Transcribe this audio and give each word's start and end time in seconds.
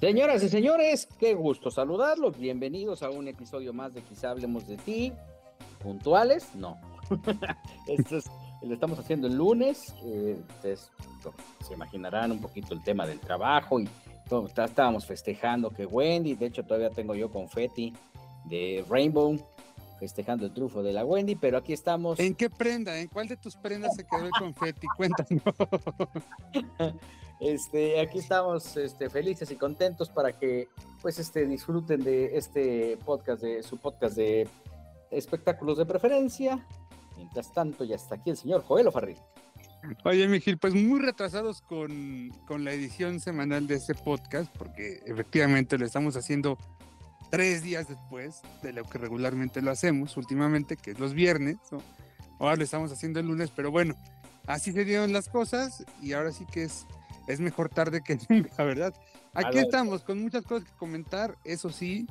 Señoras 0.00 0.42
y 0.42 0.48
señores, 0.48 1.06
qué 1.18 1.34
gusto 1.34 1.70
saludarlos. 1.70 2.38
Bienvenidos 2.38 3.02
a 3.02 3.10
un 3.10 3.28
episodio 3.28 3.74
más 3.74 3.92
de 3.92 4.00
Quizá 4.00 4.30
hablemos 4.30 4.66
de 4.66 4.78
ti. 4.78 5.12
¿Puntuales? 5.78 6.54
No. 6.54 6.80
Esto 7.86 8.16
es, 8.16 8.24
lo 8.62 8.72
estamos 8.72 8.98
haciendo 8.98 9.26
el 9.26 9.34
lunes. 9.34 9.94
Eh, 10.06 10.38
se 10.62 11.74
imaginarán 11.74 12.32
un 12.32 12.40
poquito 12.40 12.72
el 12.72 12.82
tema 12.82 13.06
del 13.06 13.20
trabajo 13.20 13.78
y 13.78 13.90
todo, 14.26 14.46
estábamos 14.46 15.04
festejando 15.04 15.68
que 15.68 15.84
Wendy, 15.84 16.34
de 16.34 16.46
hecho 16.46 16.64
todavía 16.64 16.88
tengo 16.88 17.14
yo 17.14 17.30
confeti 17.30 17.92
de 18.46 18.82
Rainbow 18.88 19.36
festejando 20.00 20.46
el 20.46 20.52
triunfo 20.52 20.82
de 20.82 20.94
la 20.94 21.04
Wendy, 21.04 21.36
pero 21.36 21.58
aquí 21.58 21.74
estamos. 21.74 22.18
¿En 22.18 22.34
qué 22.34 22.48
prenda? 22.48 22.98
¿En 22.98 23.06
cuál 23.08 23.28
de 23.28 23.36
tus 23.36 23.54
prendas 23.54 23.94
se 23.94 24.04
quedó 24.04 24.24
el 24.24 24.32
confeti? 24.32 24.86
Cuéntanos. 24.96 25.42
Este, 27.40 27.98
aquí 28.00 28.18
estamos 28.18 28.76
este, 28.76 29.08
felices 29.08 29.50
y 29.50 29.56
contentos 29.56 30.10
para 30.10 30.38
que 30.38 30.68
pues 31.00 31.18
este, 31.18 31.46
disfruten 31.46 32.02
de 32.04 32.36
este 32.36 32.98
podcast, 32.98 33.42
de 33.42 33.62
su 33.62 33.78
podcast 33.78 34.14
de 34.14 34.46
espectáculos 35.10 35.78
de 35.78 35.86
preferencia. 35.86 36.66
Mientras 37.16 37.52
tanto, 37.52 37.84
ya 37.84 37.96
está 37.96 38.16
aquí 38.16 38.30
el 38.30 38.36
señor 38.36 38.62
Joel 38.64 38.88
Ofarri. 38.88 39.16
Oye, 40.04 40.28
Miguel, 40.28 40.58
pues 40.58 40.74
muy 40.74 41.00
retrasados 41.00 41.62
con, 41.62 42.30
con 42.46 42.64
la 42.64 42.72
edición 42.72 43.20
semanal 43.20 43.66
de 43.66 43.76
este 43.76 43.94
podcast, 43.94 44.54
porque 44.58 45.00
efectivamente 45.06 45.78
lo 45.78 45.86
estamos 45.86 46.16
haciendo 46.16 46.58
tres 47.30 47.62
días 47.62 47.88
después 47.88 48.42
de 48.62 48.72
lo 48.72 48.84
que 48.84 48.98
regularmente 48.98 49.62
lo 49.62 49.70
hacemos 49.70 50.16
últimamente, 50.16 50.76
que 50.76 50.92
es 50.92 50.98
los 50.98 51.14
viernes. 51.14 51.56
¿no? 51.70 51.78
Ahora 52.38 52.56
lo 52.56 52.64
estamos 52.64 52.92
haciendo 52.92 53.20
el 53.20 53.26
lunes, 53.26 53.50
pero 53.54 53.70
bueno, 53.70 53.94
así 54.46 54.72
se 54.72 54.84
dieron 54.84 55.12
las 55.12 55.28
cosas 55.28 55.84
y 56.02 56.12
ahora 56.12 56.32
sí 56.32 56.46
que 56.52 56.64
es 56.64 56.86
es 57.26 57.40
mejor 57.40 57.68
tarde 57.68 58.02
que 58.02 58.18
nunca, 58.28 58.64
¿verdad? 58.64 58.94
Aquí 59.34 59.58
estamos 59.58 60.02
con 60.02 60.20
muchas 60.20 60.42
cosas 60.44 60.68
que 60.68 60.76
comentar, 60.76 61.36
eso 61.44 61.70
sí, 61.70 62.06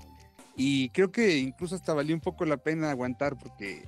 y 0.55 0.89
creo 0.89 1.11
que 1.11 1.37
incluso 1.37 1.75
hasta 1.75 1.93
valió 1.93 2.15
un 2.15 2.21
poco 2.21 2.45
la 2.45 2.57
pena 2.57 2.91
aguantar 2.91 3.37
porque, 3.37 3.85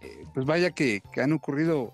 eh, 0.00 0.24
pues 0.34 0.44
vaya 0.44 0.70
que, 0.70 1.02
han 1.22 1.32
ocurrido 1.32 1.92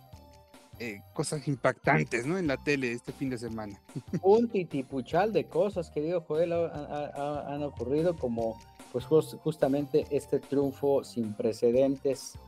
eh, 0.80 1.02
cosas 1.12 1.46
impactantes, 1.46 2.26
¿no? 2.26 2.38
En 2.38 2.46
la 2.46 2.56
tele 2.56 2.92
este 2.92 3.12
fin 3.12 3.28
de 3.28 3.36
semana. 3.36 3.78
Un 4.22 4.48
titipuchal 4.48 5.30
de 5.30 5.44
cosas, 5.44 5.90
querido 5.90 6.22
Joel, 6.22 6.54
han 6.54 7.62
ocurrido 7.62 8.16
como, 8.16 8.58
pues 8.90 9.04
justamente 9.04 10.06
este 10.10 10.40
triunfo 10.40 11.04
sin 11.04 11.34
precedentes 11.34 12.38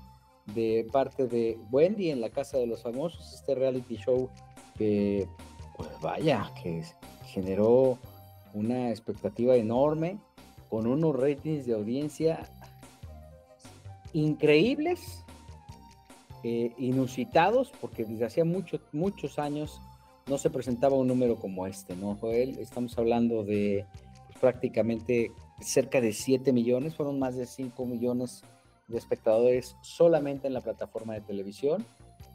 de 0.55 0.89
parte 0.91 1.27
de 1.27 1.59
Wendy 1.71 2.11
en 2.11 2.23
la 2.23 2.31
Casa 2.31 2.57
de 2.57 2.67
los 2.67 2.83
Famosos, 2.83 3.35
este 3.35 3.55
reality 3.55 3.97
show 3.97 4.31
que 4.79 5.29
pues 5.77 5.91
vaya, 6.01 6.51
que 6.63 6.83
generó 7.27 7.99
una 8.55 8.89
expectativa 8.89 9.57
enorme, 9.57 10.19
con 10.71 10.87
unos 10.87 11.15
ratings 11.17 11.67
de 11.67 11.75
audiencia 11.75 12.49
increíbles, 14.15 15.22
eh, 16.45 16.73
inusitados, 16.79 17.73
porque 17.81 18.05
desde 18.05 18.25
hacía 18.25 18.45
muchos, 18.45 18.81
muchos 18.93 19.39
años 19.39 19.81
no 20.27 20.39
se 20.39 20.51
presentaba 20.51 20.97
un 20.97 21.09
número 21.09 21.37
como 21.37 21.67
este, 21.67 21.97
¿no, 21.97 22.17
Joel? 22.17 22.59
Estamos 22.59 22.97
hablando 22.99 23.45
de 23.45 23.87
pues, 24.27 24.39
prácticamente 24.39 25.33
cerca 25.61 26.01
de 26.01 26.13
7 26.13 26.53
millones, 26.53 26.95
fueron 26.97 27.19
más 27.19 27.37
de 27.37 27.47
5 27.47 27.87
millones 27.87 28.43
de 28.89 28.99
espectadores 28.99 29.77
solamente 29.83 30.47
en 30.47 30.55
la 30.55 30.61
plataforma 30.61 31.15
de 31.15 31.21
televisión 31.23 31.85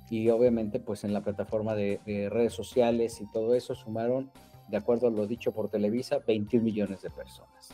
y 0.09 0.29
obviamente 0.29 0.79
pues 0.79 1.03
en 1.03 1.13
la 1.13 1.21
plataforma 1.21 1.75
de, 1.75 1.99
redes 2.31 2.53
sociales 2.53 3.19
y 3.21 3.29
todo 3.31 3.55
eso 3.55 3.75
sumaron, 3.75 4.31
de 4.69 4.77
acuerdo 4.77 5.07
a 5.07 5.11
lo 5.11 5.27
dicho 5.27 5.51
por 5.51 5.69
Televisa, 5.69 6.19
21 6.25 6.63
millones 6.63 7.01
de 7.01 7.09
personas. 7.09 7.69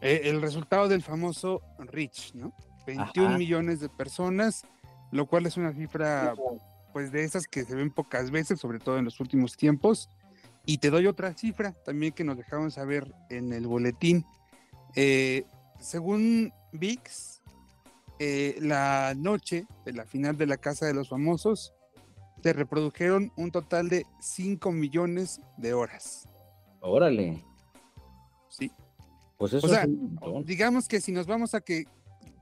Eh, 0.00 0.22
el 0.24 0.40
resultado 0.40 0.88
del 0.88 1.02
famoso 1.02 1.60
Rich, 1.78 2.34
¿no? 2.34 2.52
21 2.86 3.36
millones 3.36 3.80
de 3.80 3.88
personas, 3.88 4.64
lo 5.10 5.26
cual 5.26 5.46
es 5.46 5.56
una 5.56 5.72
cifra 5.72 6.34
pues 6.92 7.12
de 7.12 7.24
esas 7.24 7.46
que 7.46 7.64
se 7.64 7.74
ven 7.74 7.90
pocas 7.90 8.30
veces, 8.30 8.60
sobre 8.60 8.78
todo 8.78 8.98
en 8.98 9.04
los 9.04 9.20
últimos 9.20 9.56
tiempos. 9.56 10.08
Y 10.64 10.78
te 10.78 10.90
doy 10.90 11.06
otra 11.06 11.32
cifra 11.34 11.72
también 11.84 12.12
que 12.12 12.24
nos 12.24 12.36
dejaron 12.36 12.70
saber 12.70 13.14
en 13.30 13.52
el 13.52 13.66
boletín. 13.66 14.26
Eh, 14.94 15.46
según 15.78 16.52
VIX, 16.72 17.42
eh, 18.18 18.56
la 18.60 19.14
noche 19.16 19.66
de 19.84 19.92
la 19.92 20.04
final 20.04 20.36
de 20.36 20.46
la 20.46 20.56
Casa 20.56 20.86
de 20.86 20.94
los 20.94 21.08
Famosos, 21.08 21.72
se 22.42 22.52
reprodujeron 22.52 23.32
un 23.36 23.50
total 23.50 23.88
de 23.88 24.06
5 24.20 24.72
millones 24.72 25.40
de 25.56 25.74
horas. 25.74 26.28
Órale. 26.80 27.44
Sí. 28.48 28.70
Pues 29.36 29.52
eso 29.52 29.66
o 29.66 29.70
sea, 29.70 29.86
digamos 30.44 30.88
que 30.88 31.00
si 31.00 31.12
nos 31.12 31.26
vamos 31.26 31.54
a 31.54 31.60
que 31.60 31.86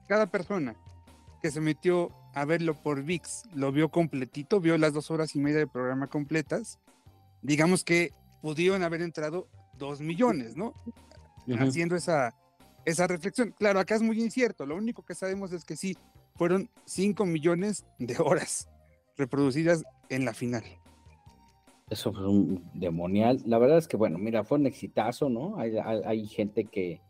cada 0.08 0.26
persona 0.26 0.74
que 1.42 1.50
se 1.50 1.60
metió 1.60 2.10
a 2.36 2.44
verlo 2.44 2.74
por 2.74 3.02
VIX 3.02 3.44
lo 3.54 3.72
vio 3.72 3.88
completito, 3.88 4.60
vio 4.60 4.76
las 4.76 4.92
dos 4.92 5.10
horas 5.10 5.34
y 5.34 5.40
media 5.40 5.56
de 5.60 5.66
programa 5.66 6.06
completas, 6.06 6.78
digamos 7.40 7.82
que 7.82 8.12
pudieron 8.42 8.82
haber 8.82 9.00
entrado 9.00 9.48
2 9.78 10.02
millones, 10.02 10.54
¿no? 10.54 10.74
Haciendo 11.58 11.96
esa, 11.96 12.34
esa 12.84 13.06
reflexión. 13.06 13.54
Claro, 13.58 13.80
acá 13.80 13.94
es 13.94 14.02
muy 14.02 14.20
incierto, 14.20 14.66
lo 14.66 14.76
único 14.76 15.02
que 15.02 15.14
sabemos 15.14 15.50
es 15.52 15.64
que 15.64 15.76
sí, 15.76 15.96
fueron 16.34 16.68
5 16.84 17.24
millones 17.24 17.86
de 17.98 18.18
horas 18.18 18.68
reproducidas 19.16 19.82
en 20.10 20.26
la 20.26 20.34
final. 20.34 20.62
Eso 21.88 22.12
fue 22.12 22.28
un 22.28 22.70
demonial. 22.74 23.40
La 23.46 23.56
verdad 23.56 23.78
es 23.78 23.88
que, 23.88 23.96
bueno, 23.96 24.18
mira, 24.18 24.44
fue 24.44 24.58
un 24.58 24.66
exitazo, 24.66 25.30
¿no? 25.30 25.56
Hay, 25.56 26.26
gente 26.26 26.66
que 26.66 27.00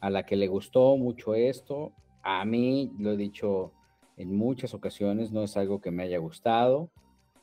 a 0.00 0.10
la 0.10 0.26
que 0.26 0.34
le 0.34 0.48
gustó 0.48 0.96
mucho 0.96 1.36
esto. 1.36 1.92
A 2.24 2.44
mí, 2.44 2.90
lo 2.98 3.12
he 3.12 3.16
dicho 3.16 3.72
en 4.22 4.36
muchas 4.36 4.72
ocasiones, 4.72 5.32
no 5.32 5.42
es 5.42 5.56
algo 5.56 5.80
que 5.80 5.90
me 5.90 6.04
haya 6.04 6.18
gustado, 6.18 6.90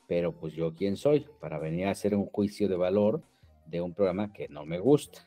pero 0.08 0.32
pues 0.32 0.54
yo 0.54 0.74
quién 0.74 0.96
soy 0.96 1.26
para 1.40 1.58
venir 1.58 1.86
a 1.86 1.90
hacer 1.90 2.14
un 2.14 2.26
juicio 2.26 2.68
de 2.68 2.76
valor 2.76 3.22
de 3.66 3.80
un 3.80 3.94
programa 3.94 4.32
que 4.32 4.48
no 4.48 4.64
me 4.64 4.78
gusta. 4.78 5.26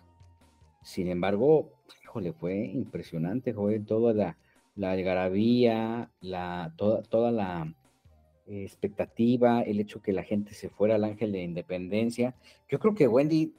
Sin 0.81 1.08
embargo, 1.08 1.72
híjole, 2.03 2.34
fue 2.34 2.66
impresionante, 2.66 3.53
joder, 3.53 3.86
toda 3.86 4.13
la, 4.13 4.38
la 4.75 4.92
algarabía, 4.92 6.12
la, 6.19 6.74
toda, 6.75 7.03
toda 7.03 7.31
la 7.31 7.74
expectativa, 8.47 9.62
el 9.62 9.80
hecho 9.80 10.02
que 10.02 10.12
la 10.12 10.24
gente 10.24 10.53
se 10.53 10.69
fuera 10.69 10.96
al 10.96 11.03
ángel 11.03 11.31
de 11.31 11.44
independencia. 11.44 12.36
Yo 12.68 12.80
creo 12.80 12.96
que 12.96 13.08
Wendy 13.08 13.53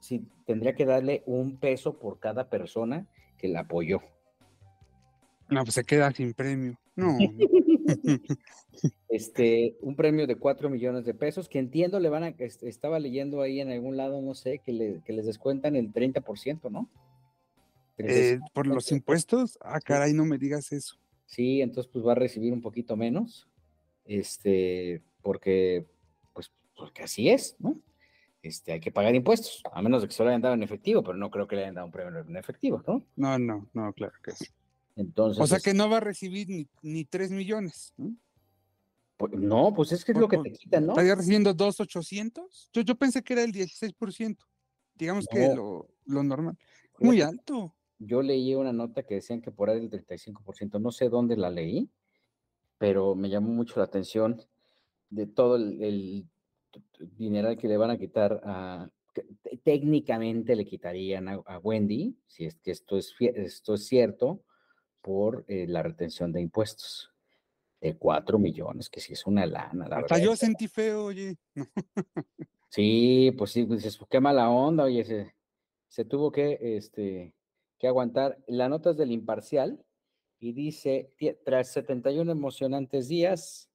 sí 0.00 0.26
tendría 0.44 0.74
que 0.74 0.84
darle 0.84 1.22
un 1.24 1.56
peso 1.56 1.98
por 1.98 2.18
cada 2.18 2.50
persona 2.50 3.06
que 3.38 3.48
la 3.48 3.60
apoyó. 3.60 4.00
No, 5.48 5.64
pues 5.64 5.74
se 5.74 5.84
queda 5.84 6.10
sin 6.12 6.34
premio. 6.34 6.78
No. 6.94 7.16
este, 9.08 9.76
un 9.80 9.96
premio 9.96 10.26
de 10.26 10.36
4 10.36 10.68
millones 10.68 11.04
de 11.04 11.14
pesos, 11.14 11.48
que 11.48 11.58
entiendo 11.58 12.00
le 12.00 12.08
van 12.08 12.24
a, 12.24 12.28
estaba 12.28 12.98
leyendo 12.98 13.40
ahí 13.40 13.60
en 13.60 13.70
algún 13.70 13.96
lado, 13.96 14.20
no 14.20 14.34
sé, 14.34 14.60
que, 14.64 14.72
le, 14.72 15.02
que 15.04 15.12
les 15.12 15.26
descuentan 15.26 15.76
el 15.76 15.92
30%, 15.92 16.70
¿no? 16.70 16.88
Eh, 17.98 18.38
¿Por 18.52 18.66
los 18.66 18.92
impuestos? 18.92 19.58
Ah, 19.60 19.80
caray, 19.80 20.12
no 20.12 20.24
me 20.24 20.38
digas 20.38 20.72
eso. 20.72 20.96
Sí, 21.26 21.60
entonces 21.60 21.90
pues 21.92 22.06
va 22.06 22.12
a 22.12 22.16
recibir 22.16 22.52
un 22.52 22.62
poquito 22.62 22.96
menos, 22.96 23.48
este, 24.04 25.02
porque, 25.20 25.86
pues, 26.32 26.52
porque 26.76 27.02
así 27.02 27.28
es, 27.28 27.56
¿no? 27.58 27.80
Este, 28.40 28.72
hay 28.72 28.80
que 28.80 28.92
pagar 28.92 29.14
impuestos, 29.14 29.62
a 29.72 29.82
menos 29.82 30.02
de 30.02 30.08
que 30.08 30.14
se 30.14 30.22
lo 30.22 30.28
hayan 30.28 30.40
dado 30.40 30.54
en 30.54 30.62
efectivo, 30.62 31.02
pero 31.02 31.18
no 31.18 31.30
creo 31.30 31.48
que 31.48 31.56
le 31.56 31.62
hayan 31.62 31.74
dado 31.74 31.86
un 31.86 31.92
premio 31.92 32.20
en 32.20 32.36
efectivo, 32.36 32.82
¿no? 32.86 33.04
No, 33.16 33.38
no, 33.38 33.68
no, 33.74 33.92
claro 33.92 34.14
que 34.22 34.30
sí. 34.30 34.46
Entonces, 34.98 35.42
o 35.42 35.46
sea 35.46 35.58
que 35.60 35.72
no 35.72 35.88
va 35.88 35.96
a 35.96 36.00
recibir 36.00 36.48
ni, 36.48 36.68
ni 36.82 37.04
3 37.04 37.30
millones. 37.30 37.94
¿no? 37.96 38.14
Pues, 39.16 39.32
no, 39.32 39.72
pues 39.74 39.92
es 39.92 40.04
que 40.04 40.12
es 40.12 40.18
lo 40.18 40.28
que 40.28 40.38
te 40.38 40.52
quitan, 40.52 40.86
¿no? 40.86 40.92
¿Estaría 40.92 41.14
recibiendo 41.14 41.54
2,800? 41.54 42.70
Yo, 42.72 42.82
yo 42.82 42.94
pensé 42.96 43.22
que 43.22 43.32
era 43.32 43.42
el 43.42 43.52
16%. 43.52 44.36
Digamos 44.94 45.26
que 45.26 45.54
lo, 45.54 45.88
lo 46.04 46.22
normal. 46.22 46.58
Muy 46.98 47.22
alto 47.22 47.74
yo 47.98 48.22
leí 48.22 48.54
una 48.54 48.72
nota 48.72 49.02
que 49.02 49.16
decían 49.16 49.40
que 49.40 49.50
por 49.50 49.70
ahí 49.70 49.78
el 49.78 49.90
35%, 49.90 50.80
no 50.80 50.92
sé 50.92 51.08
dónde 51.08 51.36
la 51.36 51.50
leí, 51.50 51.90
pero 52.78 53.14
me 53.14 53.28
llamó 53.28 53.50
mucho 53.50 53.80
la 53.80 53.84
atención 53.84 54.40
de 55.10 55.26
todo 55.26 55.56
el, 55.56 56.26
dinero 57.16 57.56
que 57.56 57.66
le 57.66 57.76
van 57.76 57.90
a 57.90 57.98
quitar 57.98 58.40
a, 58.44 58.88
técnicamente 59.64 60.54
le 60.54 60.64
quitarían 60.64 61.28
a, 61.28 61.58
Wendy, 61.58 62.16
si 62.26 62.44
es 62.44 62.56
que 62.60 62.70
esto 62.70 62.96
es, 62.96 63.14
esto 63.18 63.74
es 63.74 63.86
cierto, 63.86 64.44
por 65.00 65.44
eh, 65.48 65.66
la 65.68 65.82
retención 65.82 66.32
de 66.32 66.40
impuestos 66.40 67.12
de 67.80 67.96
4 67.96 68.38
millones, 68.38 68.88
que 68.88 69.00
sí 69.00 69.12
es 69.12 69.26
una 69.26 69.46
lana, 69.46 69.88
la 69.88 69.98
Hasta 69.98 70.18
yo 70.18 70.34
sentí 70.34 70.66
feo, 70.68 71.04
oye. 71.04 71.36
sí, 72.70 73.32
pues 73.36 73.52
sí, 73.52 73.64
pues 73.64 73.98
qué 74.10 74.20
mala 74.20 74.50
onda, 74.50 74.84
oye, 74.84 75.04
se, 75.04 75.34
se 75.88 76.04
tuvo 76.04 76.32
que, 76.32 76.58
este, 76.60 77.34
que 77.78 77.86
aguantar. 77.86 78.38
La 78.46 78.68
nota 78.68 78.90
es 78.90 78.96
del 78.96 79.12
imparcial 79.12 79.84
y 80.40 80.52
dice, 80.52 81.12
tras 81.44 81.72
71 81.72 82.30
emocionantes 82.30 83.08
días 83.08 83.68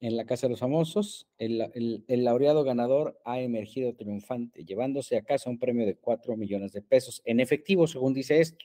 en 0.00 0.16
la 0.16 0.24
Casa 0.24 0.46
de 0.46 0.52
los 0.52 0.60
Famosos, 0.60 1.28
el, 1.36 2.04
el, 2.08 2.24
laureado 2.24 2.64
ganador 2.64 3.20
ha 3.24 3.40
emergido 3.40 3.94
triunfante, 3.94 4.64
llevándose 4.64 5.18
a 5.18 5.22
casa 5.22 5.50
un 5.50 5.58
premio 5.58 5.84
de 5.84 5.96
4 5.96 6.36
millones 6.36 6.72
de 6.72 6.80
pesos 6.80 7.20
en 7.26 7.38
efectivo, 7.38 7.86
según 7.86 8.14
dice 8.14 8.40
esto. 8.40 8.64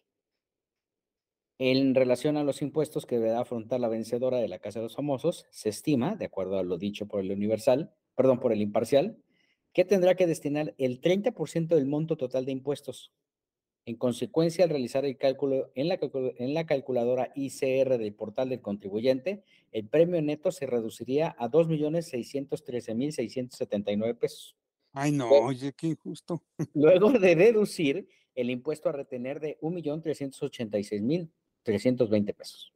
En 1.58 1.96
relación 1.96 2.36
a 2.36 2.44
los 2.44 2.62
impuestos 2.62 3.06
que 3.06 3.16
deberá 3.16 3.40
afrontar 3.40 3.80
la 3.80 3.88
vencedora 3.88 4.40
de 4.40 4.50
la 4.50 4.60
Casa 4.60 4.80
de 4.80 4.84
los 4.84 4.96
Famosos, 4.96 5.46
se 5.52 5.70
estima, 5.70 6.18
de 6.18 6.26
acuerdo 6.26 6.60
a 6.60 6.64
lo 6.64 6.78
dicho 6.78 7.08
por 7.08 7.22
el 7.22 7.32
Universal, 7.32 7.94
perdón, 8.14 8.42
por 8.42 8.52
el 8.52 8.62
Imparcial, 8.62 9.18
que 9.72 9.86
tendrá 9.86 10.16
que 10.16 10.28
destinar 10.28 10.76
el 10.78 11.00
30% 11.00 11.68
del 11.68 11.86
monto 11.86 12.18
total 12.18 12.44
de 12.44 12.52
impuestos. 12.52 13.14
En 13.86 13.96
consecuencia, 13.96 14.66
al 14.66 14.72
realizar 14.72 15.06
el 15.06 15.18
cálculo 15.18 15.72
en 15.76 15.88
la, 15.88 15.98
en 16.02 16.54
la 16.54 16.66
calculadora 16.66 17.32
ICR 17.36 18.00
del 18.00 18.14
portal 18.14 18.50
del 18.50 18.62
contribuyente, 18.62 19.46
el 19.72 19.88
premio 19.88 20.22
neto 20.22 20.52
se 20.52 20.66
reduciría 20.66 21.38
a 21.38 21.50
2.613.679 21.50 24.18
pesos. 24.18 24.58
Ay, 24.92 25.14
no, 25.14 25.30
oye, 25.30 25.72
qué 25.74 25.88
injusto. 25.88 26.44
Luego 26.74 27.12
de 27.12 27.36
deducir 27.36 28.10
el 28.34 28.50
impuesto 28.50 28.90
a 28.90 28.92
retener 28.92 29.40
de 29.40 29.58
1.386.000 29.62 31.30
320 31.66 32.34
pesos. 32.34 32.74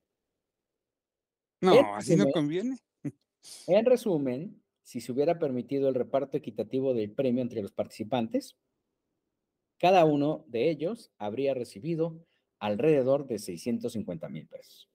No, 1.61 1.95
así 1.95 2.15
no 2.15 2.29
conviene. 2.31 2.77
En 3.67 3.85
resumen, 3.85 4.61
si 4.83 4.99
se 4.99 5.13
hubiera 5.13 5.39
permitido 5.39 5.87
el 5.87 5.95
reparto 5.95 6.35
equitativo 6.35 6.93
del 6.93 7.13
premio 7.13 7.41
entre 7.41 7.61
los 7.61 7.71
participantes, 7.71 8.57
cada 9.79 10.03
uno 10.03 10.43
de 10.47 10.69
ellos 10.69 11.09
habría 11.17 11.53
recibido 11.53 12.25
alrededor 12.59 13.27
de 13.27 13.39
650 13.39 14.27
mil 14.27 14.45
pesos. 14.45 14.89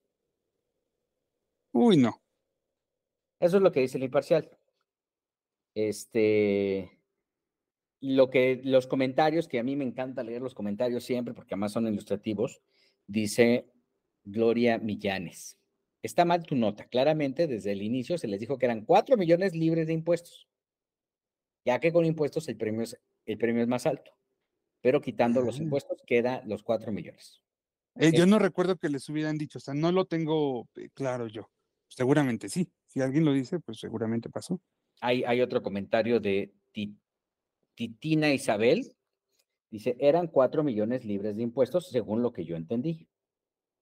Uy, 1.72 1.96
no. 1.96 2.20
Eso 3.40 3.56
es 3.56 3.62
lo 3.62 3.72
que 3.72 3.80
dice 3.80 3.96
el 3.96 4.04
imparcial. 4.04 4.50
Este, 5.74 7.00
lo 8.00 8.28
que 8.28 8.60
los 8.62 8.86
comentarios, 8.86 9.48
que 9.48 9.58
a 9.58 9.62
mí 9.62 9.74
me 9.74 9.84
encanta 9.84 10.22
leer 10.22 10.42
los 10.42 10.54
comentarios 10.54 11.04
siempre, 11.04 11.32
porque 11.32 11.54
además 11.54 11.72
son 11.72 11.86
ilustrativos, 11.86 12.60
dice 13.06 13.70
Gloria 14.24 14.78
Millanes. 14.78 15.58
Está 16.02 16.24
mal 16.24 16.44
tu 16.44 16.54
nota. 16.54 16.84
Claramente, 16.86 17.46
desde 17.46 17.72
el 17.72 17.82
inicio 17.82 18.18
se 18.18 18.28
les 18.28 18.40
dijo 18.40 18.58
que 18.58 18.66
eran 18.66 18.84
4 18.84 19.16
millones 19.16 19.54
libres 19.54 19.86
de 19.86 19.94
impuestos, 19.94 20.48
ya 21.64 21.80
que 21.80 21.92
con 21.92 22.04
impuestos 22.04 22.48
el 22.48 22.56
premio 22.56 22.82
es, 22.82 23.00
el 23.24 23.38
premio 23.38 23.62
es 23.62 23.68
más 23.68 23.86
alto, 23.86 24.12
pero 24.82 25.00
quitando 25.00 25.40
los 25.40 25.58
impuestos 25.58 26.02
queda 26.06 26.42
los 26.44 26.62
4 26.62 26.92
millones. 26.92 27.42
Eh, 27.96 28.12
yo 28.12 28.26
no 28.26 28.38
recuerdo 28.38 28.76
que 28.76 28.88
les 28.88 29.08
hubieran 29.08 29.38
dicho, 29.38 29.58
o 29.58 29.60
sea, 29.60 29.72
no 29.72 29.92
lo 29.92 30.04
tengo 30.04 30.68
eh, 30.76 30.88
claro 30.92 31.26
yo. 31.28 31.48
Seguramente 31.88 32.48
sí. 32.48 32.68
Si 32.86 33.00
alguien 33.00 33.24
lo 33.24 33.32
dice, 33.32 33.60
pues 33.60 33.78
seguramente 33.78 34.28
pasó. 34.28 34.60
Hay, 35.00 35.24
hay 35.24 35.40
otro 35.40 35.62
comentario 35.62 36.20
de 36.20 36.52
Titina 37.74 38.32
Isabel. 38.32 38.94
Dice, 39.70 39.96
eran 39.98 40.28
4 40.28 40.62
millones 40.62 41.04
libres 41.04 41.36
de 41.36 41.42
impuestos, 41.42 41.88
según 41.88 42.22
lo 42.22 42.32
que 42.32 42.44
yo 42.44 42.56
entendí. 42.56 43.08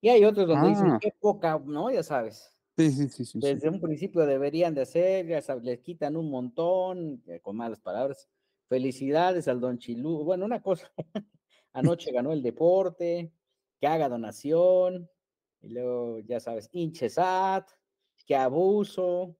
Y 0.02 0.08
hay 0.08 0.24
otros 0.24 0.48
donde 0.48 0.68
dicen, 0.70 0.90
ah. 0.90 0.98
qué 1.00 1.12
poca, 1.18 1.62
¿no? 1.64 1.88
Ya 1.90 2.02
sabes. 2.02 2.50
Sí, 2.76 2.90
sí, 2.90 3.08
sí, 3.08 3.24
sí. 3.24 3.38
Desde 3.38 3.68
un 3.68 3.80
principio 3.80 4.26
deberían 4.26 4.74
de 4.74 4.82
hacer, 4.82 5.26
ya 5.28 5.40
sabes, 5.40 5.62
les 5.62 5.78
quitan 5.78 6.16
un 6.16 6.28
montón, 6.28 7.22
eh, 7.28 7.40
con 7.40 7.56
malas 7.56 7.80
palabras. 7.80 8.28
Felicidades 8.68 9.46
al 9.46 9.60
Don 9.60 9.78
Chilú. 9.78 10.24
Bueno, 10.24 10.44
una 10.44 10.60
cosa, 10.60 10.90
anoche 11.72 12.10
ganó 12.10 12.32
el 12.32 12.42
deporte, 12.42 13.32
que 13.80 13.86
haga 13.86 14.08
donación, 14.08 15.08
y 15.60 15.68
luego, 15.68 16.18
ya 16.18 16.40
sabes, 16.40 16.68
hinchesat, 16.72 17.70
que 18.26 18.34
abuso, 18.34 19.36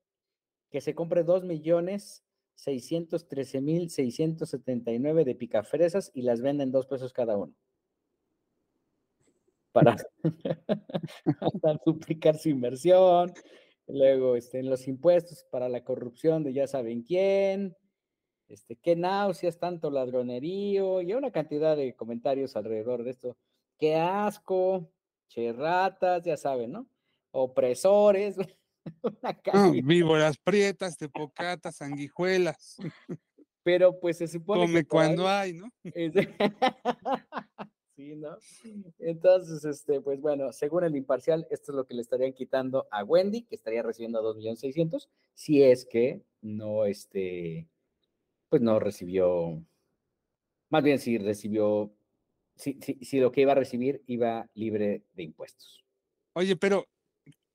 que 0.71 0.81
se 0.81 0.95
compre 0.95 1.25
dos 1.25 1.45
millones 1.45 2.25
seiscientos 2.55 3.27
trece 3.27 3.61
mil 3.61 3.91
seiscientos 3.91 4.51
setenta 4.51 4.93
y 4.93 4.99
nueve 4.99 5.25
de 5.25 5.35
picafresas 5.35 6.13
y 6.15 6.23
las 6.23 6.43
venden 6.43 6.71
dos 6.71 6.87
pesos 6.87 7.13
cada 7.13 7.37
uno 7.37 7.55
para, 11.63 11.81
duplicar 11.85 12.39
su 12.39 12.49
inversión, 12.49 13.33
luego 13.87 14.37
este, 14.37 14.63
los 14.63 14.87
impuestos 14.87 15.45
para 15.51 15.69
la 15.69 15.83
corrupción 15.83 16.45
de 16.45 16.53
ya 16.53 16.67
saben 16.67 17.03
quién, 17.03 17.77
este, 18.49 18.77
qué 18.77 18.97
náuseas, 18.97 19.59
tanto 19.59 19.91
ladronerío, 19.91 21.01
y 21.01 21.15
una 21.15 21.31
cantidad 21.31 21.77
de 21.77 21.95
comentarios 21.95 22.55
alrededor 22.57 23.03
de 23.03 23.11
esto. 23.11 23.37
Qué 23.79 23.97
asco, 23.97 24.93
cherratas, 25.29 26.25
ya 26.25 26.37
saben, 26.37 26.73
¿no? 26.73 26.87
Opresores. 27.31 28.37
víboras 29.85 30.37
prietas, 30.39 30.97
tepocatas, 30.99 31.77
sanguijuelas. 31.77 32.77
Pero 33.63 33.99
pues 33.99 34.19
se 34.19 34.29
supone 34.29 34.67
Come 34.67 34.85
cuando 34.85 35.29
hay, 35.29 35.55
¿no? 35.55 35.71
Entonces, 38.99 39.65
este, 39.65 40.01
pues 40.01 40.21
bueno, 40.21 40.53
según 40.53 40.85
el 40.85 40.97
imparcial, 40.97 41.47
esto 41.51 41.73
es 41.73 41.77
lo 41.77 41.87
que 41.87 41.95
le 41.95 42.03
estarían 42.03 42.33
quitando 42.33 42.87
a 42.91 43.05
Wendy, 43.05 43.43
que 43.43 43.55
estaría 43.55 43.83
recibiendo 43.83 44.23
2.600.000, 44.23 45.09
si 45.35 45.63
es 45.63 45.85
que 45.85 46.23
no, 46.41 46.85
este, 46.85 47.69
pues 48.49 48.63
no 48.63 48.79
recibió, 48.79 49.65
más 50.69 50.83
bien 50.83 50.99
si 50.99 51.19
recibió, 51.19 51.93
si, 52.57 52.79
si, 52.81 53.19
lo 53.19 53.33
que 53.33 53.43
iba 53.43 53.53
a 53.53 53.57
recibir 53.57 54.03
iba 54.07 54.49
libre 54.55 55.03
de 55.15 55.23
impuestos. 55.23 55.85
Oye, 56.35 56.57
pero 56.57 56.87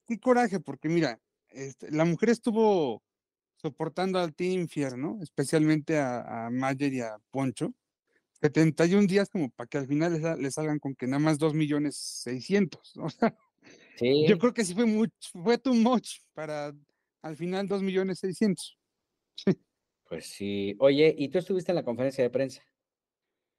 qué 0.07 0.19
coraje, 0.19 0.59
porque 0.59 0.89
mira, 0.89 1.19
este, 1.49 1.91
la 1.91 2.05
mujer 2.05 2.29
estuvo 2.29 3.03
soportando 3.55 4.19
al 4.19 4.35
Team 4.35 4.61
Infierno, 4.61 5.19
especialmente 5.21 5.97
a, 5.97 6.45
a 6.45 6.49
Mayer 6.49 6.93
y 6.93 7.01
a 7.01 7.17
Poncho, 7.31 7.73
71 8.41 9.07
días 9.07 9.29
como 9.29 9.49
para 9.49 9.67
que 9.67 9.77
al 9.77 9.87
final 9.87 10.21
les, 10.39 10.53
salgan 10.53 10.79
con 10.79 10.95
que 10.95 11.07
nada 11.07 11.19
más 11.19 11.37
2 11.37 11.53
millones 11.53 11.97
600. 12.23 12.97
O 12.97 13.09
sea, 13.09 13.35
yo 13.99 14.37
creo 14.37 14.53
que 14.53 14.63
sí 14.63 14.73
fue, 14.73 14.85
mucho, 14.85 15.13
fue 15.43 15.57
too 15.57 15.73
much 15.73 16.19
para 16.33 16.73
al 17.21 17.35
final 17.35 17.67
2 17.67 17.81
millones 17.81 18.19
600. 18.19 18.77
Pues 20.09 20.25
sí. 20.25 20.73
Oye, 20.79 21.13
¿y 21.17 21.27
tú 21.27 21.37
estuviste 21.37 21.73
en 21.73 21.75
la 21.75 21.83
conferencia 21.83 22.23
de 22.23 22.29
prensa? 22.29 22.63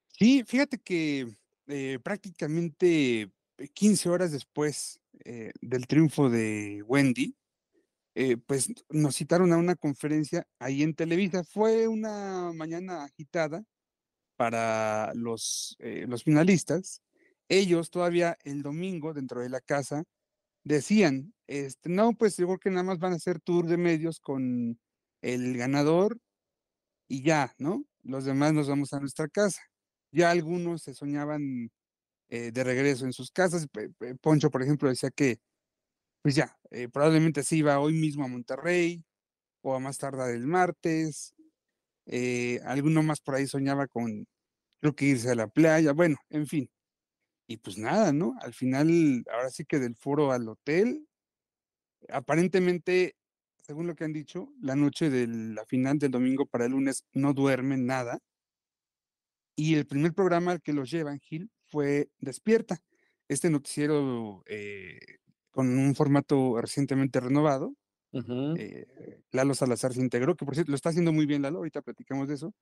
Sí, 0.06 0.42
fíjate 0.46 0.78
que 0.78 1.28
eh, 1.66 1.98
prácticamente 2.02 3.30
15 3.74 4.08
horas 4.08 4.32
después 4.32 4.98
eh, 5.26 5.52
del 5.60 5.86
triunfo 5.86 6.30
de 6.30 6.82
Wendy, 6.86 7.36
eh, 8.14 8.38
pues 8.38 8.72
nos 8.88 9.16
citaron 9.16 9.52
a 9.52 9.58
una 9.58 9.76
conferencia 9.76 10.46
ahí 10.58 10.82
en 10.82 10.94
Televisa. 10.94 11.44
Fue 11.44 11.86
una 11.86 12.50
mañana 12.54 13.04
agitada 13.04 13.62
para 14.38 15.12
los, 15.16 15.76
eh, 15.80 16.06
los 16.08 16.22
finalistas, 16.24 17.02
ellos 17.48 17.90
todavía 17.90 18.38
el 18.44 18.62
domingo 18.62 19.12
dentro 19.12 19.42
de 19.42 19.50
la 19.50 19.60
casa 19.60 20.04
decían, 20.64 21.34
este, 21.48 21.90
no, 21.90 22.12
pues 22.14 22.36
yo 22.38 22.58
que 22.58 22.70
nada 22.70 22.84
más 22.84 23.00
van 23.00 23.14
a 23.14 23.16
hacer 23.16 23.40
tour 23.40 23.66
de 23.66 23.78
medios 23.78 24.20
con 24.20 24.78
el 25.22 25.58
ganador 25.58 26.18
y 27.08 27.22
ya, 27.22 27.54
¿no? 27.58 27.84
Los 28.04 28.24
demás 28.26 28.52
nos 28.54 28.68
vamos 28.68 28.92
a 28.92 29.00
nuestra 29.00 29.28
casa. 29.28 29.62
Ya 30.12 30.30
algunos 30.30 30.82
se 30.82 30.94
soñaban 30.94 31.70
eh, 32.30 32.52
de 32.52 32.64
regreso 32.64 33.06
en 33.06 33.12
sus 33.12 33.30
casas. 33.32 33.66
Poncho, 34.20 34.50
por 34.50 34.62
ejemplo, 34.62 34.88
decía 34.88 35.10
que, 35.10 35.38
pues 36.22 36.34
ya, 36.36 36.56
eh, 36.70 36.88
probablemente 36.88 37.42
se 37.44 37.56
iba 37.56 37.80
hoy 37.80 37.94
mismo 37.94 38.24
a 38.24 38.28
Monterrey 38.28 39.04
o 39.62 39.74
a 39.74 39.80
más 39.80 39.98
tardar 39.98 40.30
el 40.30 40.46
martes. 40.46 41.34
Eh, 42.08 42.60
alguno 42.64 43.02
más 43.02 43.20
por 43.20 43.34
ahí 43.36 43.46
soñaba 43.46 43.86
con, 43.86 44.26
creo 44.80 44.94
que 44.94 45.06
irse 45.06 45.30
a 45.30 45.34
la 45.34 45.48
playa, 45.48 45.92
bueno, 45.92 46.16
en 46.30 46.46
fin. 46.46 46.70
Y 47.48 47.58
pues 47.58 47.78
nada, 47.78 48.12
¿no? 48.12 48.34
Al 48.42 48.54
final, 48.54 49.24
ahora 49.32 49.50
sí 49.50 49.64
que 49.64 49.78
del 49.78 49.96
foro 49.96 50.32
al 50.32 50.48
hotel, 50.48 51.06
aparentemente, 52.10 53.16
según 53.58 53.86
lo 53.86 53.94
que 53.94 54.04
han 54.04 54.12
dicho, 54.12 54.52
la 54.60 54.76
noche 54.76 55.10
de 55.10 55.26
la 55.28 55.64
final 55.66 55.98
del 55.98 56.10
domingo 56.12 56.46
para 56.46 56.66
el 56.66 56.72
lunes 56.72 57.04
no 57.12 57.34
duermen 57.34 57.86
nada. 57.86 58.20
Y 59.56 59.74
el 59.74 59.86
primer 59.86 60.14
programa 60.14 60.52
al 60.52 60.62
que 60.62 60.72
los 60.72 60.90
llevan, 60.90 61.20
Gil, 61.20 61.50
fue 61.66 62.10
Despierta, 62.20 62.78
este 63.28 63.50
noticiero 63.50 64.42
eh, 64.46 64.98
con 65.50 65.78
un 65.78 65.94
formato 65.94 66.60
recientemente 66.60 67.20
renovado, 67.20 67.74
Eh, 68.12 69.22
Lalo 69.32 69.54
Salazar 69.54 69.92
se 69.92 70.00
integró, 70.00 70.34
que 70.36 70.44
por 70.44 70.54
cierto 70.54 70.72
lo 70.72 70.76
está 70.76 70.88
haciendo 70.90 71.12
muy 71.12 71.26
bien 71.26 71.42
Lalo, 71.42 71.58
ahorita 71.58 71.82
platicamos 71.82 72.28
de 72.28 72.34
eso. 72.34 72.54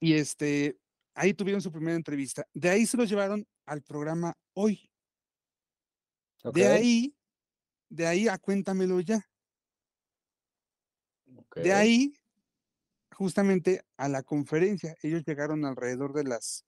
Y 0.00 0.14
este, 0.14 0.78
ahí 1.14 1.34
tuvieron 1.34 1.60
su 1.60 1.72
primera 1.72 1.96
entrevista. 1.96 2.46
De 2.54 2.70
ahí 2.70 2.86
se 2.86 2.96
los 2.96 3.08
llevaron 3.08 3.46
al 3.66 3.82
programa 3.82 4.36
Hoy. 4.54 4.90
De 6.54 6.66
ahí, 6.66 7.14
de 7.88 8.06
ahí 8.06 8.28
a 8.28 8.38
Cuéntamelo 8.38 9.00
ya. 9.00 9.20
De 11.56 11.72
ahí, 11.72 12.14
justamente 13.12 13.82
a 13.96 14.08
la 14.08 14.22
conferencia, 14.22 14.96
ellos 15.02 15.24
llegaron 15.26 15.64
alrededor 15.64 16.12
de 16.12 16.24
las 16.24 16.64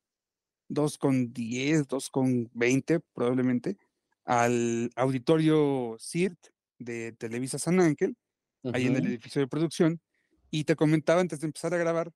2.10, 0.69 1.87
2.20 1.87 3.03
probablemente, 3.13 3.79
al 4.25 4.91
auditorio 4.97 5.97
CIRT 5.99 6.51
de 6.81 7.13
Televisa 7.13 7.61
San 7.61 7.79
Ángel, 7.79 8.17
ahí 8.73 8.87
en 8.87 8.97
el 8.97 9.07
edificio 9.07 9.41
de 9.41 9.47
producción, 9.47 10.01
y 10.51 10.65
te 10.65 10.75
comentaba 10.75 11.21
antes 11.21 11.39
de 11.41 11.47
empezar 11.47 11.73
a 11.75 11.79
grabar 11.79 12.11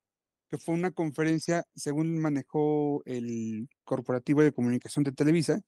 que 0.50 0.58
fue 0.58 0.74
una 0.74 0.90
conferencia, 0.90 1.64
según 1.74 2.18
manejó 2.18 3.02
el 3.06 3.68
Corporativo 3.84 4.42
de 4.42 4.52
Comunicación 4.52 5.04
de 5.04 5.12
Televisa, 5.12 5.60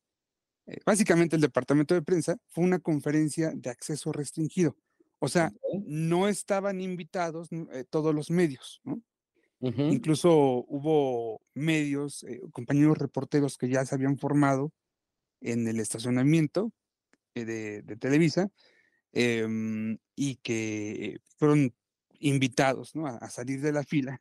eh, 0.66 0.78
básicamente 0.84 1.36
el 1.36 1.42
departamento 1.42 1.94
de 1.94 2.02
prensa, 2.02 2.36
fue 2.48 2.64
una 2.64 2.80
conferencia 2.80 3.52
de 3.54 3.70
acceso 3.70 4.12
restringido. 4.12 4.76
O 5.18 5.28
sea, 5.28 5.52
no 5.86 6.28
estaban 6.28 6.80
invitados 6.80 7.48
eh, 7.52 7.84
todos 7.88 8.14
los 8.14 8.30
medios, 8.30 8.80
¿no? 8.84 9.00
Incluso 9.58 10.30
hubo 10.68 11.40
medios, 11.54 12.22
eh, 12.24 12.40
compañeros 12.52 12.98
reporteros 12.98 13.56
que 13.56 13.68
ya 13.68 13.84
se 13.86 13.94
habían 13.94 14.18
formado 14.18 14.70
en 15.40 15.66
el 15.66 15.80
estacionamiento 15.80 16.72
de, 17.34 17.82
Televisa 17.98 18.48
em, 19.12 19.98
y 20.14 20.36
que 20.36 21.20
fueron 21.38 21.74
invitados 22.20 22.92
a, 22.96 23.30
salir 23.30 23.60
de 23.60 23.72
la 23.72 23.84
fila 23.84 24.18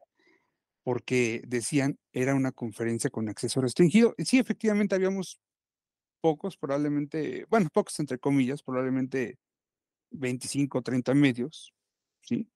porque 0.84 1.42
decían 1.48 1.98
era 2.13 2.36
una 2.36 2.51
conferencia 2.51 3.10
con 3.10 3.30
acceso 3.30 3.62
restringido. 3.62 4.15
Sí, 4.20 4.39
efectivamente 4.39 4.96
habíamos 4.96 5.39
pocos, 6.22 6.58
probablemente, 6.58 7.46
bueno, 7.50 7.70
pocos 7.74 8.00
entre 8.00 8.20
comillas, 8.20 8.63
probablemente 8.63 9.38
25 10.12 10.80
o 10.80 10.82
30 10.82 11.13
medios, 11.13 11.74
¿sí? 12.22 12.50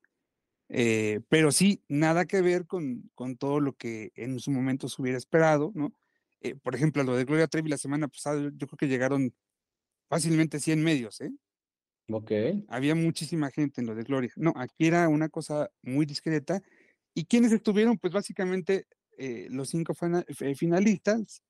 Eh, 0.70 1.22
pero 1.30 1.52
sí, 1.52 1.84
nada 1.88 2.26
que 2.26 2.42
ver 2.42 2.68
con, 2.68 3.10
con, 3.16 3.38
todo 3.38 3.60
lo 3.60 3.74
que 3.74 4.12
en 4.16 4.40
su 4.40 4.52
momento 4.52 4.88
se 4.90 5.02
hubiera 5.02 5.18
esperado, 5.18 5.72
¿no? 5.76 5.94
Eh, 6.42 6.56
por 6.56 6.76
ejemplo, 6.76 7.04
lo 7.04 7.16
de 7.16 7.26
Gloria 7.26 7.48
Trevi 7.48 7.70
la 7.70 7.78
semana 7.78 8.08
pasada, 8.08 8.40
yo, 8.56 8.68
creo 8.68 8.78
que 8.78 8.88
llegaron 8.88 9.34
fácilmente 10.10 10.60
100 10.60 10.84
medios, 10.84 11.22
¿eh? 11.22 11.32
Ok. 12.12 12.32
Había 12.68 12.96
muchísima 12.96 13.52
gente 13.52 13.82
en 13.82 13.88
lo 13.88 13.96
de 13.96 14.04
Gloria. 14.04 14.32
No, 14.36 14.54
aquí 14.56 14.88
era 14.88 15.08
una 15.08 15.30
cosa 15.30 15.70
muy 15.82 16.06
discreta. 16.06 16.62
¿Y 17.14 17.26
quiénes 17.26 17.52
estuvieron? 17.52 17.98
Pues 17.98 18.14
básicamente 18.14 18.88
eh, 19.18 19.48
los 19.50 19.70
cinco 19.70 19.94
finalistas, 20.56 21.44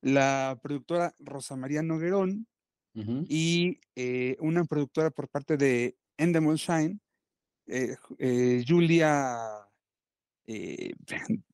la 0.00 0.58
productora 0.62 1.14
Rosa 1.18 1.56
María 1.56 1.82
Noguerón, 1.82 2.46
y 3.28 3.80
eh, 3.96 4.36
una 4.38 4.64
productora 4.64 5.10
por 5.10 5.28
parte 5.28 5.56
de 5.56 5.96
Endemol 6.16 6.56
Shine, 6.56 7.00
eh, 7.66 7.96
eh, 8.18 8.64
Julia 8.66 9.66
eh, 10.46 10.92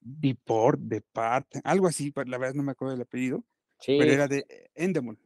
Deport, 0.00 0.80
Depart, 0.80 1.46
algo 1.64 1.86
así, 1.86 2.12
la 2.26 2.38
verdad 2.38 2.54
no 2.54 2.62
me 2.62 2.72
acuerdo 2.72 2.92
del 2.92 3.02
apellido, 3.02 3.44
pero 3.86 4.12
era 4.12 4.28
de 4.28 4.70
Endemol. 4.74 5.18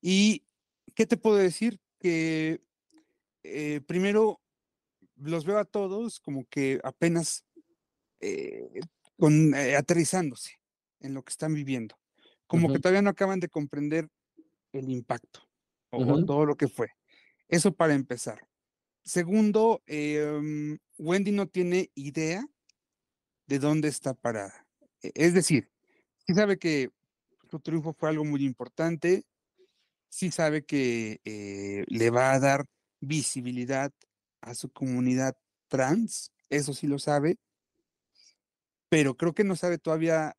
Y, 0.00 0.42
¿qué 0.94 1.06
te 1.06 1.16
puedo 1.16 1.36
decir? 1.36 1.80
Que 1.98 2.60
primero 3.86 4.40
los 5.16 5.44
veo 5.44 5.58
a 5.58 5.64
todos 5.64 6.20
como 6.20 6.44
que 6.46 6.80
apenas 6.82 7.44
con, 9.18 9.54
aterrizándose 9.54 10.58
en 11.00 11.14
lo 11.14 11.22
que 11.22 11.30
están 11.30 11.54
viviendo. 11.54 11.96
Como 12.46 12.72
que 12.72 12.78
todavía 12.78 13.02
no 13.02 13.10
acaban 13.10 13.40
de 13.40 13.48
comprender 13.48 14.08
el 14.72 14.90
impacto 14.90 15.40
o, 15.90 16.24
todo 16.24 16.46
lo 16.46 16.56
que 16.56 16.68
fue. 16.68 16.90
Eso 17.48 17.72
para 17.72 17.94
empezar. 17.94 18.46
Segundo, 19.02 19.82
em, 19.86 20.78
Wendy 20.98 21.30
no 21.30 21.46
tiene 21.46 21.90
idea 21.94 22.44
de 23.46 23.58
dónde 23.58 23.88
está 23.88 24.14
parada. 24.14 24.66
E, 25.02 25.12
es 25.14 25.34
decir, 25.34 25.70
sí 26.26 26.34
sabe 26.34 26.58
que 26.58 26.90
su 27.50 27.60
triunfo 27.60 27.92
fue 27.92 28.08
algo 28.08 28.24
muy 28.24 28.44
importante, 28.44 29.24
sí 30.14 30.30
sabe 30.30 30.64
que 30.64 31.20
eh, 31.24 31.84
le 31.88 32.10
va 32.10 32.32
a 32.32 32.38
dar 32.38 32.66
visibilidad 33.00 33.90
a 34.42 34.54
su 34.54 34.70
comunidad 34.70 35.36
trans, 35.68 36.30
eso 36.50 36.72
sí 36.72 36.86
lo 36.86 37.00
sabe, 37.00 37.36
pero 38.88 39.16
creo 39.16 39.34
que 39.34 39.42
no 39.42 39.56
sabe 39.56 39.78
todavía 39.78 40.36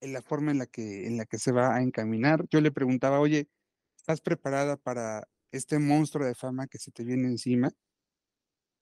en 0.00 0.12
la 0.12 0.22
forma 0.22 0.52
en 0.52 0.58
la 0.58 0.66
que, 0.66 1.08
en 1.08 1.16
la 1.16 1.26
que 1.26 1.38
se 1.38 1.50
va 1.50 1.74
a 1.74 1.82
encaminar. 1.82 2.46
Yo 2.48 2.60
le 2.60 2.70
preguntaba, 2.70 3.18
oye, 3.18 3.48
¿estás 3.96 4.20
preparada 4.20 4.76
para 4.76 5.26
este 5.50 5.80
monstruo 5.80 6.24
de 6.24 6.36
fama 6.36 6.68
que 6.68 6.78
se 6.78 6.92
te 6.92 7.02
viene 7.02 7.26
encima? 7.26 7.72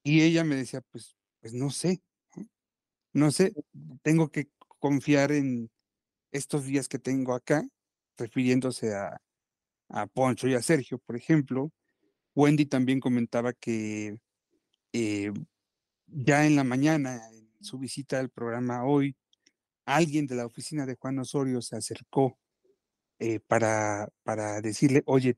Y 0.02 0.20
ella 0.20 0.44
me 0.44 0.56
decía, 0.56 0.82
pues, 0.82 1.16
pues 1.40 1.54
no 1.54 1.70
sé, 1.70 2.02
no 3.14 3.30
sé, 3.30 3.54
tengo 4.02 4.30
que 4.30 4.49
confiar 4.78 5.32
en 5.32 5.70
estos 6.30 6.66
días 6.66 6.88
que 6.88 6.99
tengo 6.99 7.32
acá, 7.32 7.66
refiriéndose 8.18 8.94
a, 8.94 9.24
a 9.94 10.08
Poncho 10.08 10.48
y 10.48 10.54
a 10.54 10.62
Sergio, 10.62 10.98
por 10.98 11.14
ejemplo. 11.14 11.70
Wendy 12.34 12.66
también 12.66 12.98
comentaba 12.98 13.52
que 13.52 14.18
eh, 14.92 15.32
ya 16.06 16.46
en 16.46 16.56
la 16.56 16.64
mañana, 16.64 17.20
en 17.30 17.48
su 17.60 17.78
visita 17.78 18.18
al 18.18 18.28
programa 18.28 18.84
hoy, 18.84 19.16
alguien 19.86 20.26
de 20.26 20.34
la 20.34 20.46
oficina 20.46 20.84
de 20.84 20.96
Juan 20.96 21.20
Osorio 21.20 21.62
se 21.62 21.76
acercó 21.76 22.36
eh, 23.20 23.38
para, 23.38 24.08
para 24.24 24.60
decirle, 24.60 25.04
oye, 25.06 25.36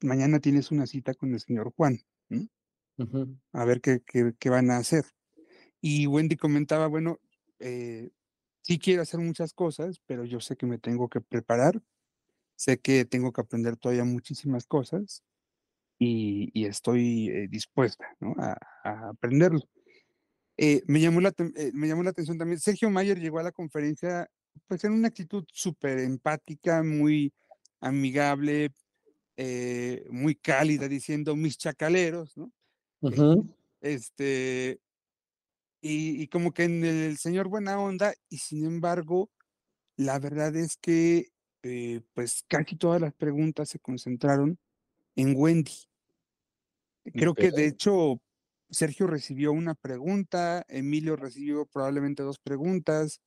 mañana 0.00 0.40
tienes 0.40 0.70
una 0.70 0.86
cita 0.86 1.12
con 1.12 1.34
el 1.34 1.40
señor 1.40 1.72
Juan, 1.76 2.00
a 3.52 3.64
ver 3.66 3.82
qué, 3.82 4.00
qué, 4.06 4.50
van 4.50 4.70
a 4.70 4.78
hacer. 4.78 5.04
Y 5.82 6.06
Wendy 6.06 6.36
comentaba, 6.36 6.86
bueno, 6.86 7.20
eh, 7.58 8.10
sí 8.62 8.78
quiero 8.78 9.02
hacer 9.02 9.20
muchas 9.20 9.52
cosas, 9.52 10.00
pero 10.06 10.24
yo 10.24 10.40
sé 10.40 10.56
que 10.56 10.66
me 10.66 10.78
tengo 10.78 11.08
que 11.10 11.20
preparar, 11.20 11.82
sé 12.62 12.78
que 12.78 13.04
tengo 13.04 13.32
que 13.32 13.40
aprender 13.40 13.76
todavía 13.76 14.04
muchísimas 14.04 14.66
cosas 14.66 15.24
y, 15.98 16.64
estoy 16.66 17.28
eh, 17.28 17.48
dispuesta 17.48 18.06
a, 18.38 18.56
a 18.84 19.08
aprenderlo. 19.10 19.68
Eh, 20.56 20.82
me, 20.86 21.00
llamó 21.00 21.20
la, 21.20 21.32
eh, 21.56 21.72
me 21.74 21.88
llamó 21.88 22.04
la 22.04 22.10
atención 22.10 22.38
también, 22.38 22.60
Sergio 22.60 22.88
Mayer 22.88 23.18
llegó 23.18 23.40
a 23.40 23.42
la 23.42 23.52
conferencia 23.52 24.28
pues 24.68 24.84
en 24.84 24.92
una 24.92 25.08
actitud 25.08 25.44
súper 25.52 25.98
empática, 25.98 26.84
muy 26.84 27.32
amigable, 27.80 28.70
eh, 29.36 30.06
muy 30.10 30.36
cálida, 30.36 30.86
diciendo 30.86 31.34
mis 31.34 31.58
chacaleros, 31.58 32.36
¿no? 32.36 32.52
Este, 33.80 34.78
y, 35.80 36.28
como 36.28 36.52
que 36.52 36.64
en 36.64 36.84
el 36.84 37.18
señor 37.18 37.48
buena 37.48 37.80
onda, 37.80 38.14
y 38.28 38.38
sin 38.38 38.64
embargo, 38.64 39.30
la 39.96 40.20
verdad 40.20 40.54
es 40.54 40.76
que 40.76 41.32
pues 42.12 42.44
casi 42.48 42.76
todas 42.76 43.00
las 43.00 43.14
preguntas 43.14 43.68
se 43.68 43.78
concentraron 43.78 44.58
en 45.16 45.34
Wendy. 45.36 45.88
Creo 47.04 47.34
que 47.34 47.50
de 47.50 47.66
hecho 47.66 48.20
Sergio 48.70 49.06
recibió 49.06 49.52
una 49.52 49.74
pregunta, 49.74 50.64
Emilio 50.68 51.16
recibió 51.16 51.66
probablemente 51.66 52.22
dos 52.22 52.38
preguntas, 52.38 53.20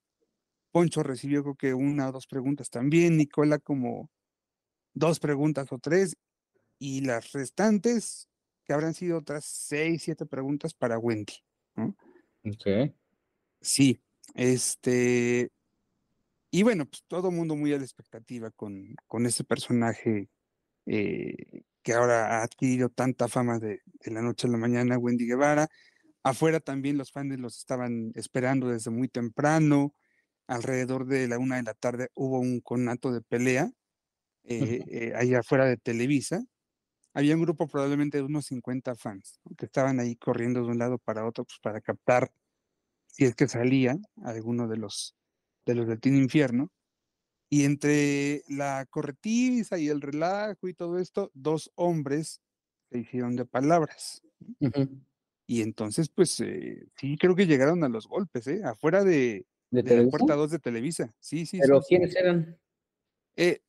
Poncho 0.71 1.03
recibió 1.03 1.43
creo 1.43 1.55
que 1.55 1.73
una 1.73 2.09
o 2.09 2.11
dos 2.11 2.27
preguntas 2.27 2.69
también, 2.69 3.17
Nicola 3.17 3.59
como 3.59 4.09
dos 4.93 5.19
preguntas 5.19 5.71
o 5.71 5.79
tres, 5.79 6.17
y 6.79 7.01
las 7.01 7.31
restantes, 7.31 8.27
que 8.65 8.73
habrán 8.73 8.93
sido 8.93 9.19
otras 9.19 9.45
seis, 9.45 10.03
siete 10.03 10.25
preguntas 10.25 10.73
para 10.73 10.97
Wendy. 10.97 11.33
Ok. 11.75 12.93
Sí, 13.61 14.01
este, 14.33 15.49
y 16.55 16.63
bueno, 16.63 16.85
pues 16.85 17.03
todo 17.09 17.27
el 17.27 17.35
mundo 17.35 17.57
muy 17.57 17.73
a 17.73 17.77
la 17.77 17.83
expectativa 17.83 18.49
con, 18.49 18.95
con 19.07 19.25
ese 19.25 19.43
personaje 19.43 20.29
eh, 20.85 21.63
que 21.83 21.91
ahora 21.91 22.39
ha 22.39 22.43
adquirido 22.43 22.87
tanta 22.87 23.27
fama 23.27 23.59
de, 23.59 23.81
la 24.05 24.21
noche 24.21 24.47
a 24.47 24.51
la 24.51 24.57
mañana, 24.57 24.97
Wendy 24.97 25.25
Guevara. 25.27 25.67
Afuera 26.23 26.61
también 26.61 26.97
los 26.97 27.11
fans 27.11 27.37
los 27.39 27.57
estaban 27.57 28.13
esperando 28.15 28.69
desde 28.69 28.89
muy 28.89 29.09
temprano. 29.09 29.93
Alrededor 30.47 31.07
de 31.07 31.27
la 31.27 31.39
una 31.39 31.57
de 31.57 31.63
la 31.63 31.73
tarde 31.73 32.07
hubo 32.15 32.39
un 32.39 32.61
conato 32.61 33.11
de 33.11 33.19
pelea 33.19 33.69
eh, 34.45 34.79
eh, 34.87 35.13
ahí 35.13 35.33
afuera 35.33 35.65
de 35.65 35.75
Televisa. 35.75 36.41
Había 37.13 37.35
un 37.35 37.41
grupo 37.41 37.67
probablemente 37.67 38.19
de 38.19 38.23
unos 38.23 38.45
50 38.45 38.95
fans 38.95 39.41
que 39.57 39.65
estaban 39.65 39.99
ahí 39.99 40.15
corriendo 40.15 40.61
de 40.61 40.67
un 40.67 40.77
lado 40.77 40.99
para 40.99 41.27
otro 41.27 41.43
pues, 41.43 41.59
para 41.61 41.81
captar 41.81 42.31
si 43.07 43.25
es 43.25 43.35
que 43.35 43.49
salía 43.49 43.97
alguno 44.23 44.69
de 44.69 44.77
los 44.77 45.17
de 45.65 45.75
los 45.75 45.87
del 45.87 45.99
Team 45.99 46.15
Infierno. 46.15 46.71
Y 47.49 47.63
entre 47.65 48.43
la 48.49 48.85
corretiza 48.89 49.77
y 49.77 49.89
el 49.89 50.01
relajo 50.01 50.67
y 50.67 50.73
todo 50.73 50.97
esto, 50.97 51.31
dos 51.33 51.71
hombres 51.75 52.41
se 52.89 52.99
hicieron 52.99 53.35
de 53.35 53.45
palabras. 53.45 54.23
Y 55.47 55.61
entonces, 55.61 56.09
pues, 56.09 56.39
eh, 56.39 56.87
sí, 56.97 57.17
creo 57.17 57.35
que 57.35 57.45
llegaron 57.45 57.83
a 57.83 57.89
los 57.89 58.07
golpes, 58.07 58.47
¿eh? 58.47 58.61
Afuera 58.63 59.03
de, 59.03 59.45
¿De, 59.69 59.83
de 59.83 59.83
la 59.83 59.89
Televisa? 59.89 60.17
puerta 60.17 60.35
2 60.35 60.51
de 60.51 60.59
Televisa. 60.59 61.13
Sí, 61.19 61.45
sí, 61.45 61.59
¿Pero 61.59 61.81
sí, 61.81 61.85
sí. 61.87 61.95
quiénes 61.95 62.15
eran? 62.15 62.59
Eh, 63.35 63.61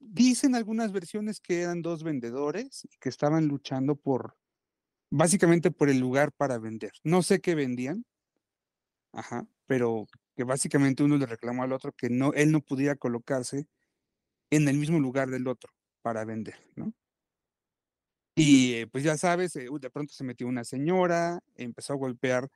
dicen 0.00 0.54
algunas 0.56 0.90
versiones 0.92 1.40
que 1.40 1.62
eran 1.62 1.80
dos 1.80 2.02
vendedores 2.02 2.84
y 2.84 2.98
que 2.98 3.08
estaban 3.08 3.46
luchando 3.46 3.94
por, 3.94 4.36
básicamente 5.10 5.70
por 5.70 5.90
el 5.90 6.00
lugar 6.00 6.32
para 6.32 6.58
vender. 6.58 6.92
No 7.04 7.22
sé 7.22 7.40
qué 7.40 7.54
vendían, 7.54 8.04
ajá, 9.12 9.46
pero 9.66 10.06
que 10.36 10.44
básicamente 10.44 11.02
uno 11.04 11.16
le 11.18 11.26
reclamó 11.26 11.62
al 11.64 11.72
otro 11.72 11.92
que 11.92 12.10
no, 12.10 12.32
él 12.34 12.52
no 12.52 12.60
pudiera 12.62 12.96
colocarse 12.96 13.66
en 14.50 14.68
el 14.68 14.78
mismo 14.78 15.00
lugar 15.00 15.30
del 15.30 15.48
otro 15.48 15.72
para 16.02 16.24
vender, 16.26 16.56
¿no? 16.76 16.94
Y 18.36 18.74
eh, 18.74 18.86
pues 18.86 19.04
ya 19.04 19.16
sabes, 19.18 19.54
eh, 19.56 19.66
de 19.80 19.90
pronto 19.90 20.14
se 20.14 20.24
metió 20.24 20.46
una 20.46 20.64
señora, 20.64 21.40
empezó 21.56 21.92
a 21.92 21.96
golpear 21.96 22.48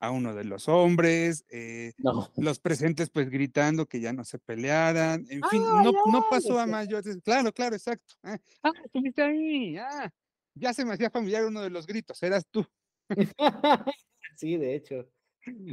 a 0.00 0.10
uno 0.10 0.34
de 0.34 0.44
los 0.44 0.68
hombres, 0.68 1.44
eh, 1.50 1.92
No. 1.98 2.30
los 2.36 2.58
presentes 2.58 3.10
pues 3.10 3.30
gritando 3.30 3.86
que 3.86 4.00
ya 4.00 4.12
no 4.12 4.24
se 4.24 4.38
pelearan, 4.40 5.26
en 5.30 5.44
fin, 5.44 5.68
¡Ay, 5.70 5.82
no, 5.82 5.92
no 6.04 6.22
ay! 6.22 6.24
pasó 6.24 6.58
a 6.58 6.66
mayores, 6.66 7.18
claro, 7.22 7.52
claro, 7.52 7.76
exacto. 7.76 8.14
Ah, 8.24 8.38
ah, 8.62 8.72
estuviste 8.84 9.22
ahí, 9.22 9.76
ah, 9.78 10.10
ya 10.54 10.74
se 10.74 10.84
me 10.84 10.94
hacía 10.94 11.10
familiar 11.10 11.44
uno 11.46 11.60
de 11.62 11.70
los 11.70 11.86
gritos, 11.86 12.22
eras 12.22 12.44
tú. 12.50 12.66
sí, 14.36 14.56
de 14.56 14.74
hecho. 14.74 15.10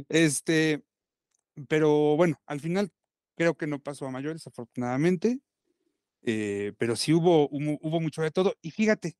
Este, 0.08 0.82
pero 1.68 2.16
bueno, 2.16 2.40
al 2.46 2.60
final 2.60 2.90
creo 3.36 3.56
que 3.56 3.66
no 3.66 3.80
pasó 3.80 4.06
a 4.06 4.10
mayores, 4.10 4.46
afortunadamente, 4.46 5.40
eh, 6.22 6.72
pero 6.78 6.96
sí 6.96 7.12
hubo, 7.12 7.48
hubo, 7.50 7.78
hubo 7.80 8.00
mucho 8.00 8.22
de 8.22 8.30
todo. 8.30 8.54
Y 8.62 8.70
fíjate, 8.70 9.16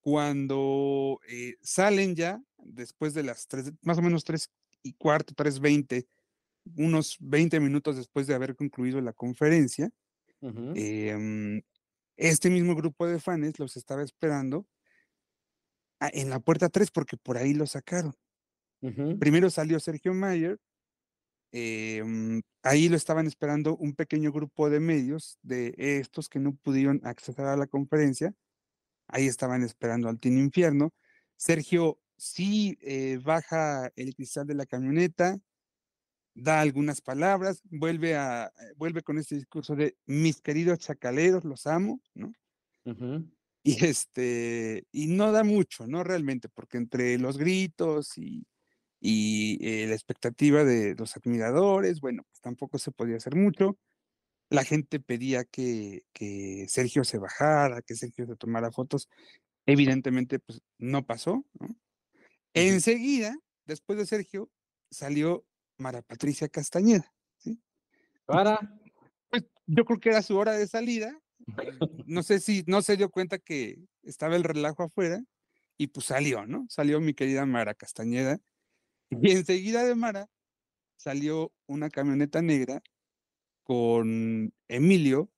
cuando 0.00 1.20
eh, 1.28 1.56
salen 1.60 2.14
ya, 2.14 2.42
después 2.56 3.14
de 3.14 3.24
las 3.24 3.46
tres, 3.46 3.72
más 3.82 3.98
o 3.98 4.02
menos 4.02 4.24
tres 4.24 4.50
y 4.82 4.94
cuarto, 4.94 5.34
tres 5.34 5.60
veinte, 5.60 6.06
unos 6.76 7.16
20 7.20 7.60
minutos 7.60 7.96
después 7.96 8.26
de 8.26 8.34
haber 8.34 8.54
concluido 8.54 9.00
la 9.00 9.12
conferencia, 9.12 9.90
em, 10.40 11.62
este 12.16 12.50
mismo 12.50 12.74
grupo 12.74 13.06
de 13.06 13.18
fans 13.18 13.58
los 13.58 13.76
estaba 13.76 14.02
esperando 14.02 14.66
en 16.00 16.30
la 16.30 16.40
puerta 16.40 16.68
3 16.68 16.90
porque 16.90 17.16
por 17.16 17.36
ahí 17.36 17.54
lo 17.54 17.66
sacaron. 17.66 18.14
Primero 19.18 19.50
salió 19.50 19.80
Sergio 19.80 20.14
Mayer, 20.14 20.60
em, 21.52 22.42
ahí 22.62 22.88
lo 22.88 22.96
estaban 22.96 23.26
esperando 23.26 23.76
un 23.76 23.94
pequeño 23.94 24.32
grupo 24.32 24.70
de 24.70 24.80
medios 24.80 25.38
de 25.42 25.74
estos 25.76 26.28
que 26.28 26.38
no 26.38 26.54
pudieron 26.54 27.00
acceder 27.04 27.46
a 27.46 27.56
la 27.56 27.66
conferencia, 27.66 28.34
ahí 29.08 29.26
estaban 29.26 29.62
esperando 29.62 30.08
al 30.08 30.20
Team 30.20 30.38
Infierno. 30.38 30.92
Sergio 31.36 31.98
sí 32.16 32.78
eh, 32.80 33.18
baja 33.22 33.90
el 33.96 34.14
cristal 34.14 34.46
de 34.46 34.54
la 34.54 34.66
camioneta, 34.66 35.38
da 36.34 36.60
algunas 36.60 37.00
palabras, 37.00 37.62
vuelve, 37.64 38.16
a, 38.16 38.46
eh, 38.46 38.74
vuelve 38.76 39.02
con 39.02 39.18
este 39.18 39.34
discurso 39.36 39.74
de 39.74 39.96
mis 40.06 40.40
queridos 40.40 40.78
chacaleros, 40.78 41.44
los 41.44 41.66
amo, 41.66 42.00
¿no? 42.14 42.32
Y 43.62 43.84
este, 43.84 44.86
y 44.92 45.08
no 45.08 45.32
da 45.32 45.44
mucho, 45.44 45.86
¿no? 45.86 46.04
Realmente, 46.04 46.48
porque 46.48 46.78
entre 46.78 47.18
los 47.18 47.36
gritos 47.36 48.16
y, 48.16 48.46
y 49.00 49.58
eh, 49.60 49.86
la 49.86 49.94
expectativa 49.94 50.64
de 50.64 50.94
los 50.96 51.16
admiradores, 51.16 52.00
bueno, 52.00 52.24
pues 52.28 52.40
tampoco 52.40 52.78
se 52.78 52.90
podía 52.90 53.16
hacer 53.16 53.36
mucho. 53.36 53.78
La 54.50 54.64
gente 54.64 54.98
pedía 54.98 55.44
que, 55.44 56.02
que 56.12 56.66
Sergio 56.68 57.04
se 57.04 57.18
bajara, 57.18 57.82
que 57.82 57.94
Sergio 57.94 58.26
se 58.26 58.36
tomara 58.36 58.72
fotos. 58.72 59.08
Evidentemente, 59.66 60.38
pues 60.38 60.62
no 60.78 61.04
pasó, 61.04 61.44
¿no? 61.60 61.76
Enseguida, 62.54 63.36
después 63.66 63.98
de 63.98 64.06
Sergio, 64.06 64.50
salió 64.90 65.44
Mara 65.76 66.02
Patricia 66.02 66.48
Castañeda. 66.48 67.12
Para. 68.26 68.58
Pues 69.30 69.44
yo 69.66 69.84
creo 69.84 70.00
que 70.00 70.08
era 70.08 70.22
su 70.22 70.36
hora 70.36 70.52
de 70.52 70.66
salida. 70.66 71.18
No 72.06 72.22
sé 72.22 72.40
si 72.40 72.64
no 72.66 72.82
se 72.82 72.96
dio 72.96 73.10
cuenta 73.10 73.38
que 73.38 73.78
estaba 74.02 74.36
el 74.36 74.44
relajo 74.44 74.82
afuera 74.82 75.20
y 75.76 75.88
pues 75.88 76.06
salió, 76.06 76.46
¿no? 76.46 76.66
Salió 76.68 77.00
mi 77.00 77.14
querida 77.14 77.46
Mara 77.46 77.74
Castañeda. 77.74 78.38
Y 79.10 79.32
enseguida 79.32 79.84
de 79.84 79.94
Mara 79.94 80.28
salió 80.96 81.52
una 81.66 81.90
camioneta 81.90 82.42
negra 82.42 82.82
con 83.64 84.52
Emilio, 84.68 85.30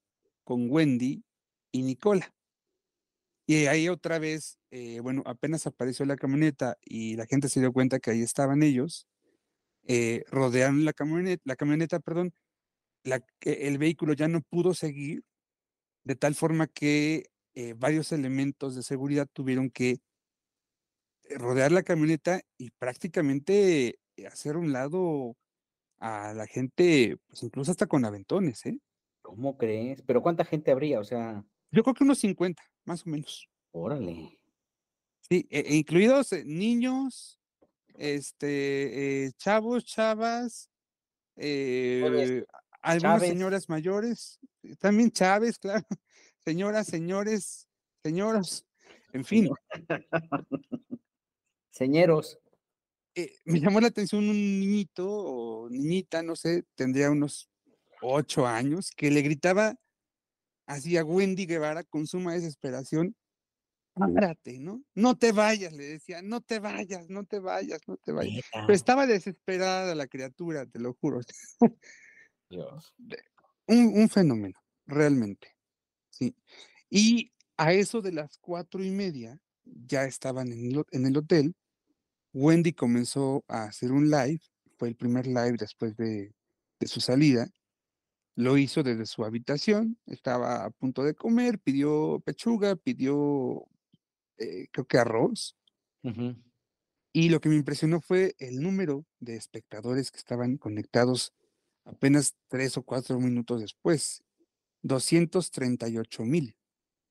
con 0.44 0.70
Wendy 0.70 1.24
y 1.72 1.82
Nicola. 1.82 2.32
Y 3.46 3.66
ahí 3.66 3.88
otra 3.88 4.18
vez, 4.18 4.58
eh, 4.70 5.00
bueno, 5.00 5.22
apenas 5.26 5.66
apareció 5.66 6.04
la 6.06 6.16
camioneta 6.16 6.76
y 6.84 7.16
la 7.16 7.26
gente 7.26 7.48
se 7.48 7.60
dio 7.60 7.72
cuenta 7.72 7.98
que 7.98 8.12
ahí 8.12 8.22
estaban 8.22 8.62
ellos, 8.62 9.08
eh, 9.88 10.24
rodearon 10.30 10.84
la 10.84 10.92
camioneta, 10.92 11.42
la 11.44 11.56
camioneta, 11.56 12.00
perdón, 12.00 12.32
que 13.40 13.66
el 13.68 13.78
vehículo 13.78 14.12
ya 14.12 14.28
no 14.28 14.42
pudo 14.42 14.74
seguir, 14.74 15.24
de 16.04 16.16
tal 16.16 16.34
forma 16.34 16.66
que 16.66 17.26
eh, 17.54 17.74
varios 17.76 18.12
elementos 18.12 18.76
de 18.76 18.82
seguridad 18.82 19.26
tuvieron 19.32 19.70
que 19.70 19.98
rodear 21.38 21.72
la 21.72 21.82
camioneta 21.82 22.40
y 22.58 22.70
prácticamente 22.70 23.98
eh, 24.16 24.26
hacer 24.26 24.56
un 24.56 24.72
lado 24.72 25.36
a 25.98 26.32
la 26.34 26.46
gente, 26.46 27.16
pues 27.26 27.42
incluso 27.42 27.70
hasta 27.70 27.86
con 27.86 28.04
aventones, 28.04 28.64
¿eh? 28.66 28.78
¿Cómo 29.22 29.56
crees? 29.58 30.02
¿Pero 30.02 30.22
cuánta 30.22 30.44
gente 30.44 30.70
habría? 30.70 30.98
O 31.00 31.04
sea, 31.04 31.44
Yo 31.70 31.82
creo 31.82 31.94
que 31.94 32.04
unos 32.04 32.18
50, 32.18 32.62
más 32.84 33.06
o 33.06 33.10
menos. 33.10 33.48
órale. 33.72 34.38
Sí, 35.20 35.46
e- 35.50 35.60
e 35.60 35.76
incluidos 35.76 36.32
eh, 36.32 36.42
niños, 36.44 37.38
este, 37.94 39.26
eh, 39.26 39.32
chavos, 39.36 39.84
chavas, 39.84 40.70
eh, 41.36 42.44
algunas 42.80 43.20
Chávez. 43.20 43.28
señoras 43.28 43.68
mayores, 43.68 44.40
también 44.78 45.10
Chávez, 45.10 45.58
claro, 45.60 45.86
señoras, 46.44 46.86
señores, 46.86 47.68
señoros, 48.02 48.64
en 49.12 49.24
fin, 49.24 49.50
Señeros. 51.70 52.38
eh, 53.14 53.32
me 53.44 53.60
llamó 53.60 53.80
la 53.80 53.88
atención 53.88 54.28
un 54.28 54.60
niñito 54.60 55.08
o 55.08 55.68
niñita, 55.68 56.22
no 56.22 56.36
sé, 56.36 56.64
tendría 56.74 57.10
unos 57.10 57.50
ocho 58.02 58.46
años, 58.46 58.90
que 58.96 59.10
le 59.10 59.22
gritaba 59.22 59.76
así 60.66 60.96
a 60.96 61.04
Wendy 61.04 61.46
Guevara 61.46 61.84
con 61.84 62.06
suma 62.06 62.34
desesperación, 62.34 63.16
párate, 63.94 64.58
¿no? 64.58 64.82
No 64.94 65.18
te 65.18 65.32
vayas, 65.32 65.72
le 65.72 65.84
decía, 65.84 66.22
no 66.22 66.40
te 66.40 66.58
vayas, 66.58 67.08
no 67.08 67.24
te 67.24 67.40
vayas, 67.40 67.80
no 67.86 67.96
te 67.96 68.12
vayas. 68.12 68.44
Pero 68.52 68.72
estaba 68.72 69.06
desesperada 69.06 69.94
la 69.94 70.06
criatura, 70.06 70.66
te 70.66 70.78
lo 70.78 70.94
juro. 70.94 71.20
Dios. 72.50 72.94
Un, 73.66 73.98
un 73.98 74.08
fenómeno, 74.08 74.58
realmente. 74.86 75.56
Sí. 76.10 76.34
Y 76.88 77.32
a 77.56 77.72
eso 77.72 78.00
de 78.00 78.12
las 78.12 78.38
cuatro 78.38 78.82
y 78.82 78.90
media, 78.90 79.40
ya 79.64 80.04
estaban 80.04 80.52
en 80.52 81.06
el 81.06 81.16
hotel. 81.16 81.54
Wendy 82.32 82.72
comenzó 82.72 83.44
a 83.48 83.64
hacer 83.64 83.92
un 83.92 84.10
live, 84.10 84.40
fue 84.78 84.88
el 84.88 84.96
primer 84.96 85.26
live 85.26 85.56
después 85.58 85.96
de, 85.96 86.34
de 86.78 86.86
su 86.86 87.00
salida. 87.00 87.48
Lo 88.36 88.56
hizo 88.56 88.82
desde 88.82 89.06
su 89.06 89.24
habitación, 89.24 89.98
estaba 90.06 90.64
a 90.64 90.70
punto 90.70 91.02
de 91.04 91.14
comer, 91.14 91.58
pidió 91.58 92.20
pechuga, 92.24 92.76
pidió, 92.76 93.66
eh, 94.38 94.68
creo 94.72 94.86
que 94.86 94.98
arroz. 94.98 95.56
Y 97.12 97.28
lo 97.28 97.40
que 97.40 97.48
me 97.48 97.56
impresionó 97.56 98.00
fue 98.00 98.34
el 98.38 98.60
número 98.60 99.04
de 99.18 99.36
espectadores 99.36 100.10
que 100.10 100.18
estaban 100.18 100.56
conectados 100.56 101.34
apenas 101.84 102.36
tres 102.48 102.76
o 102.76 102.82
cuatro 102.82 103.18
minutos 103.18 103.60
después. 103.60 104.22
238 104.82 106.24
mil. 106.24 106.56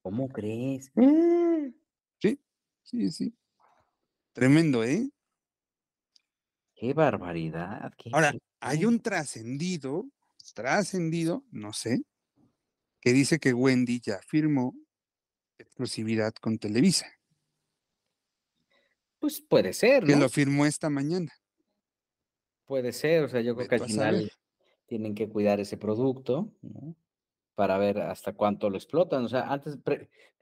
¿Cómo 0.01 0.29
crees? 0.29 0.91
Sí, 2.19 2.39
sí, 2.84 3.12
sí. 3.12 3.38
Tremendo, 4.39 4.86
¿eh? 4.86 5.10
Qué 6.73 6.93
barbaridad. 6.93 7.91
qué- 7.97 8.10
Ahora, 8.13 8.34
hay 8.62 8.86
un 8.86 9.02
trascendido, 9.02 10.06
trascendido, 10.54 11.43
no 11.52 11.73
sé, 11.73 12.04
que 13.02 13.12
dice 13.12 13.38
que 13.39 13.54
Wendy 13.54 13.99
ya 13.99 14.19
firmó 14.25 14.73
exclusividad 15.58 16.34
con 16.36 16.58
Televisa, 16.58 17.06
Pues 19.19 19.41
puede 19.41 19.73
ser, 19.73 20.06
que 20.06 20.13
¿no? 20.13 20.21
lo 20.21 20.30
firmó 20.30 20.65
esta 20.65 20.89
mañana. 20.89 21.34
Puede 22.63 22.93
ser, 22.93 23.25
o 23.25 23.28
sea, 23.28 23.41
yo 23.41 23.58
creo 23.58 23.67
que 23.67 23.75
al 23.75 23.84
final 23.84 24.32
tienen 24.86 25.15
que 25.15 25.28
cuidar 25.28 25.60
ese 25.60 25.75
producto, 25.75 26.54
¿no? 26.62 26.95
Para 27.56 27.78
ver 27.78 27.99
hasta 27.99 28.32
cuánto 28.32 28.69
lo 28.69 28.78
explotan. 28.78 29.25
O 29.25 29.28
sea, 29.28 29.52
antes, 29.52 29.78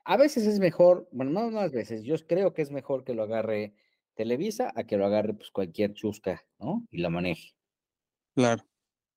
a 0.06 0.18
veces 0.18 0.46
es 0.46 0.60
mejor, 0.60 1.10
bueno, 1.12 1.32
no 1.32 1.50
más 1.50 1.72
veces, 1.72 2.04
yo 2.04 2.16
creo 2.28 2.54
que 2.54 2.62
es 2.62 2.70
mejor 2.70 3.04
que 3.04 3.16
lo 3.16 3.24
agarre 3.24 3.74
Televisa 4.18 4.74
a 4.76 4.84
que 4.84 4.98
lo 4.98 5.06
agarre 5.06 5.34
pues 5.34 5.52
cualquier 5.52 5.94
chusca, 5.94 6.44
¿no? 6.60 6.86
Y 6.92 6.98
lo 6.98 7.10
maneje. 7.10 7.54
Claro. 8.36 8.64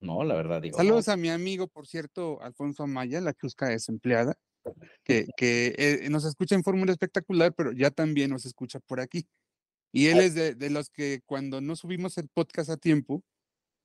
No, 0.00 0.24
la 0.24 0.34
verdad 0.34 0.62
digo. 0.62 0.78
no. 0.78 0.84
Saludos 0.84 1.08
a 1.08 1.16
mi 1.16 1.30
amigo, 1.30 1.66
por 1.66 1.86
cierto, 1.86 2.40
Alfonso 2.42 2.84
Amaya, 2.84 3.20
la 3.20 3.34
chusca 3.34 3.68
desempleada. 3.68 4.36
que, 5.04 5.26
que 5.36 5.74
eh, 5.76 6.10
nos 6.10 6.24
escucha 6.24 6.54
en 6.54 6.62
Fórmula 6.62 6.92
Espectacular, 6.92 7.52
pero 7.54 7.72
ya 7.72 7.90
también 7.90 8.30
nos 8.30 8.46
escucha 8.46 8.78
por 8.80 9.00
aquí. 9.00 9.26
Y 9.92 10.06
él 10.06 10.20
es 10.20 10.34
de, 10.34 10.54
de, 10.54 10.70
los 10.70 10.90
que 10.90 11.20
cuando 11.26 11.60
no 11.60 11.74
subimos 11.74 12.16
el 12.18 12.28
podcast 12.28 12.70
a 12.70 12.76
tiempo, 12.76 13.24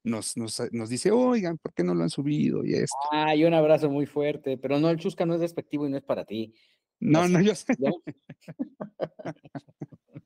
nos, 0.04 0.38
nos, 0.38 0.62
nos, 0.72 0.90
dice, 0.90 1.12
oigan, 1.12 1.58
¿por 1.58 1.74
qué 1.74 1.84
no 1.84 1.96
lo 1.96 2.04
han 2.04 2.12
subido? 2.12 2.64
Y 2.64 2.74
esto. 2.74 2.96
Ah, 3.12 3.36
y 3.36 3.44
un 3.44 3.56
abrazo 3.56 3.90
muy 3.90 4.06
fuerte, 4.06 4.58
pero 4.58 4.80
no, 4.80 4.90
el 4.90 4.98
chusca 4.98 5.26
no 5.26 5.34
es 5.34 5.40
despectivo 5.40 5.88
y 5.88 5.90
no 5.90 5.98
es 5.98 6.04
para 6.04 6.26
ti. 6.26 6.54
No, 7.00 7.28
no, 7.28 7.42
yo 7.42 7.56
sé. 7.56 7.74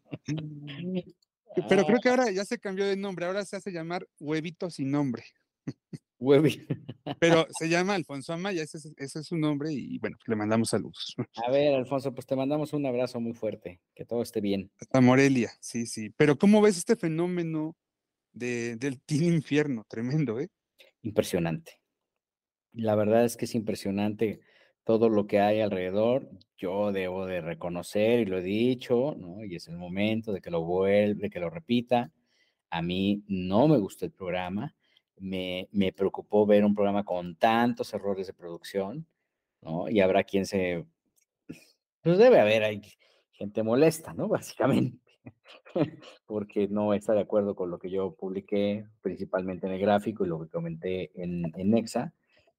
pero 1.68 1.86
creo 1.86 2.00
que 2.00 2.10
ahora 2.10 2.32
ya 2.32 2.46
se 2.46 2.60
cambió 2.60 2.86
de 2.86 2.96
nombre, 2.96 3.26
ahora 3.26 3.46
se 3.46 3.56
hace 3.56 3.72
llamar 3.72 4.08
Huevito 4.20 4.70
sin 4.70 4.92
nombre. 4.92 5.24
Huevito. 6.20 6.76
Pero 7.20 7.48
se 7.60 7.70
llama 7.70 7.96
Alfonso 7.96 8.34
Amaya, 8.34 8.62
ese 8.62 8.78
es, 8.78 8.94
ese 8.98 9.20
es 9.20 9.28
su 9.28 9.38
nombre 9.38 9.72
y 9.72 9.98
bueno, 10.00 10.18
le 10.28 10.36
mandamos 10.36 10.70
saludos. 10.70 11.16
A 11.48 11.50
ver, 11.50 11.74
Alfonso, 11.74 12.14
pues 12.14 12.26
te 12.28 12.36
mandamos 12.36 12.74
un 12.74 12.86
abrazo 12.86 13.20
muy 13.20 13.34
fuerte, 13.34 13.80
que 13.96 14.06
todo 14.06 14.22
esté 14.22 14.42
bien. 14.42 14.72
Hasta 14.80 15.02
Morelia, 15.02 15.52
sí, 15.62 15.86
sí. 15.86 16.10
Pero 16.18 16.38
¿cómo 16.38 16.62
ves 16.62 16.78
este 16.78 16.96
fenómeno 16.96 17.76
de, 18.34 18.76
del 18.76 19.02
Team 19.02 19.24
Infierno? 19.24 19.86
Tremendo, 19.88 20.40
¿eh? 20.40 20.50
Impresionante. 21.02 21.80
La 22.74 22.96
verdad 22.96 23.26
es 23.26 23.38
que 23.38 23.46
es 23.46 23.56
impresionante 23.56 24.42
todo 24.90 25.08
lo 25.08 25.28
que 25.28 25.40
hay 25.40 25.62
alrededor. 25.62 26.28
Yo 26.58 26.92
debo 26.92 27.28
de 27.28 27.42
reconocer, 27.42 28.22
y 28.22 28.26
lo 28.26 28.40
he 28.40 28.42
dicho, 28.42 29.14
¿no? 29.16 29.46
Y 29.46 29.56
es 29.56 29.68
el 29.68 29.78
momento 29.78 30.34
de 30.34 30.42
que 30.42 30.50
lo 30.50 30.64
vuelva, 30.64 31.22
de 31.22 31.30
que 31.30 31.40
lo 31.40 31.52
repita. 31.52 32.12
A 32.72 32.82
mí 32.82 33.24
no 33.28 33.68
me 33.68 33.78
gustó 33.78 34.06
el 34.06 34.12
programa 34.12 34.74
me, 35.20 35.68
me, 35.72 35.94
preocupó 35.94 36.48
ver 36.48 36.66
un 36.66 36.74
programa 36.74 37.04
con 37.04 37.36
tantos 37.36 37.94
errores 37.94 38.26
de 38.26 38.34
producción, 38.34 39.06
¿no? 39.62 39.88
Y 39.90 40.00
habrá 40.00 40.24
quien 40.24 40.48
se... 40.48 40.86
Pues 42.02 42.18
debe 42.18 42.40
haber 42.40 42.64
hay 42.64 42.82
gente 43.34 43.62
molesta, 43.62 44.16
¿no? 44.16 44.28
Básicamente, 44.28 44.98
porque 46.26 46.68
no 46.68 46.96
está 46.96 47.14
de 47.14 47.22
acuerdo 47.22 47.56
con 47.56 47.70
lo 47.70 47.78
que 47.78 47.92
yo 47.92 48.16
publiqué, 48.16 48.88
principalmente 49.04 49.68
en 49.68 49.74
el 49.74 49.80
gráfico 49.80 50.26
y 50.26 50.30
lo 50.30 50.40
que 50.40 50.50
comenté 50.50 51.12
en, 51.14 51.44
en 51.56 51.70
Nexa, 51.70 52.12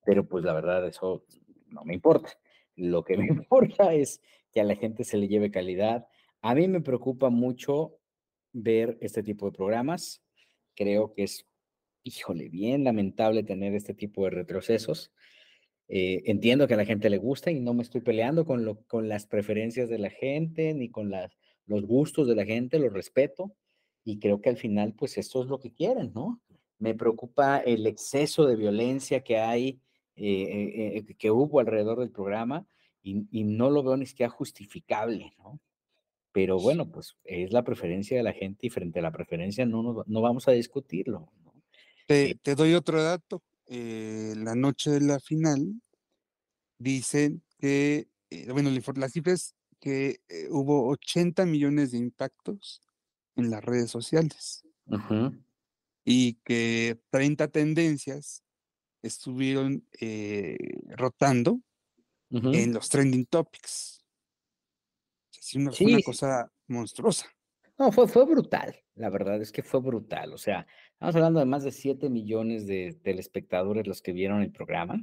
pero 0.05 0.29
pues 0.29 0.45
la 0.45 0.53
verdad 0.53 0.87
eso 0.87 1.25
no 1.71 1.85
me 1.85 1.95
importa. 1.95 2.31
Lo 2.77 3.05
que 3.05 3.17
me 3.17 3.27
importa 3.27 3.95
es 3.95 4.21
que 4.53 4.61
a 4.61 4.65
la 4.65 4.77
gente 4.77 5.05
se 5.05 5.17
le 5.17 5.29
lleve 5.29 5.51
calidad. 5.51 6.07
A 6.43 6.55
mí 6.55 6.69
me 6.69 6.81
preocupa 6.81 7.31
mucho 7.31 7.99
ver 8.53 8.99
este 9.01 9.23
tipo 9.23 9.47
de 9.47 9.53
programas. 9.53 10.23
Creo 10.75 11.13
que 11.13 11.25
es 11.25 11.47
híjole, 12.03 12.49
bien 12.49 12.85
lamentable 12.85 13.43
tener 13.43 13.75
este 13.75 13.95
tipo 13.95 14.25
de 14.25 14.31
retrocesos. 14.31 15.13
Eh, 15.89 16.23
entiendo 16.27 16.69
que 16.69 16.75
a 16.75 16.77
la 16.77 16.85
gente 16.85 17.11
le 17.11 17.19
gusta 17.19 17.51
y 17.51 17.61
no 17.61 17.75
me 17.75 17.83
estoy 17.83 18.01
peleando 18.01 18.45
con, 18.45 18.65
lo, 18.65 18.83
con 18.85 19.09
las 19.09 19.27
preferencias 19.27 19.89
de 19.89 19.99
la 19.99 20.11
gente 20.11 20.73
ni 20.73 20.89
con 20.89 21.11
las, 21.11 21.37
los 21.67 21.85
gustos 21.85 22.29
de 22.29 22.37
la 22.37 22.45
gente, 22.45 22.79
los 22.79 22.93
respeto 22.93 23.55
y 24.05 24.19
creo 24.19 24.41
que 24.41 24.51
al 24.51 24.57
final 24.57 24.95
pues 24.95 25.19
esto 25.19 25.43
es 25.43 25.49
lo 25.49 25.59
que 25.59 25.73
quieren, 25.73 26.13
¿no? 26.15 26.41
Me 26.79 26.95
preocupa 26.95 27.59
el 27.59 27.87
exceso 27.87 28.47
de 28.47 28.57
violencia 28.57 29.23
que 29.23 29.39
hay, 29.39 29.81
eh, 30.17 30.97
eh, 30.97 31.15
que 31.19 31.31
hubo 31.31 31.61
alrededor 31.61 32.01
del 32.01 32.11
programa 32.11 32.67
y, 33.03 33.27
y, 33.31 33.45
no 33.45 33.71
lo 33.71 33.83
veo 33.83 33.97
ni 33.97 34.07
siquiera 34.07 34.31
justificable, 34.31 35.33
¿no? 35.39 35.61
Pero 36.33 36.59
bueno, 36.59 36.91
pues 36.91 37.17
es 37.25 37.53
la 37.53 37.65
preferencia 37.65 38.17
de 38.17 38.23
la 38.23 38.33
gente 38.33 38.67
y 38.67 38.71
frente 38.71 39.01
a 39.01 39.03
la 39.03 39.13
preferencia 39.13 39.67
no, 39.67 39.83
no, 39.83 40.05
no 40.07 40.21
vamos 40.21 40.47
a 40.49 40.53
discutirlo. 40.53 41.33
¿no? 41.45 41.55
Te, 42.07 42.37
te, 42.43 42.55
doy 42.55 42.75
otro 42.75 43.03
dato. 43.03 43.43
Eh, 43.67 44.35
la 44.37 44.55
noche 44.55 44.91
de 44.91 45.01
la 45.01 45.21
final 45.21 45.81
dicen 46.79 47.43
que, 47.59 48.09
eh, 48.31 48.51
bueno, 48.53 48.71
la 48.97 49.09
cifra 49.09 49.33
es 49.33 49.55
que 49.81 50.21
eh, 50.29 50.49
hubo 50.51 50.89
80 50.89 51.47
millones 51.47 51.93
de 51.93 51.99
impactos 51.99 52.83
en 53.37 53.51
las 53.51 53.65
redes 53.65 53.91
sociales 53.91 54.65
uh 54.87 54.97
-huh. 54.97 55.45
y 56.05 56.35
que 56.45 57.01
30 57.11 57.49
tendencias 57.49 58.43
estuvieron 59.03 59.87
rotando 60.89 61.61
uh 62.31 62.39
-huh. 62.39 62.57
en 62.57 62.75
los 62.75 62.89
trending 62.89 63.27
topics. 63.27 64.05
Una, 65.55 65.73
sí. 65.73 65.85
una 65.85 66.03
cosa 66.03 66.53
monstruosa. 66.69 67.27
No, 67.79 67.91
fue, 67.91 68.07
fue 68.07 68.27
brutal. 68.27 68.77
La 68.95 69.09
verdad 69.09 69.41
es 69.41 69.51
que 69.53 69.63
fue 69.63 69.81
brutal. 69.81 70.35
O 70.35 70.39
sea, 70.39 70.67
estamos 70.93 71.17
hablando 71.17 71.41
de 71.41 71.47
más 71.47 71.65
de 71.65 71.73
7 71.73 72.11
millones 72.11 72.67
de 72.67 72.99
telespectadores 73.03 73.87
los 73.87 74.03
que 74.03 74.13
vieron 74.13 74.43
el 74.43 74.53
programa. 74.53 75.03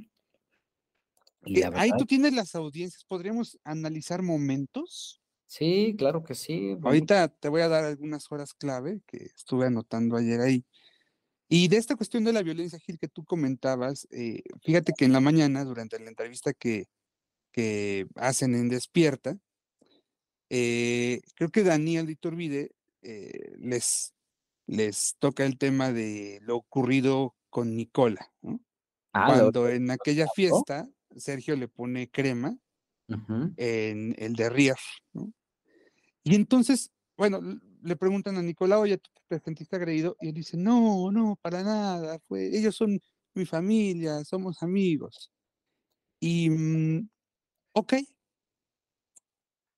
Y 1.44 1.60
verdad, 1.60 1.80
Ahí 1.80 1.90
tú 1.98 2.06
tienes 2.06 2.32
las 2.32 2.54
audiencias. 2.54 3.04
¿Podríamos 3.04 3.58
analizar 3.64 4.22
momentos? 4.22 5.20
Sí, 5.46 5.96
claro 5.98 6.22
que 6.22 6.36
sí. 6.36 6.76
Ahorita 6.82 7.28
te 7.28 7.48
voy 7.48 7.62
a 7.62 7.68
dar 7.68 7.84
algunas 7.84 8.30
horas 8.30 8.54
clave 8.54 9.00
que 9.06 9.24
estuve 9.24 9.66
anotando 9.66 10.16
ayer 10.16 10.40
ahí. 10.40 10.64
Y 11.48 11.68
de 11.68 11.78
esta 11.78 11.96
cuestión 11.96 12.24
de 12.24 12.32
la 12.32 12.42
violencia, 12.42 12.78
Gil, 12.78 12.98
que 12.98 13.08
tú 13.08 13.24
comentabas, 13.24 14.06
eh, 14.10 14.42
fíjate 14.62 14.92
que 14.96 15.06
en 15.06 15.12
la 15.12 15.20
mañana, 15.20 15.64
durante 15.64 15.98
la 15.98 16.08
entrevista 16.08 16.52
que, 16.52 16.86
que 17.52 18.06
hacen 18.16 18.54
en 18.54 18.68
Despierta, 18.68 19.38
eh, 20.50 21.20
creo 21.34 21.50
que 21.50 21.62
Daniel 21.62 22.10
Iturbide 22.10 22.72
eh, 23.02 23.54
les, 23.58 24.14
les 24.66 25.16
toca 25.18 25.44
el 25.44 25.56
tema 25.58 25.92
de 25.92 26.40
lo 26.42 26.56
ocurrido 26.56 27.34
con 27.50 27.76
Nicola. 27.76 28.30
¿no? 28.42 28.60
Ah, 29.12 29.26
Cuando 29.26 29.62
lo... 29.62 29.68
en 29.68 29.90
aquella 29.90 30.26
fiesta 30.34 30.88
Sergio 31.16 31.56
le 31.56 31.68
pone 31.68 32.10
crema 32.10 32.56
uh 33.08 33.14
-huh. 33.14 33.54
en 33.56 34.14
el 34.18 34.34
de 34.34 34.50
Rier. 34.50 34.78
¿no? 35.12 35.32
Y 36.22 36.34
entonces, 36.34 36.92
bueno, 37.16 37.40
le 37.82 37.96
preguntan 37.96 38.36
a 38.36 38.42
Nicola, 38.42 38.78
oye, 38.78 38.98
¿tú 38.98 39.10
te 39.28 39.40
sentiste 39.40 39.76
agredido? 39.76 40.16
Y 40.20 40.28
él 40.28 40.34
dice, 40.34 40.56
no, 40.56 41.10
no, 41.12 41.38
para 41.42 41.62
nada, 41.62 42.18
fue, 42.28 42.46
ellos 42.56 42.76
son 42.76 43.00
mi 43.34 43.46
familia, 43.46 44.24
somos 44.24 44.62
amigos. 44.62 45.30
Y, 46.20 46.50
mm, 46.50 47.08
ok, 47.72 47.94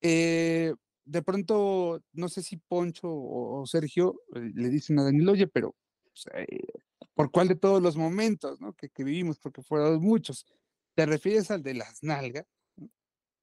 eh, 0.03 0.75
de 1.05 1.23
pronto, 1.23 2.03
no 2.13 2.29
sé 2.29 2.43
si 2.43 2.57
Poncho 2.57 3.09
o, 3.11 3.67
Sergio 3.67 4.23
eh, 4.35 4.51
le 4.55 4.69
dicen 4.71 4.99
a 4.99 5.05
Daniel, 5.05 5.29
oye, 5.29 5.47
pero 5.47 5.75
sea, 6.15 6.41
eh, 6.43 6.67
¿por 7.15 7.31
cuál 7.31 7.49
de 7.49 7.57
todos 7.57 7.83
los 7.83 7.97
momentos 7.97 8.61
¿no? 8.61 8.73
que, 8.75 8.89
que, 8.91 9.05
vivimos? 9.05 9.39
Porque 9.39 9.63
fueron 9.63 10.01
muchos. 10.01 10.47
¿Te 10.95 11.07
refieres 11.07 11.51
al 11.51 11.63
de 11.63 11.75
las 11.75 12.03
nalgas? 12.03 12.47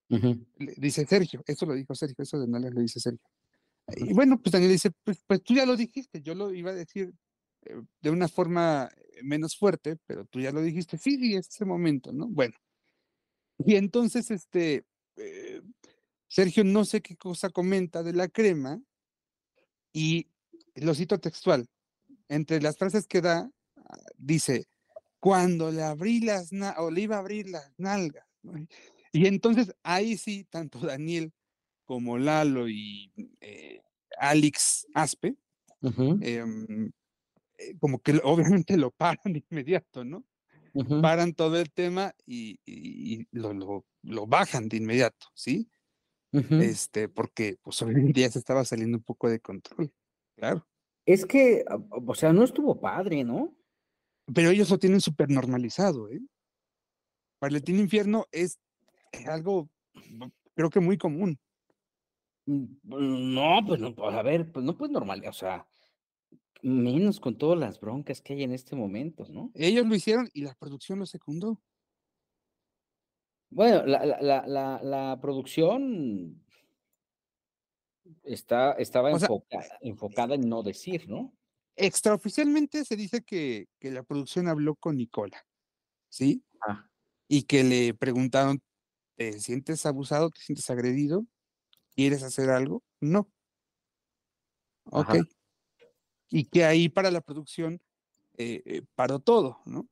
Uh 0.09 0.15
-huh. 0.15 0.47
Dice 0.77 1.05
Sergio, 1.05 1.43
eso 1.45 1.65
lo 1.65 1.73
dijo 1.73 1.93
Sergio, 1.93 2.23
eso 2.23 2.39
de 2.39 2.47
nalgas 2.47 2.73
lo 2.73 2.81
dice 2.81 2.99
Sergio. 2.99 3.27
Y 3.95 4.13
bueno, 4.13 4.39
pues 4.41 4.51
Daniel 4.51 4.71
dice, 4.71 4.91
pues, 5.03 5.23
pues, 5.25 5.41
tú 5.43 5.53
ya 5.53 5.65
lo 5.65 5.75
dijiste, 5.75 6.21
yo 6.21 6.35
lo 6.35 6.53
iba 6.53 6.71
a 6.71 6.75
decir 6.75 7.13
eh, 7.63 7.81
de 8.01 8.09
una 8.09 8.27
forma 8.27 8.89
menos 9.23 9.57
fuerte, 9.57 9.97
pero 10.05 10.25
tú 10.25 10.39
ya 10.39 10.51
lo 10.51 10.61
dijiste, 10.61 10.97
sí, 10.97 11.17
sí, 11.17 11.35
es 11.35 11.47
ese 11.47 11.65
momento, 11.65 12.11
¿no? 12.11 12.27
Bueno. 12.27 12.55
Y 13.59 13.75
entonces, 13.75 14.29
este, 14.29 14.85
eh, 15.15 15.61
Sergio 16.27 16.63
no 16.63 16.85
sé 16.85 17.01
qué 17.01 17.15
cosa 17.15 17.49
comenta 17.49 18.03
de 18.03 18.13
la 18.13 18.27
crema 18.27 18.81
y 19.93 20.27
lo 20.75 20.93
cito 20.93 21.19
textual. 21.19 21.67
Entre 22.29 22.61
las 22.61 22.77
frases 22.77 23.07
que 23.07 23.21
da, 23.21 23.49
dice, 24.17 24.67
cuando 25.19 25.71
le 25.71 25.83
abrí 25.83 26.19
las 26.19 26.51
o 26.77 26.91
le 26.91 27.01
iba 27.01 27.15
a 27.15 27.19
abrir 27.19 27.49
las 27.49 27.71
nalgas. 27.77 28.27
¿no? 28.43 28.53
Y 29.11 29.25
entonces 29.25 29.73
ahí 29.83 30.17
sí, 30.17 30.45
tanto 30.49 30.79
Daniel 30.79 31.33
como 31.87 32.19
Lalo 32.19 32.67
y 32.69 33.11
eh, 33.41 33.81
Alex 34.19 34.85
Aspe, 34.93 35.35
uh 35.81 35.89
-huh. 35.89 36.19
eh, 36.21 36.91
como 37.79 37.99
que 37.99 38.19
obviamente 38.23 38.77
lo 38.77 38.91
paran 38.91 39.33
de 39.33 39.43
inmediato, 39.49 40.03
¿no? 40.03 40.23
Uh 40.73 40.83
-huh. 40.83 41.01
Paran 41.01 41.33
todo 41.33 41.57
el 41.59 41.71
tema 41.71 42.13
y, 42.25 42.59
y, 42.65 43.21
y 43.21 43.27
lo, 43.31 43.53
lo, 43.53 43.85
lo 44.03 44.27
bajan 44.27 44.67
de 44.69 44.77
inmediato, 44.77 45.27
¿sí? 45.33 45.67
Uh 46.33 46.41
-huh. 46.41 46.61
Este, 46.61 47.07
porque 47.09 47.57
pues 47.63 47.81
hoy 47.81 47.95
en 47.95 48.11
día 48.11 48.29
se 48.29 48.37
estaba 48.37 48.63
saliendo 48.65 48.97
un 48.97 49.03
poco 49.03 49.29
de 49.29 49.39
control, 49.39 49.91
claro. 50.35 50.67
Es 51.05 51.25
que, 51.25 51.63
o 51.89 52.13
sea, 52.15 52.33
no 52.33 52.43
estuvo 52.43 52.79
padre, 52.81 53.23
¿no? 53.23 53.55
Pero 54.35 54.49
ellos 54.49 54.69
lo 54.69 54.77
tienen 54.77 54.99
súper 54.99 55.29
normalizado, 55.29 56.09
¿eh? 56.09 56.21
Para 57.39 57.55
el 57.55 57.69
Infierno 57.69 58.25
es 58.31 58.59
algo, 59.25 59.69
creo 60.53 60.69
que 60.69 60.81
muy 60.81 60.97
común. 60.97 61.39
No, 62.47 63.59
pues 63.67 63.79
no, 63.81 63.93
a 64.09 64.23
ver, 64.23 64.51
pues 64.53 64.65
no 64.65 64.77
pues 64.77 64.89
normal, 64.89 65.21
o 65.27 65.33
sea, 65.33 65.67
menos 66.61 67.19
con 67.19 67.37
todas 67.37 67.59
las 67.59 67.79
broncas 67.79 68.21
que 68.21 68.33
hay 68.33 68.43
en 68.43 68.53
este 68.53 68.75
momento, 68.75 69.25
¿no? 69.29 69.51
Ellos 69.53 69.85
lo 69.85 69.93
hicieron 69.95 70.29
y 70.33 70.43
la 70.43 70.55
producción 70.55 70.99
lo 70.99 71.05
secundó. 71.05 71.61
Bueno, 73.49 73.85
la, 73.85 74.05
la, 74.05 74.45
la, 74.47 74.79
la 74.81 75.19
producción 75.21 76.41
está, 78.23 78.73
estaba 78.73 79.11
enfoca, 79.11 79.61
sea, 79.61 79.77
enfocada 79.81 80.35
en 80.35 80.47
no 80.47 80.63
decir, 80.63 81.09
¿no? 81.09 81.33
Extraoficialmente 81.75 82.85
se 82.85 82.95
dice 82.95 83.21
que, 83.23 83.67
que 83.79 83.91
la 83.91 84.03
producción 84.03 84.47
habló 84.47 84.75
con 84.75 84.95
Nicola, 84.97 85.45
¿sí? 86.09 86.43
Ah. 86.67 86.89
Y 87.27 87.43
que 87.43 87.63
le 87.63 87.93
preguntaron 87.93 88.61
¿Te 89.17 89.39
sientes 89.39 89.85
abusado? 89.87 90.29
¿Te 90.29 90.39
sientes 90.41 90.69
agredido? 90.69 91.25
¿Quieres 91.97 92.21
hacer 92.21 92.51
algo? 92.51 92.83
No. 93.01 93.27
Ok. 94.85 95.09
Ajá. 95.09 95.17
Y 96.29 96.45
que 96.45 96.63
ahí 96.63 96.89
para 96.89 97.09
la 97.09 97.21
producción 97.21 97.81
eh, 98.37 98.61
eh, 98.65 98.83
paró 98.93 99.19
todo, 99.19 99.61
¿no? 99.65 99.89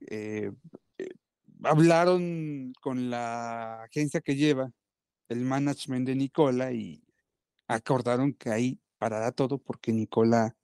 Eh, 0.00 0.50
eh, 0.96 1.08
hablaron 1.62 2.72
con 2.80 3.10
la 3.10 3.82
agencia 3.82 4.22
que 4.22 4.34
lleva 4.34 4.72
el 5.28 5.40
management 5.42 6.06
de 6.06 6.16
Nicola 6.16 6.72
y 6.72 7.04
acordaron 7.68 8.32
que 8.32 8.48
ahí 8.48 8.80
parará 8.96 9.30
todo 9.32 9.58
porque 9.58 9.92
Nicola 9.92 10.56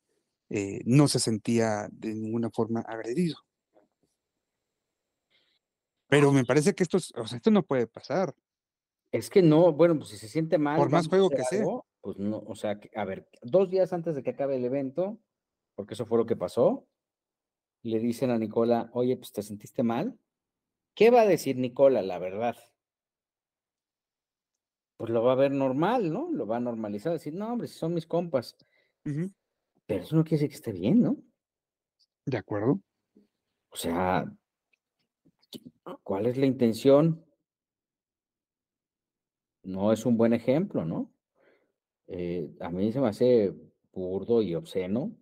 no 0.87 1.09
se 1.09 1.19
sentía 1.21 1.89
de 1.93 2.15
ninguna 2.15 2.51
forma 2.51 2.81
agredido. 2.81 3.37
Pero 6.09 6.33
me 6.33 6.45
parece 6.45 6.75
que 6.75 6.85
esto, 6.85 6.97
es- 6.97 7.13
o 7.17 7.27
sea, 7.27 7.37
esto 7.37 7.51
no 7.51 7.65
puede 7.65 7.87
pasar. 7.87 8.35
Es 9.17 9.31
que 9.31 9.43
no, 9.43 9.73
bueno, 9.73 9.97
pues 9.97 10.11
si 10.11 10.19
se 10.19 10.29
siente 10.29 10.59
mal. 10.59 10.77
Por 10.77 10.91
más 10.91 11.09
juego 11.09 11.31
que 11.31 11.43
sea. 11.43 11.61
algo, 11.61 11.87
Pues 12.03 12.19
no, 12.19 12.39
o 12.47 12.55
sea, 12.55 12.79
a 12.95 13.05
ver, 13.05 13.29
dos 13.43 13.71
días 13.71 13.93
antes 13.93 14.15
de 14.15 14.23
que 14.23 14.31
acabe 14.31 14.57
el 14.57 14.65
evento, 14.65 15.19
porque 15.75 15.95
eso 15.95 16.07
fue 16.07 16.19
lo 16.19 16.27
que 16.27 16.37
pasó, 16.37 16.87
le 17.83 17.99
dicen 17.99 18.31
a 18.31 18.39
Nicola, 18.39 18.91
oye, 18.93 19.17
pues 19.17 19.33
te 19.33 19.43
sentiste 19.43 19.83
mal. 19.83 20.19
¿Qué 20.95 21.11
va 21.11 21.23
a 21.23 21.27
decir 21.27 21.57
Nicola, 21.57 22.03
la 22.03 22.19
verdad? 22.19 22.57
Pues 24.97 25.11
lo 25.11 25.23
va 25.23 25.33
a 25.33 25.37
ver 25.37 25.53
normal, 25.53 26.13
¿no? 26.13 26.31
Lo 26.31 26.47
va 26.47 26.57
a 26.57 26.61
normalizar, 26.61 27.13
decir, 27.13 27.35
no, 27.35 27.53
hombre, 27.53 27.69
si 27.69 27.75
son 27.79 27.93
mis 27.95 28.07
compas. 28.07 28.57
Pero 29.87 30.03
eso 30.03 30.17
no 30.17 30.25
quiere 30.25 30.37
decir 30.43 30.49
que 30.51 30.55
esté 30.57 30.73
bien, 30.73 31.03
¿no? 31.03 31.17
¿De 32.25 32.39
acuerdo? 32.39 32.81
O 33.69 33.77
sea, 33.77 34.25
¿qué- 35.51 35.61
¿cuál 36.03 36.27
es 36.27 36.37
la 36.39 36.47
intención? 36.47 37.26
No 39.67 39.93
es 39.93 40.07
un 40.07 40.17
buen 40.17 40.33
ejemplo, 40.33 40.85
¿no? 40.85 41.13
Eh, 42.09 42.55
a 42.61 42.71
mí 42.71 42.93
se 42.93 43.01
me 43.01 43.09
hace 43.09 43.55
burdo 43.93 44.43
y 44.43 44.55
obsceno, 44.55 45.17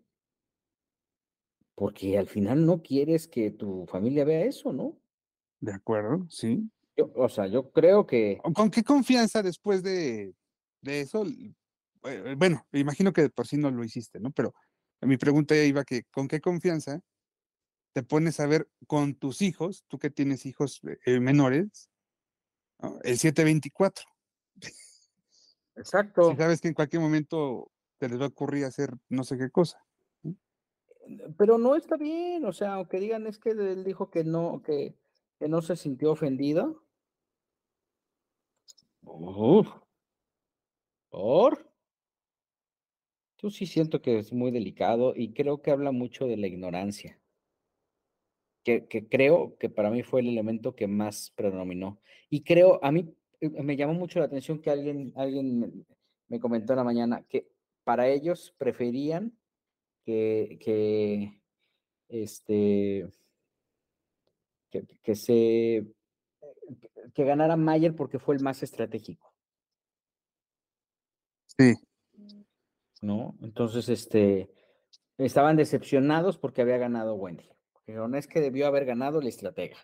porque 1.74 2.18
al 2.18 2.28
final 2.28 2.64
no 2.66 2.82
quieres 2.82 3.26
que 3.26 3.50
tu 3.50 3.86
familia 3.86 4.24
vea 4.24 4.44
eso, 4.44 4.72
¿no? 4.72 4.96
De 5.60 5.72
acuerdo, 5.72 6.26
sí. 6.28 6.70
Yo- 6.96 7.10
o 7.16 7.28
sea, 7.28 7.46
yo 7.48 7.72
creo 7.72 8.06
que 8.06 8.38
¿O 8.44 8.52
¿Con 8.52 8.70
qué 8.70 8.82
confianza 8.84 9.42
después 9.42 9.82
de, 9.82 10.34
de 10.80 11.00
eso? 11.00 11.22
l- 11.22 11.54
eh, 12.04 12.34
Bueno, 12.36 12.66
imagino 12.72 13.12
que 13.12 13.22
de 13.22 13.30
por 13.30 13.46
sí 13.46 13.56
no 13.56 13.70
lo 13.70 13.82
hiciste, 13.82 14.20
¿no? 14.20 14.30
Pero 14.30 14.54
mi 15.00 15.16
pregunta 15.16 15.56
iba 15.56 15.84
que, 15.84 16.04
¿con 16.12 16.28
qué 16.28 16.40
confianza 16.40 17.00
te 17.94 18.02
pones 18.02 18.40
a 18.40 18.46
ver 18.46 18.68
con 18.86 19.14
tus 19.14 19.42
hijos, 19.42 19.84
tú 19.88 19.98
que 19.98 20.10
tienes 20.10 20.46
hijos 20.46 20.80
eh, 20.84 20.98
eh, 21.06 21.20
menores, 21.20 21.90
¿no? 22.80 22.98
el 23.02 23.18
724? 23.18 24.04
Exacto. 25.76 26.30
Si 26.30 26.36
sabes 26.36 26.60
que 26.60 26.68
en 26.68 26.74
cualquier 26.74 27.02
momento 27.02 27.70
te 27.98 28.08
les 28.08 28.20
va 28.20 28.24
a 28.24 28.28
ocurrir 28.28 28.64
hacer 28.64 28.90
no 29.08 29.24
sé 29.24 29.36
qué 29.36 29.50
cosa. 29.50 29.84
Pero 31.36 31.58
no 31.58 31.76
está 31.76 31.96
bien, 31.96 32.44
o 32.44 32.52
sea, 32.52 32.74
aunque 32.74 32.98
digan 32.98 33.26
es 33.26 33.38
que 33.38 33.50
él 33.50 33.84
dijo 33.84 34.10
que 34.10 34.24
no, 34.24 34.62
que, 34.62 34.96
que 35.38 35.48
no 35.48 35.60
se 35.60 35.76
sintió 35.76 36.12
ofendido. 36.12 36.82
Uf. 39.02 39.68
¿Por? 41.10 41.70
Yo 43.38 43.50
sí 43.50 43.66
siento 43.66 44.00
que 44.00 44.18
es 44.18 44.32
muy 44.32 44.50
delicado 44.50 45.12
y 45.14 45.34
creo 45.34 45.60
que 45.60 45.70
habla 45.70 45.92
mucho 45.92 46.26
de 46.26 46.38
la 46.38 46.46
ignorancia. 46.46 47.20
Que, 48.64 48.86
que 48.86 49.06
creo 49.06 49.58
que 49.58 49.68
para 49.68 49.90
mí 49.90 50.02
fue 50.02 50.22
el 50.22 50.28
elemento 50.28 50.74
que 50.74 50.86
más 50.86 51.32
predominó. 51.36 52.00
Y 52.30 52.44
creo, 52.44 52.82
a 52.82 52.90
mí 52.90 53.00
eh, 53.00 53.14
me 53.50 53.76
llamó 53.76 53.94
mucho 53.94 54.18
la 54.18 54.26
atención 54.26 54.60
que 54.60 54.70
alguien, 54.70 55.12
alguien 55.16 55.58
me- 55.60 55.70
me 56.28 56.40
comentó 56.40 56.72
en 56.72 56.78
la 56.78 56.84
mañana 56.84 57.22
que 57.28 57.48
para 57.84 58.08
ellos 58.08 58.54
preferían 58.58 59.36
que, 60.04 60.58
que 60.60 61.40
este, 62.08 63.08
que, 64.70 64.86
que 65.02 65.14
se, 65.14 65.86
que 67.14 67.24
ganara 67.24 67.56
Mayer 67.56 67.94
porque 67.94 68.18
fue 68.18 68.34
el 68.36 68.42
más 68.42 68.62
estratégico, 68.62 69.32
Sí, 71.58 71.74
¿no? 73.00 73.36
Entonces, 73.42 73.88
este, 73.88 74.50
estaban 75.18 75.56
decepcionados 75.56 76.36
porque 76.36 76.62
había 76.62 76.78
ganado 76.78 77.14
Wendy. 77.14 77.48
Pero 77.84 78.08
no 78.08 78.16
es 78.16 78.26
que 78.26 78.40
debió 78.40 78.66
haber 78.66 78.86
ganado 78.86 79.20
el 79.20 79.26
estratega, 79.28 79.76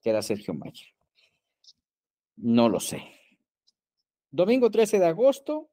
que 0.00 0.10
era 0.10 0.22
Sergio 0.22 0.54
Mayer. 0.54 0.86
No 2.36 2.68
lo 2.68 2.80
sé. 2.80 3.02
Domingo 4.30 4.70
13 4.70 4.98
de 4.98 5.06
agosto, 5.06 5.70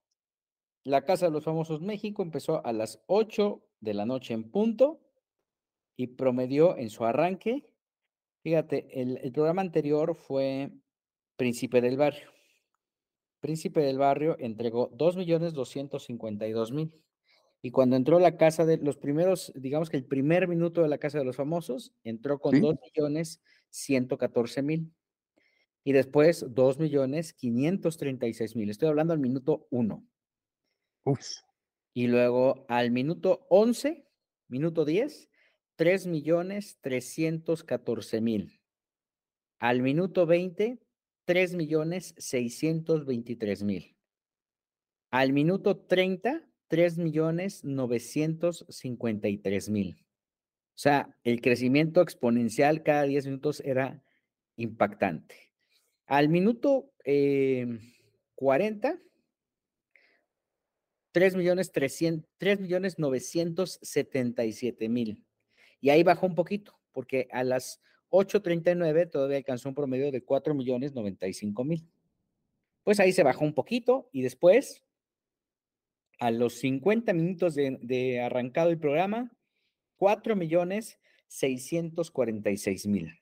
la 0.83 1.03
Casa 1.05 1.27
de 1.27 1.31
los 1.31 1.43
Famosos 1.43 1.81
México 1.81 2.21
empezó 2.23 2.65
a 2.65 2.73
las 2.73 3.01
8 3.07 3.63
de 3.79 3.93
la 3.93 4.05
noche 4.05 4.33
en 4.33 4.49
punto 4.51 5.01
y 5.97 6.07
promedió 6.07 6.77
en 6.77 6.89
su 6.89 7.05
arranque, 7.05 7.69
fíjate, 8.43 9.01
el, 9.01 9.17
el 9.23 9.31
programa 9.31 9.61
anterior 9.61 10.15
fue 10.15 10.71
Príncipe 11.37 11.81
del 11.81 11.97
Barrio. 11.97 12.29
Príncipe 13.41 13.81
del 13.81 13.97
Barrio 13.97 14.37
entregó 14.39 14.91
2.252.000. 14.91 16.91
Y 17.63 17.71
cuando 17.71 17.95
entró 17.95 18.19
la 18.19 18.37
casa 18.37 18.65
de 18.65 18.77
los 18.77 18.97
primeros, 18.97 19.51
digamos 19.55 19.89
que 19.89 19.97
el 19.97 20.05
primer 20.05 20.47
minuto 20.47 20.81
de 20.81 20.87
la 20.89 20.97
Casa 20.97 21.19
de 21.19 21.25
los 21.25 21.35
Famosos, 21.35 21.93
entró 22.03 22.39
con 22.39 22.55
Sí. 22.55 22.61
2.114.000. 22.61 24.91
Y 25.83 25.93
después 25.93 26.45
2.536.000. 26.45 28.69
Estoy 28.69 28.89
hablando 28.89 29.13
al 29.13 29.19
minuto 29.19 29.65
1. 29.71 30.05
uf, 31.05 31.25
Y 31.93 32.05
luego 32.07 32.65
al 32.67 32.91
minuto 32.91 33.47
11, 33.49 34.05
minuto 34.47 34.85
10, 34.85 35.27
3 35.75 36.05
millones 36.07 36.77
314 36.81 38.21
mil. 38.21 38.59
Al 39.59 39.81
minuto 39.81 40.25
20, 40.25 40.79
3 41.25 41.55
millones 41.55 42.13
623 42.17 43.63
mil. 43.63 43.97
Al 45.11 45.33
minuto 45.33 45.77
30, 45.77 46.47
3 46.67 46.97
millones 46.99 47.63
953 47.63 49.69
mil. 49.69 50.05
O 50.73 50.79
sea, 50.81 51.15
el 51.23 51.41
crecimiento 51.41 52.01
exponencial 52.01 52.81
cada 52.81 53.03
10 53.03 53.25
minutos 53.25 53.61
era 53.65 54.01
impactante. 54.55 55.50
Al 56.11 56.27
minuto 56.27 56.91
eh, 57.05 57.79
40, 58.35 58.99
3 61.13 61.35
millones 61.37 61.71
300, 61.71 62.29
3 62.37 62.59
millones 62.59 62.99
977 62.99 64.89
mil. 64.89 65.23
Y 65.79 65.89
ahí 65.89 66.03
bajó 66.03 66.25
un 66.25 66.35
poquito, 66.35 66.77
porque 66.91 67.29
a 67.31 67.45
las 67.45 67.79
8.39 68.09 69.09
todavía 69.09 69.37
alcanzó 69.37 69.69
un 69.69 69.75
promedio 69.75 70.11
de 70.11 70.21
4 70.21 70.53
millones 70.53 70.93
95 70.93 71.63
mil. 71.63 71.89
Pues 72.83 72.99
ahí 72.99 73.13
se 73.13 73.23
bajó 73.23 73.45
un 73.45 73.53
poquito 73.53 74.09
y 74.11 74.21
después, 74.21 74.83
a 76.19 76.29
los 76.29 76.55
50 76.55 77.13
minutos 77.13 77.55
de, 77.55 77.77
de 77.81 78.19
arrancado 78.19 78.69
el 78.69 78.79
programa, 78.79 79.31
4 79.95 80.35
millones 80.35 80.99
646 81.27 82.87
mil. 82.87 83.21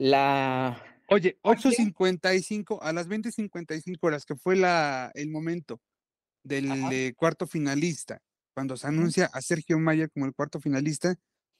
La 0.00 0.82
Oye, 1.08 1.36
Oye. 1.42 1.58
8.55 1.58 2.78
a 2.80 2.92
las 2.94 3.06
20.55 3.06 3.98
horas, 4.00 4.24
que 4.24 4.34
fue 4.34 4.56
la, 4.56 5.10
el 5.14 5.28
momento 5.28 5.78
del 6.42 6.70
eh, 6.90 7.12
cuarto 7.14 7.46
finalista, 7.46 8.22
cuando 8.54 8.78
se 8.78 8.86
anuncia 8.86 9.26
a 9.26 9.42
Sergio 9.42 9.78
Mayer 9.78 10.10
como 10.10 10.24
el 10.24 10.32
cuarto 10.34 10.58
finalista, 10.58 11.16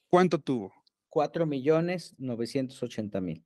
¿cuánto 0.09 0.38
tuvo? 0.38 0.72
4 1.11 1.44
millones 1.44 2.14
980 2.16 3.20
mil. 3.20 3.44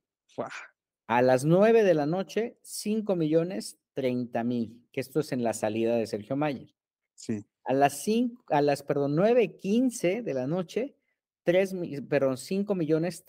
A 1.07 1.21
las 1.21 1.43
9 1.43 1.83
de 1.83 1.93
la 1.93 2.05
noche, 2.05 2.57
5 2.61 3.15
millones 3.17 3.77
30 3.95 4.43
mil, 4.45 4.87
que 4.93 5.01
esto 5.01 5.19
es 5.19 5.33
en 5.33 5.43
la 5.43 5.53
salida 5.53 5.97
de 5.97 6.07
Sergio 6.07 6.37
Mayer. 6.37 6.73
Sí, 7.15 7.43
A 7.65 7.73
las 7.73 8.01
5, 8.03 8.43
a 8.47 8.61
las, 8.61 8.81
perdón, 8.81 9.17
9.15 9.17 10.21
de 10.23 10.33
la 10.33 10.47
noche, 10.47 10.95
3, 11.43 11.73
mi- 11.73 11.99
perdón, 12.01 12.37
5 12.37 12.75
millones 12.75 13.25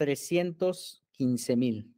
315 1.16 1.56
mil. 1.56 1.94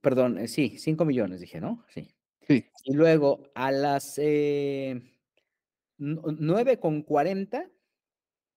Perdón, 0.00 0.38
eh, 0.38 0.48
sí, 0.48 0.78
5 0.78 1.04
millones 1.04 1.40
dije, 1.40 1.60
¿no? 1.60 1.84
Sí. 1.88 2.08
sí, 2.46 2.64
Y 2.84 2.94
luego 2.94 3.50
a 3.54 3.72
las 3.72 4.18
eh, 4.18 5.00
nu- 5.98 6.22
9 6.38 6.78
con 6.78 7.02
40, 7.02 7.68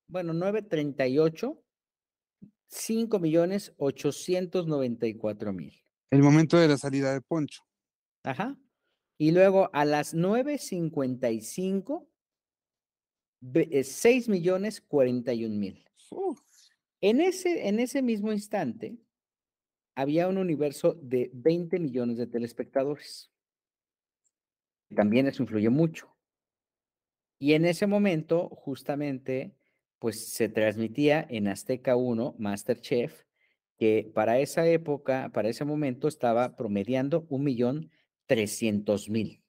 bueno, 0.08 0.34
9.38, 0.34 1.60
5 2.68 3.20
millones 3.20 3.74
894 3.78 5.54
mil. 5.54 5.74
el 6.12 6.22
momento 6.24 6.58
de 6.58 6.68
la 6.68 6.78
salida 6.78 7.14
de 7.14 7.22
Poncho. 7.22 7.64
Ajá. 8.24 8.58
Y 9.18 9.32
luego 9.32 9.70
a 9.74 9.86
las 9.86 10.14
9.55, 10.16 12.08
ve- 13.42 13.70
eh, 13.72 13.84
6 13.84 14.30
millones 14.30 14.82
41 14.82 15.58
mil. 15.58 15.84
Uf, 16.12 16.40
En 17.02 17.22
ese, 17.22 17.68
en 17.68 17.80
ese 17.80 18.02
mismo 18.02 18.32
instante, 18.34 18.98
había 19.96 20.28
un 20.28 20.38
universo 20.38 20.96
de 21.02 21.30
20 21.34 21.80
millones 21.80 22.18
de 22.18 22.28
telespectadores. 22.28 23.32
También 24.96 25.28
eso 25.28 25.44
influye 25.44 25.70
mucho. 25.70 26.16
Y 27.40 27.54
en 27.54 27.66
ese 27.66 27.88
momento, 27.88 28.50
justamente, 28.50 29.56
pues 30.00 30.28
se 30.30 30.50
transmitía 30.50 31.26
en 31.30 31.48
Azteca 31.48 31.96
1 31.96 32.36
Masterchef, 32.38 33.24
que 33.78 34.12
para 34.14 34.40
esa 34.40 34.68
época, 34.68 35.32
para 35.34 35.48
ese 35.50 35.64
momento, 35.64 36.08
estaba 36.08 36.58
promediando 36.58 37.26
un 37.30 37.44
millón 37.46 37.92
trescientos 38.26 39.10
mil. 39.10 39.42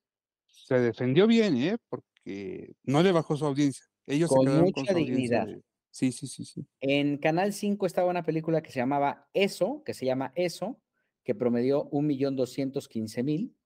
Se 0.46 0.78
defendió 0.78 1.26
bien, 1.26 1.56
¿eh? 1.56 1.76
Porque 1.88 2.72
no 2.84 3.02
le 3.02 3.12
bajó 3.12 3.36
su 3.36 3.44
audiencia. 3.46 3.84
Ellos 4.06 4.28
Con 4.28 4.44
se 4.46 4.50
mucha 4.60 4.72
con 4.72 4.86
su 4.86 4.96
audiencia 4.98 5.38
dignidad. 5.38 5.46
de- 5.46 5.62
Sí, 5.90 6.12
sí, 6.12 6.26
sí, 6.26 6.44
sí. 6.44 6.66
En 6.80 7.18
Canal 7.18 7.52
5 7.52 7.86
estaba 7.86 8.10
una 8.10 8.22
película 8.24 8.62
que 8.62 8.70
se 8.70 8.78
llamaba 8.78 9.28
Eso, 9.34 9.82
que 9.84 9.94
se 9.94 10.06
llama 10.06 10.32
Eso, 10.36 10.80
que 11.24 11.34
promedió 11.34 11.84
un 11.84 12.06
millón 12.06 12.36
doscientos 12.36 12.88
quince 12.88 13.22
mil. 13.22 13.56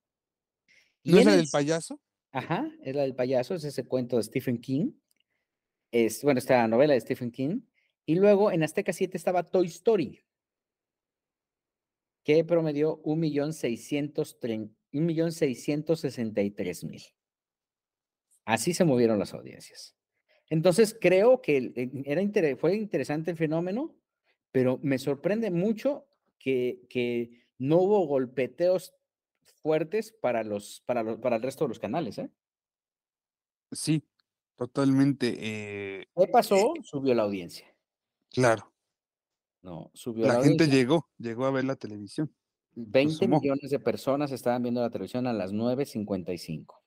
¿No 1.04 1.18
es 1.18 1.26
la 1.26 1.32
el 1.32 1.38
del 1.38 1.48
payaso? 1.50 2.00
Ajá, 2.32 2.70
es 2.82 2.94
la 2.96 3.02
del 3.02 3.14
payaso, 3.14 3.54
es 3.54 3.64
ese 3.64 3.86
cuento 3.86 4.16
de 4.16 4.22
Stephen 4.24 4.58
King. 4.60 4.92
Es, 5.92 6.22
bueno, 6.22 6.38
esta 6.38 6.66
novela 6.66 6.94
de 6.94 7.00
Stephen 7.00 7.30
King. 7.30 7.60
Y 8.06 8.16
luego 8.16 8.50
en 8.50 8.62
Azteca 8.62 8.92
7 8.92 9.16
estaba 9.16 9.44
Toy 9.50 9.66
Story, 9.66 10.20
que 12.24 12.44
promedió 12.44 12.96
un 13.04 13.20
millón 13.20 13.52
seiscientos 13.52 14.40
trein- 14.40 14.74
un 14.92 15.06
millón 15.06 15.30
seiscientos 15.32 16.00
sesenta 16.00 16.42
y 16.42 16.50
tres 16.50 16.84
mil. 16.84 17.02
Así 18.44 18.74
se 18.74 18.84
movieron 18.84 19.18
las 19.18 19.32
audiencias. 19.34 19.96
Entonces 20.50 20.96
creo 21.00 21.40
que 21.40 21.72
era 22.04 22.56
fue 22.56 22.76
interesante 22.76 23.30
el 23.30 23.36
fenómeno, 23.36 23.94
pero 24.52 24.78
me 24.82 24.98
sorprende 24.98 25.50
mucho 25.50 26.06
que, 26.38 26.86
que 26.88 27.46
no 27.58 27.78
hubo 27.78 28.06
golpeteos 28.06 28.94
fuertes 29.62 30.12
para 30.12 30.44
los, 30.44 30.82
para 30.86 31.02
los, 31.02 31.18
para 31.18 31.36
el 31.36 31.42
resto 31.42 31.64
de 31.64 31.68
los 31.68 31.78
canales, 31.78 32.18
¿eh? 32.18 32.30
Sí, 33.72 34.04
totalmente. 34.56 35.34
eh, 35.38 36.06
¿Qué 36.14 36.26
pasó? 36.28 36.74
Subió 36.82 37.14
la 37.14 37.22
audiencia. 37.24 37.66
claro. 38.30 38.70
No, 39.62 39.90
subió 39.94 40.26
la, 40.26 40.34
La 40.34 40.42
gente 40.42 40.64
audiencia. 40.64 40.66
llegó, 40.66 41.10
llegó 41.16 41.46
a 41.46 41.50
ver 41.50 41.64
la 41.64 41.74
televisión. 41.76 42.30
20 42.74 43.14
sumó. 43.14 43.40
millones 43.40 43.70
de 43.70 43.78
personas 43.78 44.30
estaban 44.30 44.62
viendo 44.62 44.82
la 44.82 44.90
televisión 44.90 45.26
a 45.26 45.32
las 45.32 45.52
9.55. 45.52 46.82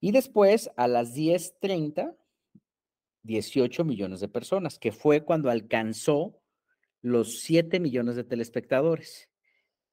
Y 0.00 0.10
después, 0.12 0.70
a 0.76 0.88
las 0.88 1.14
10.30, 1.14 2.16
18 3.22 3.84
millones 3.84 4.20
de 4.20 4.28
personas, 4.28 4.78
que 4.78 4.92
fue 4.92 5.24
cuando 5.24 5.50
alcanzó 5.50 6.40
los 7.02 7.40
7 7.40 7.80
millones 7.80 8.16
de 8.16 8.24
telespectadores. 8.24 9.28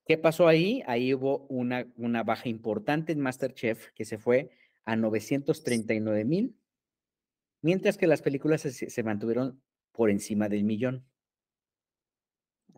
¿Qué 0.06 0.18
pasó 0.18 0.48
ahí? 0.48 0.84
Ahí 0.88 1.14
hubo 1.14 1.46
una, 1.48 1.86
una 1.96 2.24
baja 2.24 2.50
importante 2.50 3.12
en 3.12 3.20
Masterchef, 3.20 3.92
que 3.94 4.06
se 4.06 4.18
fue 4.18 4.50
a 4.86 4.96
939 4.96 6.24
mil, 6.24 6.56
mientras 7.62 7.98
que 7.98 8.08
las 8.08 8.22
películas 8.22 8.62
se, 8.62 8.72
se 8.72 9.04
mantuvieron 9.04 9.62
por 9.92 10.10
encima 10.10 10.48
del 10.48 10.64
millón. 10.64 11.06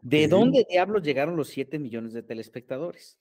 ¿De 0.02 0.28
dónde 0.28 0.66
diablos 0.70 1.04
llegaron 1.04 1.36
los 1.36 1.50
7 1.50 1.78
millones 1.78 2.14
de 2.14 2.24
telespectadores? 2.24 3.20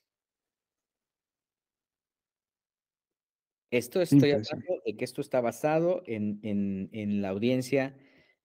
Esto 3.71 4.01
estoy 4.01 4.17
Impresionante. 4.19 4.51
hablando 4.53 4.83
de 4.87 4.97
que 4.97 5.05
esto 5.05 5.21
está 5.21 5.41
basado 5.41 6.03
en, 6.07 6.41
en- 6.43 6.89
en 6.93 7.21
la 7.23 7.29
audiencia, 7.31 7.97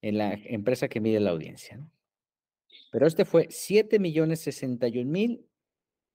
en 0.01 0.17
la 0.17 0.33
empresa 0.33 0.87
que 0.89 0.99
mide 0.99 1.19
la 1.19 1.31
audiencia. 1.31 1.77
¿no? 1.77 1.89
Pero 2.91 3.07
este 3.07 3.23
fue 3.25 3.47
7 3.49 3.99
millones 3.99 4.41
61 4.41 5.09
mil 5.09 5.47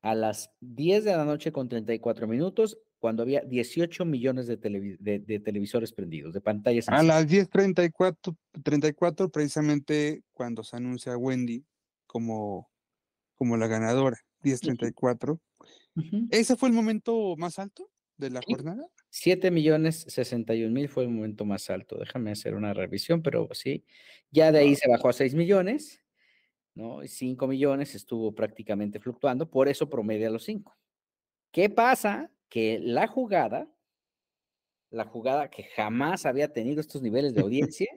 a 0.03 0.15
las 0.15 0.51
10 0.61 1.05
de 1.05 1.17
la 1.17 1.25
noche 1.25 1.53
con 1.53 1.69
34 1.69 2.29
minutos, 2.29 2.79
cuando 2.99 3.23
había 3.23 3.41
18 3.41 4.05
millones 4.05 4.47
de, 4.47 4.61
televi- 4.61 4.99
de- 4.99 5.21
de 5.21 5.41
televisores 5.41 5.93
prendidos, 5.93 6.35
de 6.35 6.41
pantallas. 6.41 6.89
A 6.89 7.03
las 7.03 7.27
10.34, 7.27 8.37
34, 8.63 9.29
precisamente 9.31 10.23
cuando 10.33 10.63
se 10.65 10.77
anuncia 10.77 11.13
a 11.13 11.17
Wendy 11.17 11.65
como, 12.07 12.69
como 13.37 13.57
la 13.57 13.67
ganadora, 13.69 14.19
10.34. 14.43 15.39
Ujú. 15.97 16.29
¿Ese 16.31 16.57
fue 16.57 16.69
el 16.69 16.75
momento 16.75 17.35
más 17.37 17.59
alto 17.59 17.89
de 18.19 18.31
la 18.31 18.41
jornada? 18.47 18.87
7 19.11 19.51
millones 19.51 20.05
61 20.09 20.73
mil 20.73 20.89
fue 20.89 21.03
el 21.05 21.11
momento 21.11 21.45
más 21.45 21.71
alto. 21.71 21.99
Déjame 21.99 22.33
hacer 22.33 22.55
una 22.55 22.75
revisión, 22.75 23.23
pero 23.23 23.49
sí. 23.53 23.85
Ya 24.31 24.53
de 24.53 24.59
ahí 24.59 24.77
se 24.77 24.89
bajó 24.89 25.09
a 25.09 25.15
6 25.15 25.35
millones, 25.35 26.03
¿no? 26.75 27.03
Y 27.03 27.09
5 27.09 27.47
millones 27.47 27.95
estuvo 27.95 28.35
prácticamente 28.35 29.01
fluctuando, 29.01 29.51
por 29.51 29.69
eso 29.69 29.89
promedia 29.89 30.29
los 30.29 30.45
5. 30.45 30.77
¿Qué 31.51 31.71
pasa? 31.71 32.31
Que 32.51 32.79
la 32.83 33.07
jugada, 33.07 33.73
la 34.91 35.05
jugada 35.05 35.49
que 35.49 35.65
jamás 35.65 36.27
había 36.27 36.53
tenido 36.53 36.81
estos 36.81 37.01
niveles 37.01 37.33
de 37.35 37.41
audiencia, 37.43 37.89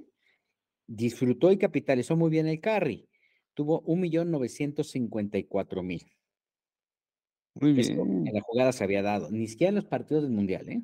disfrutó 0.88 1.52
y 1.52 1.58
capitalizó 1.58 2.16
muy 2.16 2.30
bien 2.30 2.48
el 2.48 2.62
carry. 2.62 3.10
Tuvo 3.54 3.84
1.954.000. 3.84 6.21
Muy 7.56 7.80
Esto 7.80 8.04
bien. 8.06 8.28
en 8.28 8.34
la 8.34 8.42
jugada 8.42 8.72
se 8.72 8.84
había 8.84 9.02
dado, 9.02 9.30
ni 9.32 9.48
siquiera 9.48 9.70
en 9.70 9.76
los 9.76 9.86
partidos 9.86 10.24
del 10.24 10.32
Mundial, 10.32 10.70
¿eh? 10.70 10.84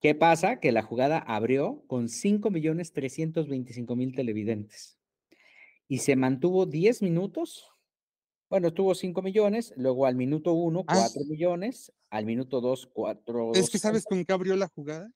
¿Qué 0.00 0.14
pasa? 0.14 0.58
Que 0.60 0.72
la 0.72 0.82
jugada 0.82 1.18
abrió 1.18 1.84
con 1.86 2.08
5.325.000 2.08 4.14
televidentes 4.14 4.98
y 5.88 5.98
se 5.98 6.16
mantuvo 6.16 6.66
10 6.66 7.02
minutos. 7.02 7.68
Bueno, 8.50 8.72
tuvo 8.74 8.94
5 8.94 9.22
millones, 9.22 9.72
luego 9.76 10.06
al 10.06 10.16
minuto 10.16 10.52
1, 10.54 10.84
Ah. 10.88 10.94
4 10.98 11.22
millones, 11.24 11.92
al 12.10 12.26
minuto 12.26 12.60
2, 12.60 12.86
4. 12.92 13.52
Es 13.54 13.70
que 13.70 13.78
sabes 13.78 14.04
con 14.04 14.24
qué 14.24 14.32
abrió 14.32 14.56
la 14.56 14.68
jugada, 14.68 15.10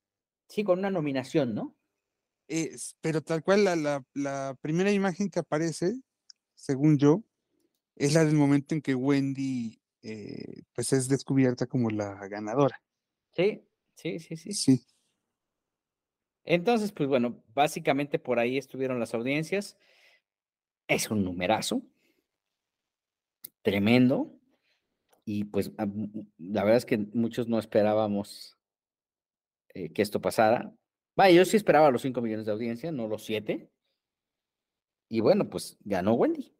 Sí, 0.48 0.62
con 0.62 0.78
una 0.78 0.90
nominación, 0.90 1.54
¿no? 1.54 1.74
Es- 2.48 2.96
pero 3.00 3.20
tal 3.20 3.42
cual 3.42 3.64
la, 3.64 3.74
la- 3.74 4.04
la 4.14 4.56
primera 4.62 4.92
imagen 4.92 5.28
que 5.28 5.40
aparece, 5.40 5.96
según 6.54 6.98
yo, 6.98 7.24
es 7.96 8.14
la 8.14 8.24
del 8.24 8.34
momento 8.34 8.74
en 8.74 8.82
que 8.82 8.94
Wendy 8.94 9.80
eh, 10.02 10.62
pues 10.74 10.92
es 10.92 11.08
descubierta 11.08 11.66
como 11.66 11.90
la 11.90 12.28
ganadora. 12.28 12.80
Sí, 13.34 13.66
sí, 13.96 14.18
sí, 14.20 14.36
sí. 14.36 14.52
Sí. 14.52 14.86
Entonces, 16.44 16.92
pues 16.92 17.08
bueno, 17.08 17.42
básicamente 17.54 18.18
por 18.18 18.38
ahí 18.38 18.56
estuvieron 18.56 19.00
las 19.00 19.14
audiencias. 19.14 19.76
Es 20.86 21.10
un 21.10 21.24
numerazo 21.24 21.82
tremendo. 23.62 24.32
Y 25.24 25.44
pues 25.44 25.72
a- 25.76 25.82
m- 25.84 26.10
m- 26.14 26.26
la 26.38 26.62
verdad 26.62 26.78
es 26.78 26.86
que 26.86 26.98
muchos 26.98 27.48
no 27.48 27.58
esperábamos 27.58 28.56
eh, 29.74 29.92
que 29.92 30.02
esto 30.02 30.20
pasara. 30.20 30.72
Vaya, 31.16 31.34
yo 31.34 31.44
sí 31.44 31.56
esperaba 31.56 31.90
los 31.90 32.02
5 32.02 32.20
millones 32.22 32.46
de 32.46 32.52
audiencia, 32.52 32.92
no 32.92 33.08
los 33.08 33.24
7. 33.24 33.70
Y 35.08 35.20
bueno, 35.20 35.48
pues 35.50 35.76
ganó 35.80 36.14
Wendy, 36.14 36.55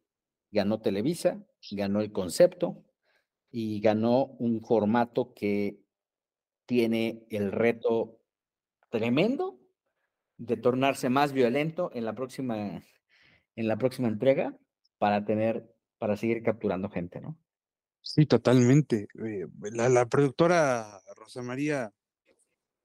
ganó 0.57 0.81
Televisa, 0.81 1.39
ganó 1.71 2.01
el 2.01 2.11
concepto 2.11 2.83
y 3.49 3.79
ganó 3.79 4.25
un 4.39 4.61
formato 4.61 5.33
que 5.33 5.79
tiene 6.65 7.25
el 7.29 7.51
reto 7.51 8.19
tremendo 8.89 9.59
de 10.37 10.57
tornarse 10.57 11.09
más 11.09 11.31
violento 11.31 11.91
en 11.93 12.05
la 12.05 12.13
próxima, 12.13 12.83
en 13.55 13.67
la 13.67 13.77
próxima 13.77 14.07
entrega 14.07 14.57
para 14.97 15.23
tener, 15.25 15.73
para 15.97 16.17
seguir 16.17 16.43
capturando 16.43 16.89
gente, 16.89 17.21
¿no? 17.21 17.37
Sí, 18.01 18.25
totalmente. 18.25 19.07
Eh, 19.25 19.47
la, 19.71 20.05
productora 20.05 21.01
Rosa 21.15 21.41
María 21.41 21.91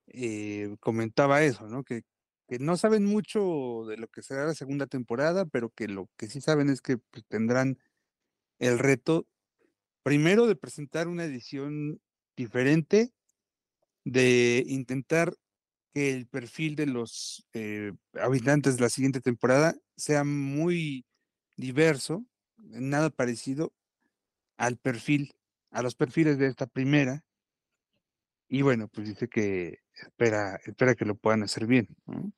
eh, 0.07 0.77
comentaba 0.81 1.43
eso, 1.43 1.69
¿no? 1.69 1.85
Que, 1.85 2.03
que 2.49 2.59
no 2.59 2.77
saben 2.77 3.05
mucho 3.05 3.85
de 3.87 3.97
lo 3.97 4.09
que 4.09 4.23
será 4.23 4.47
la 4.47 4.55
segunda 4.55 4.87
temporada, 4.87 5.47
pero 5.47 5.71
que 5.71 5.89
lo 5.89 6.09
que 6.17 6.29
sí 6.29 6.41
saben 6.41 6.69
es 6.71 6.81
que 6.83 6.99
pues, 6.99 7.25
tendrán 7.29 7.79
el 8.59 8.79
reto, 8.79 9.27
primero, 10.03 10.47
de 10.47 10.57
presentar 10.57 11.09
una 11.09 11.25
edición 11.25 12.01
diferente, 12.37 13.13
de 14.05 14.65
intentar 14.67 15.35
que 15.93 16.13
el 16.13 16.27
perfil 16.27 16.77
de 16.77 16.87
los 16.87 17.47
eh, 17.53 17.93
habitantes 18.15 18.77
de 18.77 18.83
la 18.83 18.89
siguiente 18.89 19.21
temporada 19.21 19.75
sea 19.97 20.25
muy 20.25 21.05
diverso, 21.57 22.25
nada 22.57 23.11
parecido 23.11 23.73
al 24.57 24.79
perfil, 24.79 25.35
a 25.71 25.83
los 25.83 25.95
perfiles 25.95 26.39
de 26.39 26.47
esta 26.47 26.67
primera. 26.67 27.25
Y 28.49 28.63
bueno, 28.63 28.89
pues 28.89 29.09
dice 29.09 29.29
que 29.29 29.81
espera, 29.95 30.61
espera 30.67 30.95
que 30.95 31.05
lo 31.05 31.17
puedan 31.17 31.43
hacer 31.43 31.67
bien. 31.67 31.89
¿no? 32.07 32.33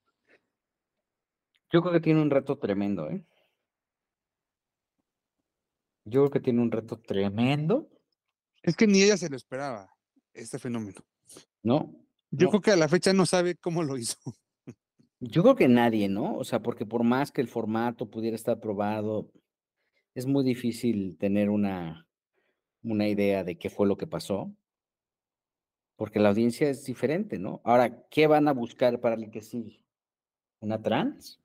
Yo 1.74 1.80
creo 1.82 1.92
que 1.94 2.00
tiene 2.00 2.22
un 2.22 2.30
reto 2.30 2.56
tremendo, 2.56 3.10
¿eh? 3.10 3.26
Yo 6.04 6.20
creo 6.20 6.30
que 6.30 6.38
tiene 6.38 6.62
un 6.62 6.70
reto 6.70 7.00
tremendo, 7.00 7.88
Es 8.62 8.76
que 8.76 8.86
ni 8.86 9.02
ella 9.02 9.16
se 9.16 9.28
lo 9.28 9.34
esperaba, 9.34 9.90
este 10.32 10.60
fenómeno. 10.60 11.00
¿no? 11.64 11.92
Yo 12.30 12.44
No. 12.44 12.50
creo 12.50 12.60
que 12.60 12.70
a 12.70 12.76
la 12.76 12.86
fecha 12.88 13.12
no 13.12 13.26
sabe 13.26 13.56
cómo 13.56 13.82
lo 13.82 13.98
hizo. 13.98 14.16
Yo 15.18 15.42
creo 15.42 15.56
que 15.56 15.66
nadie, 15.66 16.08
¿no? 16.08 16.36
O 16.36 16.44
sea, 16.44 16.62
porque 16.62 16.86
por 16.86 17.02
más 17.02 17.32
que 17.32 17.40
el 17.40 17.48
formato 17.48 18.08
pudiera 18.08 18.36
estar 18.36 18.60
probado, 18.60 19.32
es 20.14 20.26
muy 20.26 20.44
difícil 20.44 21.16
tener 21.18 21.50
una, 21.50 22.06
una 22.84 23.08
idea 23.08 23.42
de 23.42 23.58
qué 23.58 23.68
fue 23.68 23.88
lo 23.88 23.96
que 23.96 24.06
pasó, 24.06 24.54
porque 25.96 26.20
la 26.20 26.28
audiencia 26.28 26.70
es 26.70 26.84
diferente, 26.84 27.40
¿no? 27.40 27.60
Ahora, 27.64 28.06
¿qué 28.10 28.28
van 28.28 28.46
a 28.46 28.52
buscar 28.52 29.00
para 29.00 29.16
el 29.16 29.32
que 29.32 29.42
sigue? 29.42 29.82
¿Una 30.60 30.80
trans? 30.80 31.40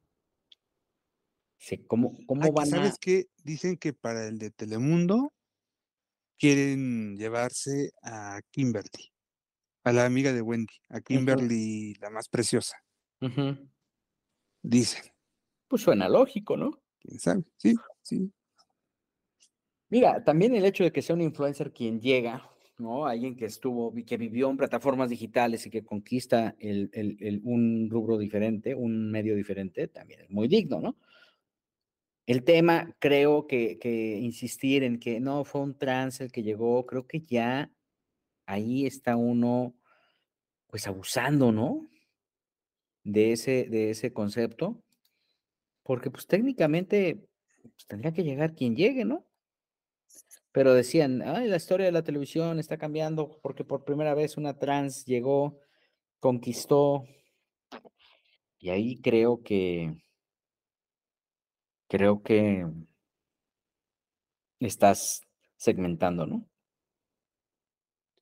¿Cómo, 1.88 2.18
cómo 2.26 2.42
Ah, 2.48 2.52
van 2.54 2.70
¿Sabes 2.70 2.94
a...? 2.94 2.98
qué? 3.00 3.26
Dicen 3.44 3.78
que 3.78 3.94
para 3.94 4.28
el 4.28 4.40
de 4.40 4.52
Telemundo 4.52 5.34
quieren 6.38 7.18
llevarse 7.18 7.92
a 8.02 8.42
Kimberly, 8.52 9.12
a 9.86 9.94
la 9.94 10.06
amiga 10.06 10.34
de 10.34 10.42
Wendy, 10.42 10.74
a 10.90 11.02
Kimberly, 11.02 11.96
la 12.02 12.10
más 12.12 12.30
preciosa, 12.30 12.78
dicen. 14.64 15.04
Pues 15.68 15.82
suena 15.82 16.10
lógico, 16.10 16.58
¿no? 16.58 16.82
¿Quién 17.00 17.20
sabe? 17.20 17.44
Sí, 17.58 17.76
sí. 18.02 18.32
Mira, 19.90 20.24
también 20.24 20.56
el 20.56 20.66
hecho 20.66 20.84
de 20.84 20.92
que 20.92 21.02
sea 21.02 21.16
un 21.16 21.22
influencer 21.22 21.72
quien 21.74 22.00
llega, 22.00 22.50
¿no? 22.78 23.06
Alguien 23.08 23.36
que 23.36 23.46
estuvo, 23.46 23.94
que 24.06 24.18
vivió 24.18 24.50
en 24.50 24.58
plataformas 24.58 25.10
digitales 25.10 25.66
y 25.66 25.70
que 25.72 25.84
conquista 25.84 26.56
el, 26.60 26.90
el- 26.94 27.18
el- 27.20 27.42
un 27.44 27.90
rubro 27.90 28.18
diferente, 28.18 28.76
un 28.76 29.10
medio 29.12 29.36
diferente, 29.36 29.88
también 29.88 30.22
es 30.22 30.30
muy 30.30 30.48
digno, 30.48 30.80
¿no? 30.80 30.98
El 32.30 32.44
tema, 32.44 32.96
creo 33.00 33.48
que, 33.48 33.80
que 33.80 34.20
insistir 34.20 34.84
en 34.84 35.00
que 35.00 35.20
no 35.20 35.44
fue 35.46 35.62
un 35.62 35.76
trans 35.76 36.22
el 36.22 36.32
que 36.32 36.44
llegó, 36.44 36.86
creo 36.86 37.08
que 37.08 37.22
ya 37.22 37.72
ahí 38.46 38.86
está 38.86 39.16
uno, 39.16 39.76
pues 40.68 40.86
abusando, 40.86 41.52
¿no? 41.52 41.90
De 43.04 43.32
ese, 43.32 43.64
de 43.64 43.90
ese 43.90 44.14
concepto, 44.14 44.84
porque 45.82 46.12
pues 46.12 46.28
técnicamente 46.28 47.28
pues, 47.64 47.88
tendría 47.88 48.14
que 48.14 48.24
llegar 48.24 48.54
quien 48.54 48.76
llegue, 48.76 49.06
¿no? 49.06 49.26
Pero 50.52 50.76
decían, 50.76 51.24
ay, 51.24 51.48
la 51.48 51.58
historia 51.58 51.88
de 51.88 51.94
la 51.94 52.04
televisión 52.04 52.60
está 52.60 52.78
cambiando 52.78 53.40
porque 53.42 53.64
por 53.64 53.86
primera 53.86 54.14
vez 54.14 54.38
una 54.38 54.60
trans 54.60 55.04
llegó, 55.04 55.58
conquistó. 56.20 57.08
Y 58.60 58.70
ahí 58.70 59.02
creo 59.02 59.42
que, 59.42 59.96
creo 61.90 62.22
que 62.24 62.66
estás 64.60 65.22
segmentando, 65.58 66.26
¿no? 66.26 66.48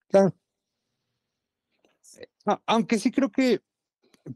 Claro. 0.07 0.33
Ah, 2.45 2.61
aunque 2.65 2.97
sí 2.97 3.11
creo 3.11 3.29
que 3.29 3.61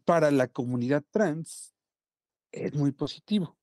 para 0.06 0.30
la 0.30 0.48
comunidad 0.48 1.04
trans 1.10 1.74
es 2.52 2.76
muy 2.76 2.92
positivo. 2.92 3.58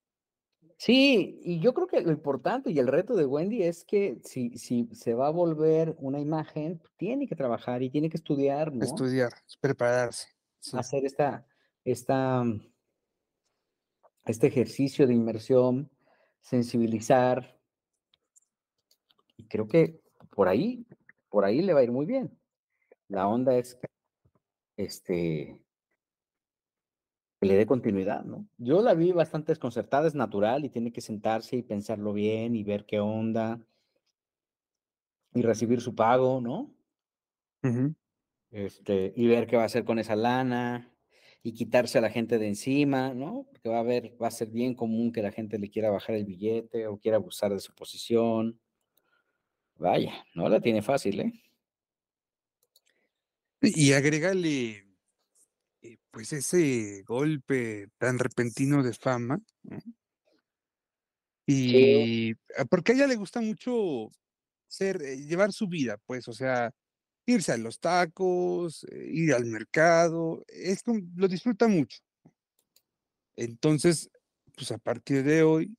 Sí, 0.79 1.41
y 1.43 1.59
yo 1.59 1.75
creo 1.75 1.89
que 1.89 2.01
lo 2.01 2.13
importante 2.13 2.71
y 2.71 2.79
el 2.79 2.87
reto 2.87 3.15
de 3.17 3.27
Wendy 3.27 3.65
es 3.65 3.85
que 3.85 4.21
si, 4.23 4.57
si 4.57 4.89
se 4.93 5.13
va 5.13 5.27
a 5.27 5.31
volver 5.31 5.97
una 5.99 6.21
imagen, 6.21 6.81
tiene 6.97 7.27
que 7.27 7.35
trabajar 7.35 7.83
y 7.83 7.91
tiene 7.91 8.09
que 8.09 8.17
estudiar, 8.17 8.73
¿no? 8.73 8.85
Estudiar, 8.85 9.33
prepararse. 9.61 10.29
sí. 10.61 10.77
hacer 10.79 11.05
esta, 11.05 11.47
esta, 11.85 12.45
este 14.31 14.49
ejercicio 14.49 15.07
de 15.07 15.15
inmersión, 15.15 15.91
sensibilizar. 16.41 17.59
Y 19.37 19.45
creo 19.45 19.67
que 19.67 20.01
por 20.31 20.49
ahí, 20.49 20.87
por 21.29 21.45
ahí 21.45 21.63
le 21.63 21.73
va 21.73 21.81
a 21.81 21.85
ir 21.85 21.93
muy 21.93 22.07
bien. 22.07 22.39
La 23.09 23.27
onda 23.27 23.57
es 23.57 23.79
este 24.77 25.61
que 27.41 27.47
le 27.47 27.55
dé 27.55 27.67
continuidad, 27.67 28.25
¿no? 28.25 28.49
Yo 28.59 28.83
la 28.83 28.95
vi 28.95 29.13
bastante 29.13 29.53
desconcertada, 29.53 30.09
es 30.09 30.15
natural 30.15 30.65
y 30.65 30.71
tiene 30.71 30.93
que 30.93 31.01
sentarse 31.01 31.57
y 31.57 31.63
pensarlo 31.63 32.13
bien 32.13 32.57
y 32.57 32.65
ver 32.65 32.85
qué 32.85 32.99
onda 32.99 33.61
y 35.35 35.43
recibir 35.43 35.81
su 35.81 35.95
pago, 35.95 36.41
¿no? 36.41 36.75
Este, 38.51 39.13
y 39.15 39.29
ver 39.29 39.47
qué 39.47 39.57
va 39.57 39.63
a 39.63 39.67
hacer 39.67 39.85
con 39.85 39.99
esa 39.99 40.17
lana 40.17 40.93
y 41.43 41.55
quitarse 41.55 41.99
a 41.99 42.01
la 42.01 42.11
gente 42.11 42.39
de 42.39 42.49
encima, 42.49 43.15
¿no? 43.15 43.47
Porque 43.51 43.69
va 43.69 43.77
a 43.77 43.81
haber, 43.81 44.21
va 44.21 44.29
a 44.29 44.33
ser 44.33 44.49
bien 44.49 44.75
común 44.75 45.13
que 45.13 45.23
la 45.23 45.33
gente 45.33 45.59
le 45.59 45.71
quiera 45.71 45.91
bajar 45.91 46.17
el 46.17 46.25
billete 46.25 46.87
o 46.87 46.99
quiera 46.99 47.17
abusar 47.17 47.53
de 47.53 47.61
su 47.61 47.75
posición. 47.75 48.61
Vaya, 49.77 50.25
no 50.35 50.49
la 50.49 50.61
tiene 50.61 50.83
fácil, 50.83 51.21
¿eh? 51.21 51.33
Y 53.61 53.93
agrégale, 53.93 54.87
eh, 55.83 55.97
pues 56.11 56.33
ese 56.33 57.03
golpe 57.03 57.89
tan 57.99 58.19
repentino 58.19 58.83
de 58.83 58.93
fama, 58.93 59.41
¿no? 59.63 59.79
Y 61.47 62.33
ah, 62.59 62.67
porque 62.69 62.93
a 62.93 62.95
ella 62.95 63.07
le 63.07 63.17
gusta 63.17 63.41
mucho 63.41 64.11
ser, 64.67 65.01
eh, 65.03 65.17
llevar 65.17 65.53
su 65.53 65.67
vida, 65.67 65.97
pues, 66.05 66.29
o 66.29 66.33
sea, 66.33 66.73
irse 67.29 67.53
a 67.53 67.59
los 67.59 67.79
tacos, 67.79 68.85
eh, 68.85 69.11
ir 69.13 69.35
al 69.35 69.45
mercado, 69.45 70.45
es 70.49 70.83
lo 71.15 71.29
disfruta 71.29 71.69
mucho. 71.69 71.99
Entonces, 73.37 74.11
pues 74.57 74.73
a 74.73 74.79
partir 74.79 75.23
de 75.23 75.43
hoy, 75.43 75.77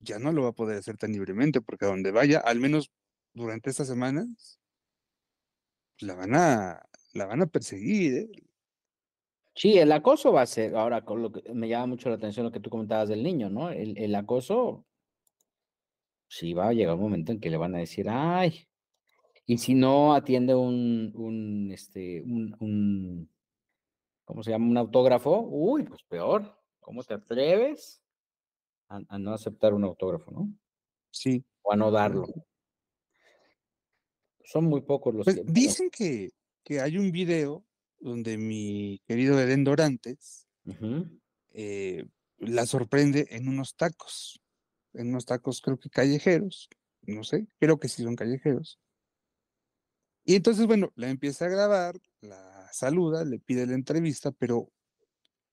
ya 0.00 0.18
no 0.18 0.30
lo 0.30 0.42
va 0.42 0.50
a 0.50 0.52
poder 0.52 0.76
hacer 0.78 0.98
tan 0.98 1.12
libremente, 1.12 1.62
porque 1.62 1.86
a 1.86 1.88
donde 1.88 2.10
vaya, 2.12 2.38
al 2.40 2.60
menos 2.60 2.92
durante 3.32 3.70
estas 3.70 3.88
semanas, 3.88 4.60
la 6.00 6.14
van 6.14 6.34
a, 6.34 6.82
la 7.14 7.24
van 7.26 7.42
a 7.42 7.46
perseguir, 7.46 8.14
¿eh? 8.14 8.28
Sí, 9.54 9.76
el 9.76 9.90
acoso 9.90 10.32
va 10.32 10.42
a 10.42 10.46
ser, 10.46 10.76
ahora 10.76 11.02
me 11.52 11.68
llama 11.68 11.86
mucho 11.86 12.10
la 12.10 12.14
atención 12.14 12.46
lo 12.46 12.52
que 12.52 12.60
tú 12.60 12.70
comentabas 12.70 13.08
del 13.08 13.24
niño, 13.24 13.48
¿no? 13.48 13.70
El, 13.70 13.98
el 13.98 14.14
acoso, 14.14 14.86
sí 16.28 16.52
va 16.52 16.68
a 16.68 16.72
llegar 16.74 16.94
un 16.94 17.00
momento 17.00 17.32
en 17.32 17.40
que 17.40 17.50
le 17.50 17.56
van 17.56 17.74
a 17.74 17.78
decir, 17.78 18.06
ay, 18.08 18.67
y 19.50 19.56
si 19.56 19.74
no 19.74 20.14
atiende 20.14 20.54
un, 20.54 21.10
un, 21.14 21.72
este, 21.72 22.20
un, 22.20 22.54
un, 22.60 23.30
¿cómo 24.26 24.42
se 24.42 24.50
llama? 24.50 24.66
Un 24.66 24.76
autógrafo, 24.76 25.40
uy, 25.40 25.84
pues 25.84 26.02
peor, 26.02 26.54
¿cómo 26.80 27.02
te 27.02 27.14
atreves 27.14 28.02
a, 28.88 29.00
a 29.08 29.18
no 29.18 29.32
aceptar 29.32 29.72
un 29.72 29.84
autógrafo, 29.84 30.30
¿no? 30.30 30.52
Sí. 31.10 31.46
O 31.62 31.72
a 31.72 31.76
no 31.76 31.90
darlo. 31.90 32.26
Son 34.44 34.66
muy 34.66 34.82
pocos 34.82 35.14
los 35.14 35.24
Pues 35.24 35.36
que... 35.36 35.44
dicen 35.46 35.88
que, 35.88 36.32
que 36.62 36.82
hay 36.82 36.98
un 36.98 37.10
video 37.10 37.64
donde 38.00 38.36
mi 38.36 39.00
querido 39.06 39.40
Edén 39.40 39.64
Dorantes 39.64 40.46
eh, 41.54 42.04
la 42.36 42.66
sorprende 42.66 43.28
en 43.30 43.48
unos 43.48 43.76
tacos, 43.76 44.42
en 44.92 45.08
unos 45.08 45.24
tacos 45.24 45.62
creo 45.62 45.78
que 45.78 45.88
callejeros, 45.88 46.68
no 47.00 47.24
sé, 47.24 47.46
creo 47.58 47.80
que 47.80 47.88
sí 47.88 48.02
son 48.02 48.14
callejeros. 48.14 48.78
Y 50.28 50.34
entonces, 50.34 50.66
bueno, 50.66 50.92
la 50.94 51.08
empieza 51.08 51.46
a 51.46 51.48
grabar, 51.48 51.98
la 52.20 52.68
saluda, 52.70 53.24
le 53.24 53.38
pide 53.38 53.66
la 53.66 53.72
entrevista, 53.72 54.30
pero 54.30 54.70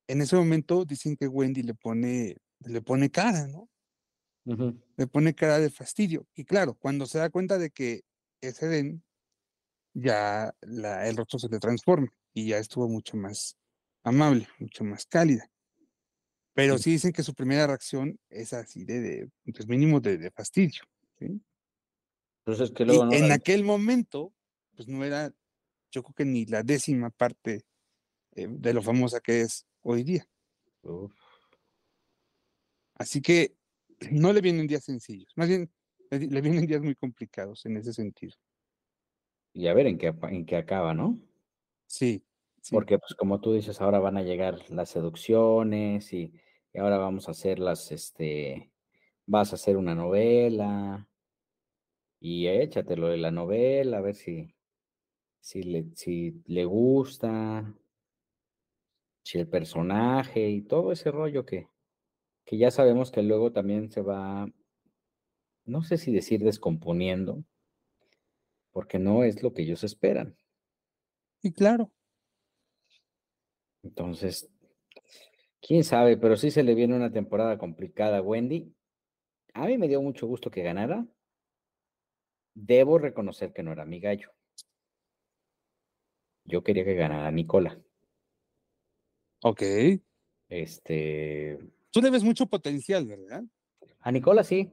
en 0.05 0.21
ese 0.21 0.36
momento 0.36 0.84
dicen 0.84 1.15
que 1.15 1.30
Wendy 1.30 1.63
le 1.63 1.76
pone, 1.76 2.36
le 2.59 2.82
pone 2.82 3.09
cara, 3.09 3.47
¿no? 3.47 3.69
ujú. 4.45 4.78
Le 4.97 5.07
pone 5.07 5.34
cara 5.34 5.59
de 5.59 5.69
fastidio. 5.69 6.28
Y 6.36 6.43
claro, 6.43 6.73
cuando 6.73 7.05
se 7.05 7.19
da 7.19 7.30
cuenta 7.30 7.57
de 7.57 7.69
que 7.69 8.01
es 8.41 8.61
Edén, 8.61 9.01
ya 9.93 10.53
la, 10.59 11.07
el 11.07 11.15
rostro 11.15 11.39
se 11.39 11.47
le 11.47 11.59
transforma 11.59 12.09
y 12.34 12.49
ya 12.49 12.57
estuvo 12.57 12.89
mucho 12.89 13.15
más 13.15 13.55
amable, 14.03 14.45
mucho 14.59 14.84
más 14.84 15.05
cálida. 15.05 15.49
Pero 16.53 16.78
Sí. 16.78 16.91
dicen 16.91 17.13
que 17.13 17.23
su 17.23 17.34
primera 17.34 17.65
reacción 17.65 18.19
es 18.30 18.51
así 18.51 18.84
de, 18.84 18.99
de 18.99 19.30
pues 19.53 19.69
mínimo 19.69 20.01
de, 20.01 20.17
de 20.17 20.32
fastidio. 20.32 20.82
¿sí? 21.17 21.41
Entonces 22.45 22.71
que 22.76 22.84
Y 22.84 22.88
luego 22.88 23.05
no 23.05 23.13
en 23.13 23.30
la- 23.30 23.36
aquel 23.36 23.63
momento, 23.63 24.34
pues 24.76 24.88
no 24.88 25.03
era, 25.03 25.32
yo 25.91 26.03
creo 26.03 26.13
que 26.13 26.26
ni 26.26 26.45
la 26.45 26.63
décima 26.63 27.09
parte 27.09 27.65
eh, 28.36 28.47
de 28.49 28.73
lo 28.73 28.82
famosa 28.82 29.19
que 29.19 29.41
es 29.41 29.65
hoy 29.82 30.03
día. 30.03 30.28
Uf, 30.84 31.13
Así 32.95 33.21
que 33.21 33.55
no 34.11 34.34
le 34.34 34.41
vienen 34.41 34.67
días 34.67 34.84
sencillos, 34.84 35.32
más 35.36 35.47
bien 35.47 35.71
le, 36.09 36.41
vienen 36.41 36.65
días 36.65 36.82
muy 36.82 36.95
complicados 36.95 37.65
en 37.65 37.78
ese 37.78 37.93
sentido. 37.93 38.36
y 39.53 39.67
a 39.67 39.73
ver 39.73 39.88
en 39.88 39.97
qué, 39.97 40.13
en 40.23 40.45
qué 40.45 40.57
acaba, 40.57 40.93
¿no? 40.93 41.17
Sí, 41.88 42.23
sí. 42.61 42.76
Porque, 42.76 42.99
pues, 42.99 43.15
como 43.15 43.39
tú 43.39 43.53
dices, 43.53 43.80
ahora 43.82 43.99
van 43.99 44.17
a 44.17 44.23
llegar 44.23 44.59
las 44.69 44.89
seducciones 44.89 46.11
y, 46.13 46.34
y 46.73 46.80
ahora 46.80 46.97
vamos 46.97 47.28
a 47.28 47.32
hacer 47.32 47.59
las, 47.59 47.91
este, 47.91 48.71
vas 49.26 49.51
a 49.51 49.55
hacer 49.55 49.78
una 49.78 49.95
novela 49.95 51.07
y 52.19 52.47
échatelo 52.47 53.07
de 53.07 53.17
la 53.17 53.32
novela, 53.32 53.97
a 53.99 54.01
ver 54.01 54.15
si, 54.15 54.55
si 55.46 55.62
le, 55.62 55.86
si 55.93 56.41
le 56.48 56.66
gusta, 56.66 57.72
si 59.22 59.38
el 59.38 59.48
personaje 59.48 60.50
y 60.50 60.64
todo 60.64 60.91
ese 60.91 61.12
rollo 61.12 61.46
que, 61.46 61.70
que 62.46 62.58
ya 62.58 62.72
sabemos 62.72 63.12
que 63.12 63.22
luego 63.22 63.52
también 63.52 63.91
se 63.91 64.02
va, 64.02 64.52
no 65.66 65.84
sé 65.84 66.00
si 66.00 66.12
decir 66.12 66.43
descomponiendo, 66.43 67.43
porque 68.72 68.98
no 68.98 69.24
es 69.24 69.43
lo 69.43 69.54
que 69.54 69.62
ellos 69.62 69.84
esperan. 69.84 70.36
Y 71.43 71.54
claro, 71.54 71.91
Entonces, 73.84 74.50
quién 75.62 75.84
sabe, 75.84 76.18
pero 76.18 76.38
sí 76.38 76.50
se 76.50 76.64
le 76.64 76.74
viene 76.74 76.96
una 76.96 77.12
temporada 77.12 77.60
complicada 77.60 78.18
a 78.18 78.22
Wendy. 78.24 78.74
a 79.54 79.68
mí 79.68 79.78
me 79.78 79.88
dio 79.88 80.02
mucho 80.02 80.26
gusto 80.26 80.50
que 80.50 80.64
ganara. 80.64 81.06
Debo 82.56 82.98
reconocer 82.98 83.54
que 83.54 83.62
no 83.62 83.72
era 83.72 83.86
mi 83.86 84.00
gallo. 84.00 84.36
Yo 86.46 86.64
quería 86.64 86.86
que 86.86 86.93
ganara 86.93 87.32
Nicola. 87.32 87.80
Ok. 89.41 89.62
Este. 90.48 91.60
Tú 91.91 92.02
le 92.02 92.10
ves 92.10 92.24
mucho 92.24 92.46
potencial, 92.46 93.06
¿verdad? 93.06 93.43
A 94.00 94.12
Nicola 94.12 94.43
sí. 94.43 94.72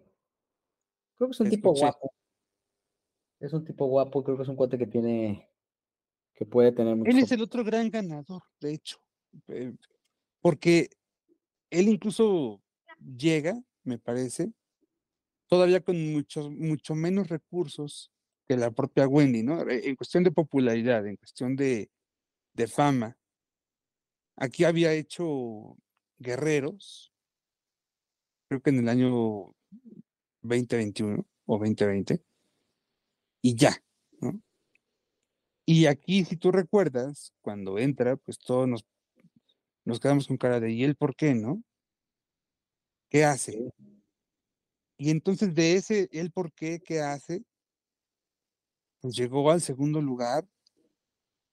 Creo 1.16 1.29
que 1.29 1.33
es 1.33 1.41
un 1.41 1.51
tipo 1.51 1.73
guapo. 1.75 2.12
Es 3.41 3.53
un 3.53 3.64
tipo 3.64 3.87
guapo, 3.87 4.23
creo 4.23 4.37
que 4.37 4.43
es 4.45 4.49
un 4.49 4.57
cuate 4.57 4.79
que 4.79 4.87
tiene. 4.87 5.49
que 6.35 6.45
puede 6.45 6.73
tener 6.73 6.95
mucho. 6.95 7.11
Él 7.11 7.18
es 7.18 7.33
el 7.33 7.43
otro 7.43 7.64
gran 7.64 7.91
ganador, 7.91 8.43
de 8.61 8.75
hecho. 8.75 8.99
eh, 9.49 9.75
Porque 10.41 10.91
él 11.70 11.89
incluso 11.89 12.62
llega, 13.16 13.61
me 13.83 13.99
parece, 13.99 14.53
todavía 15.49 15.81
con 15.81 16.12
muchos, 16.12 16.51
mucho 16.51 16.95
menos 16.95 17.29
recursos 17.29 18.12
que 18.53 18.61
la 18.61 18.70
propia 18.70 19.09
Wendy, 19.09 19.42
¿no? 19.42 19.68
En 19.68 19.96
cuestión 19.96 20.24
de 20.24 20.30
popularidad, 20.30 21.07
en 21.07 21.16
cuestión 21.16 21.57
de, 21.57 21.90
de 22.55 22.66
fama. 22.66 23.16
Aquí 24.36 24.64
había 24.64 24.92
hecho 24.92 25.76
Guerreros, 26.18 27.12
creo 28.48 28.61
que 28.61 28.70
en 28.70 28.80
el 28.80 28.88
año 28.88 29.55
2021 30.42 31.26
o 31.46 31.59
2020, 31.59 32.22
y 33.42 33.57
ya, 33.57 33.82
¿no? 34.20 34.40
Y 35.64 35.86
aquí, 35.86 36.24
si 36.24 36.36
tú 36.36 36.50
recuerdas, 36.50 37.32
cuando 37.40 37.78
entra, 37.78 38.16
pues 38.16 38.38
todos 38.38 38.68
nos, 38.68 38.84
nos 39.84 40.00
quedamos 40.00 40.26
con 40.26 40.36
cara 40.36 40.61
de, 40.61 40.72
¿y 40.72 40.84
él 40.84 40.96
por 40.96 41.14
qué, 41.14 41.34
no? 41.34 41.62
¿Qué 43.09 43.24
hace? 43.24 43.72
Y 44.98 45.11
entonces 45.11 45.55
de 45.55 45.76
ese, 45.76 46.09
¿él 46.12 46.30
por 46.32 46.53
qué, 46.53 46.80
qué 46.80 47.00
hace? 47.00 47.44
Pues 49.03 49.16
llegó 49.16 49.50
al 49.50 49.61
segundo 49.61 50.00
lugar 50.00 50.46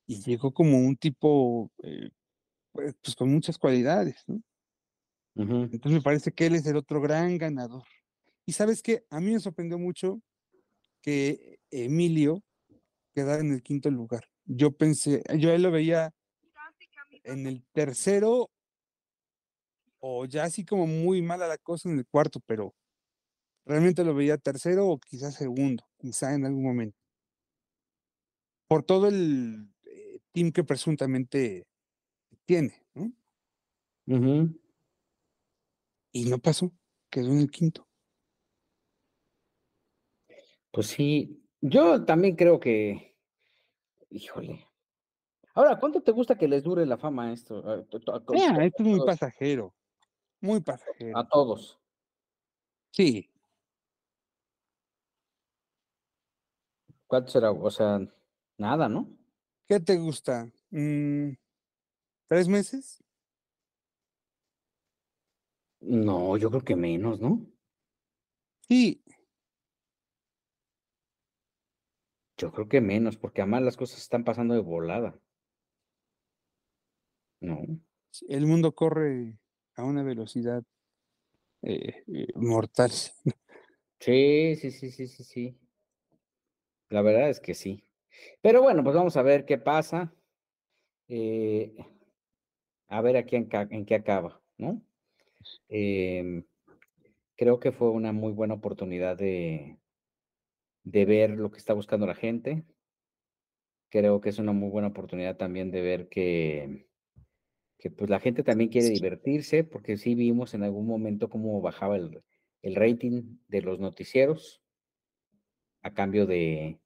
y 0.06 0.22
llegó 0.22 0.54
como 0.54 0.78
un 0.78 0.96
tipo, 0.96 1.72
eh, 1.84 2.12
pues, 2.72 2.96
pues 3.02 3.16
con 3.16 3.32
muchas 3.32 3.58
cualidades. 3.58 4.24
Entonces 5.36 5.92
me 5.92 6.02
parece 6.02 6.32
que 6.32 6.46
él 6.46 6.56
es 6.56 6.66
el 6.68 6.78
otro 6.78 7.02
gran 7.02 7.38
ganador. 7.40 7.84
Y 8.46 8.54
sabes 8.54 8.84
qué, 8.84 9.04
a 9.10 9.20
mí 9.20 9.32
me 9.32 9.40
sorprendió 9.40 9.80
mucho 9.80 10.22
que 11.02 11.60
Emilio 11.72 12.44
quedara 13.16 13.42
en 13.42 13.54
el 13.54 13.64
quinto 13.64 13.90
lugar. 13.90 14.26
Yo 14.46 14.72
pensé, 14.72 15.24
yo 15.38 15.52
él 15.52 15.64
lo 15.64 15.72
veía 15.72 16.14
en 17.24 17.48
el 17.48 17.66
tercero 17.74 18.52
o 20.00 20.26
ya 20.26 20.44
así 20.44 20.66
como 20.66 20.86
muy 20.86 21.22
mala 21.24 21.48
la 21.48 21.58
cosa 21.58 21.90
en 21.90 21.98
el 21.98 22.06
cuarto, 22.06 22.42
pero 22.46 22.76
realmente 23.66 24.04
lo 24.04 24.14
veía 24.14 24.38
tercero 24.38 24.88
o 24.88 25.00
quizás 25.00 25.36
segundo, 25.36 25.84
quizá 25.98 26.34
en 26.36 26.46
algún 26.46 26.64
momento. 26.64 26.99
Por 28.70 28.84
todo 28.84 29.08
el 29.08 29.68
eh, 29.86 30.20
team 30.32 30.52
que 30.52 30.64
presuntamente 30.64 31.66
tiene, 32.46 32.86
¿no? 32.94 33.12
Y 36.12 36.26
no 36.30 36.38
pasó, 36.38 36.72
quedó 37.10 37.32
en 37.32 37.40
el 37.40 37.50
quinto. 37.50 37.88
Pues 40.72 40.86
sí, 40.86 41.44
yo 41.62 42.06
también 42.06 42.36
creo 42.36 42.60
que, 42.60 43.18
híjole. 44.12 44.68
Ahora, 45.56 45.80
¿cuánto 45.80 46.02
te 46.04 46.12
gusta 46.12 46.38
que 46.38 46.48
les 46.48 46.62
dure 46.62 46.86
la 46.86 47.00
fama 47.00 47.30
a 47.30 47.34
esto? 47.34 47.68
A, 47.68 47.74
a 47.74 48.20
Mira, 48.30 48.54
to- 48.54 48.62
esto 48.62 48.84
es 48.84 48.88
muy 48.88 49.00
pasajero, 49.04 49.74
muy 50.42 50.62
pasajero. 50.62 51.18
a 51.18 51.28
todos. 51.28 51.80
Sí, 52.92 53.32
¿Cuánto 57.08 57.32
será? 57.32 57.50
O 57.50 57.72
sea, 57.72 58.00
nada, 58.60 58.90
¿no? 58.90 59.10
¿qué 59.68 59.80
te 59.80 59.98
gusta? 59.98 60.52
Mm, 60.72 61.32
¿Tres 62.28 62.48
meses? 62.48 63.04
No, 65.82 66.38
yo 66.38 66.50
creo 66.50 66.64
que 66.64 66.76
menos, 66.76 67.20
¿no? 67.20 67.46
Sí, 68.68 69.02
Yo 72.40 72.54
creo 72.54 72.70
que 72.70 72.80
menos, 72.80 73.18
porque 73.18 73.42
además 73.42 73.64
las 73.64 73.76
cosas 73.76 74.00
están 74.00 74.24
pasando 74.24 74.54
de 74.54 74.62
volada. 74.62 75.14
No. 77.42 77.60
el 78.30 78.46
mundo 78.46 78.74
corre 78.74 79.38
a 79.76 79.84
una 79.84 80.04
velocidad 80.04 80.64
eh, 81.62 82.04
eh, 82.08 82.28
mortal. 82.36 82.92
Sí, 84.02 84.56
sí, 84.56 84.72
sí, 84.72 84.92
sí, 84.92 85.08
sí, 85.10 85.24
sí. 85.26 85.60
La 86.88 87.02
verdad 87.02 87.30
es 87.30 87.42
que 87.42 87.54
sí. 87.54 87.84
Pero 88.42 88.62
bueno, 88.62 88.84
pues 88.84 88.96
vamos 88.96 89.18
a 89.18 89.22
ver 89.24 89.46
qué 89.46 89.58
pasa. 89.58 90.14
eh, 91.08 91.76
a 92.88 93.02
ver 93.02 93.18
aquí 93.18 93.36
en, 93.36 93.50
en 93.52 93.86
qué 93.86 93.96
acaba, 93.96 94.42
¿no? 94.58 94.82
Em, 95.70 96.44
creo 97.36 97.60
que 97.60 97.72
fue 97.72 97.90
una 97.92 98.12
muy 98.12 98.34
buena 98.34 98.56
oportunidad 98.56 99.18
de, 99.18 99.80
de 100.84 101.06
ver 101.06 101.32
lo 101.32 101.52
que 101.52 101.58
está 101.58 101.74
buscando 101.74 102.06
la 102.06 102.16
gente. 102.16 102.66
Creo 103.90 104.22
que 104.22 104.30
es 104.30 104.40
una 104.40 104.54
muy 104.54 104.70
buena 104.70 104.90
oportunidad 104.90 105.38
también 105.38 105.72
de 105.72 105.82
ver 105.82 106.10
que, 106.10 106.88
que 107.78 107.90
pues 107.90 108.10
la 108.10 108.20
gente 108.20 108.44
también 108.44 108.70
quiere 108.70 108.90
divertirse, 108.90 109.64
porque 109.64 109.98
sí 109.98 110.16
vimos 110.16 110.54
en 110.54 110.64
algún 110.64 110.86
momento 110.88 111.30
cómo 111.30 111.62
bajaba 111.62 111.96
el, 111.98 112.24
el 112.62 112.76
rating 112.76 113.38
de 113.48 113.62
los 113.62 113.80
noticieros 113.80 114.62
a 115.82 115.94
cambio 115.94 116.26
de, 116.26 116.80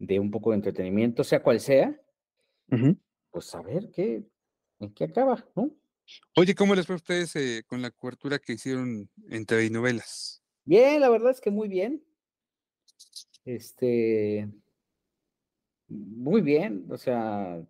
de 0.00 0.18
un 0.18 0.30
poco 0.30 0.50
de 0.50 0.56
entretenimiento, 0.56 1.22
sea 1.22 1.42
cual 1.42 1.60
sea, 1.60 1.94
pues 3.30 3.54
a 3.54 3.62
ver 3.62 3.90
qué, 3.94 4.24
en 4.80 4.94
qué 4.94 5.04
acaba, 5.04 5.46
¿no? 5.54 5.70
Oye, 6.36 6.54
¿cómo 6.54 6.74
les 6.74 6.86
fue 6.86 6.94
a 6.94 6.96
ustedes 6.96 7.36
eh, 7.36 7.62
con 7.66 7.82
la 7.82 7.90
cobertura 7.90 8.38
que 8.38 8.54
hicieron 8.54 9.08
en 9.28 9.46
telenovelas? 9.46 10.42
Bien, 10.64 11.00
la 11.00 11.10
verdad 11.10 11.30
es 11.30 11.40
que 11.40 11.50
muy 11.50 11.68
bien. 11.68 12.02
Este, 13.44 14.48
muy 15.86 16.40
bien, 16.40 16.86
o 16.90 16.96
sea, 16.96 17.62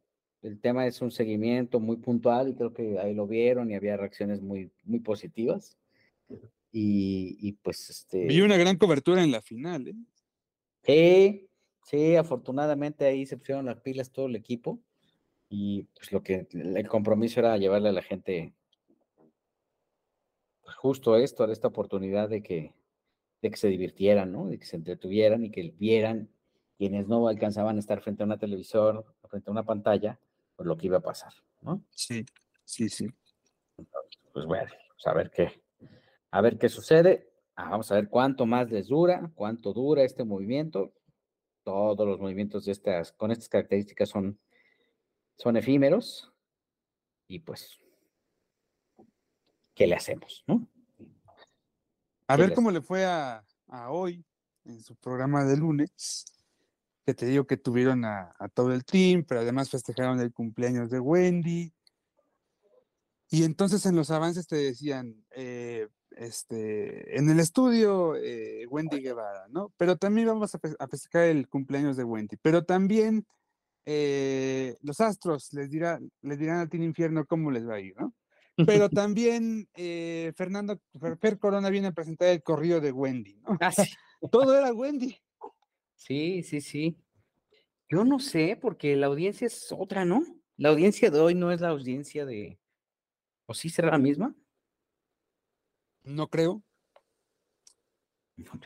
el 0.42 0.60
tema 0.60 0.86
es 0.86 1.02
un 1.02 1.10
seguimiento 1.10 1.80
muy 1.80 1.96
puntual 1.96 2.48
y 2.48 2.54
creo 2.54 2.72
que 2.72 2.98
ahí 3.00 3.12
lo 3.12 3.26
vieron 3.26 3.70
y 3.70 3.74
había 3.74 3.96
reacciones 3.96 4.40
muy, 4.40 4.70
muy 4.84 5.00
positivas. 5.00 5.76
Y, 6.72 7.36
y 7.40 7.52
pues 7.54 7.90
este. 7.90 8.26
Vi 8.26 8.40
una 8.40 8.56
gran 8.56 8.76
cobertura 8.76 9.24
en 9.24 9.32
la 9.32 9.42
final, 9.42 9.88
¿eh? 9.88 9.94
Sí, 10.84 11.49
sí, 11.90 12.14
afortunadamente 12.14 13.04
ahí 13.04 13.26
se 13.26 13.36
pusieron 13.36 13.66
las 13.66 13.80
pilas 13.80 14.12
todo 14.12 14.26
el 14.26 14.36
equipo 14.36 14.78
y 15.48 15.82
pues 15.94 16.12
lo 16.12 16.22
que 16.22 16.46
el 16.52 16.88
compromiso 16.88 17.40
era 17.40 17.56
llevarle 17.56 17.88
a 17.88 17.92
la 17.92 18.02
gente 18.02 18.54
pues, 20.62 20.76
justo 20.76 21.16
esto, 21.16 21.50
esta 21.50 21.66
oportunidad 21.66 22.28
de 22.28 22.42
que, 22.44 22.72
de 23.42 23.50
que 23.50 23.56
se 23.56 23.66
divirtieran, 23.66 24.30
¿no? 24.30 24.46
De 24.46 24.58
que 24.58 24.66
se 24.66 24.76
entretuvieran 24.76 25.44
y 25.44 25.50
que 25.50 25.74
vieran 25.76 26.30
quienes 26.78 27.08
no 27.08 27.26
alcanzaban 27.26 27.76
a 27.76 27.80
estar 27.80 28.00
frente 28.00 28.22
a 28.22 28.26
una 28.26 28.38
televisor, 28.38 29.04
frente 29.28 29.50
a 29.50 29.52
una 29.52 29.64
pantalla, 29.64 30.20
pues 30.54 30.68
lo 30.68 30.76
que 30.76 30.86
iba 30.86 30.98
a 30.98 31.02
pasar, 31.02 31.32
¿no? 31.60 31.82
Sí, 31.90 32.24
sí, 32.64 32.88
sí. 32.88 33.08
Pues 34.32 34.46
bueno, 34.46 34.70
pues 34.94 35.06
a 35.06 35.12
ver 35.12 35.30
qué, 35.32 35.60
a 36.30 36.40
ver 36.40 36.56
qué 36.56 36.68
sucede. 36.68 37.32
Ah, 37.56 37.70
vamos 37.70 37.90
a 37.90 37.96
ver 37.96 38.08
cuánto 38.08 38.46
más 38.46 38.70
les 38.70 38.86
dura, 38.86 39.30
cuánto 39.34 39.72
dura 39.72 40.04
este 40.04 40.22
movimiento. 40.22 40.94
Todos 41.70 42.08
los 42.08 42.18
movimientos 42.18 42.64
de 42.64 42.72
estas, 42.72 43.12
con 43.12 43.30
estas 43.30 43.48
características 43.48 44.08
son, 44.08 44.36
son 45.38 45.56
efímeros. 45.56 46.32
Y 47.28 47.38
pues, 47.38 47.78
¿qué 49.74 49.86
le 49.86 49.94
hacemos? 49.94 50.42
¿no? 50.48 50.66
A 52.26 52.34
¿Qué 52.34 52.40
ver 52.42 52.48
les- 52.50 52.56
cómo 52.56 52.72
le 52.72 52.80
fue 52.80 53.04
a, 53.04 53.44
a 53.68 53.90
hoy 53.92 54.24
en 54.64 54.80
su 54.82 54.96
programa 54.96 55.44
de 55.44 55.56
lunes, 55.56 56.24
que 57.06 57.14
te 57.14 57.26
digo 57.26 57.46
que 57.46 57.56
tuvieron 57.56 58.04
a, 58.04 58.34
a 58.36 58.48
todo 58.48 58.72
el 58.72 58.84
team, 58.84 59.24
pero 59.24 59.40
además 59.42 59.70
festejaron 59.70 60.18
el 60.18 60.32
cumpleaños 60.32 60.90
de 60.90 60.98
Wendy. 60.98 61.72
Y 63.30 63.44
entonces 63.44 63.86
en 63.86 63.94
los 63.94 64.10
avances 64.10 64.48
te 64.48 64.56
decían, 64.56 65.24
eh, 65.30 65.86
este, 66.20 67.16
en 67.18 67.30
el 67.30 67.40
estudio, 67.40 68.14
eh, 68.14 68.66
Wendy 68.68 69.00
Guevara, 69.00 69.46
¿no? 69.48 69.72
Pero 69.78 69.96
también 69.96 70.26
vamos 70.26 70.54
a, 70.54 70.58
fe- 70.58 70.76
a 70.78 70.86
festejar 70.86 71.24
el 71.24 71.48
cumpleaños 71.48 71.96
de 71.96 72.04
Wendy, 72.04 72.36
pero 72.42 72.62
también 72.64 73.26
eh, 73.86 74.76
los 74.82 75.00
astros 75.00 75.52
les, 75.54 75.70
dirá, 75.70 75.98
les 76.20 76.38
dirán 76.38 76.58
al 76.58 76.68
Team 76.68 76.82
Infierno 76.82 77.24
cómo 77.24 77.50
les 77.50 77.66
va 77.66 77.74
a 77.76 77.80
ir, 77.80 77.94
¿no? 77.98 78.14
Pero 78.66 78.88
también 78.90 79.66
eh, 79.74 80.32
Fernando 80.36 80.78
Fer, 81.00 81.16
Fer 81.16 81.38
Corona 81.38 81.70
viene 81.70 81.88
a 81.88 81.92
presentar 81.92 82.28
el 82.28 82.42
corrido 82.42 82.80
de 82.80 82.92
Wendy, 82.92 83.36
¿no? 83.36 83.56
Ah, 83.60 83.72
sí. 83.72 83.90
Todo 84.30 84.54
era 84.56 84.72
Wendy. 84.74 85.16
sí, 85.94 86.42
sí, 86.42 86.60
sí. 86.60 86.98
Yo 87.88 88.04
no 88.04 88.18
sé, 88.18 88.58
porque 88.60 88.94
la 88.94 89.06
audiencia 89.06 89.46
es 89.46 89.72
otra, 89.72 90.04
¿no? 90.04 90.22
La 90.58 90.68
audiencia 90.68 91.10
de 91.10 91.18
hoy 91.18 91.34
no 91.34 91.50
es 91.50 91.62
la 91.62 91.70
audiencia 91.70 92.26
de... 92.26 92.58
¿O 93.46 93.54
sí 93.54 93.70
será 93.70 93.90
la 93.92 93.98
misma? 93.98 94.34
No 96.04 96.28
creo. 96.28 96.62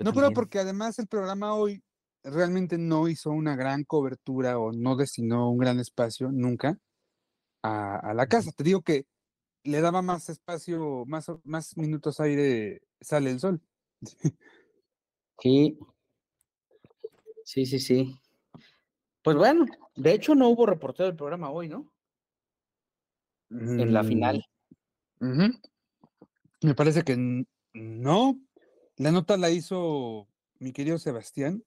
no 0.01 0.13
creo 0.13 0.33
porque 0.33 0.59
además 0.59 0.99
el 0.99 1.07
programa 1.07 1.55
hoy 1.55 1.83
realmente 2.23 2.79
no 2.79 3.09
hizo 3.09 3.31
una 3.31 3.57
gran 3.57 3.85
cobertura 3.85 4.59
o 4.59 4.73
no 4.73 4.97
destinó 4.97 5.51
un 5.51 5.59
gran 5.59 5.79
espacio 5.79 6.31
nunca 6.33 6.79
a, 7.63 8.13
la 8.15 8.27
casa. 8.27 8.53
Te 8.53 8.65
digo 8.65 8.83
que 8.83 9.07
le 9.63 9.81
daba 9.81 10.03
más 10.03 10.29
espacio, 10.29 11.05
más, 11.07 11.31
más 11.45 11.77
minutos 11.77 12.21
aire, 12.21 12.83
sale 13.01 13.31
el 13.31 13.41
sol. 13.41 13.61
Sí. 15.41 15.79
Sí, 17.45 17.67
sí, 17.67 17.79
sí. 17.79 18.21
Pues 19.23 19.37
bueno, 19.37 19.67
de 19.97 20.13
hecho 20.13 20.35
no 20.35 20.49
hubo 20.49 20.67
reportero 20.67 21.07
del 21.07 21.17
programa 21.17 21.51
hoy, 21.51 21.69
¿no? 21.69 21.91
En 23.51 23.93
la 23.93 24.05
final. 24.05 24.45
Mm, 25.21 25.51
Me 26.65 26.75
parece 26.75 27.03
que 27.03 27.45
no. 27.75 28.41
La 28.97 29.13
nota 29.13 29.37
la 29.37 29.51
hizo 29.51 30.27
mi 30.61 30.73
querido 30.73 30.97
Sebastián 30.97 31.63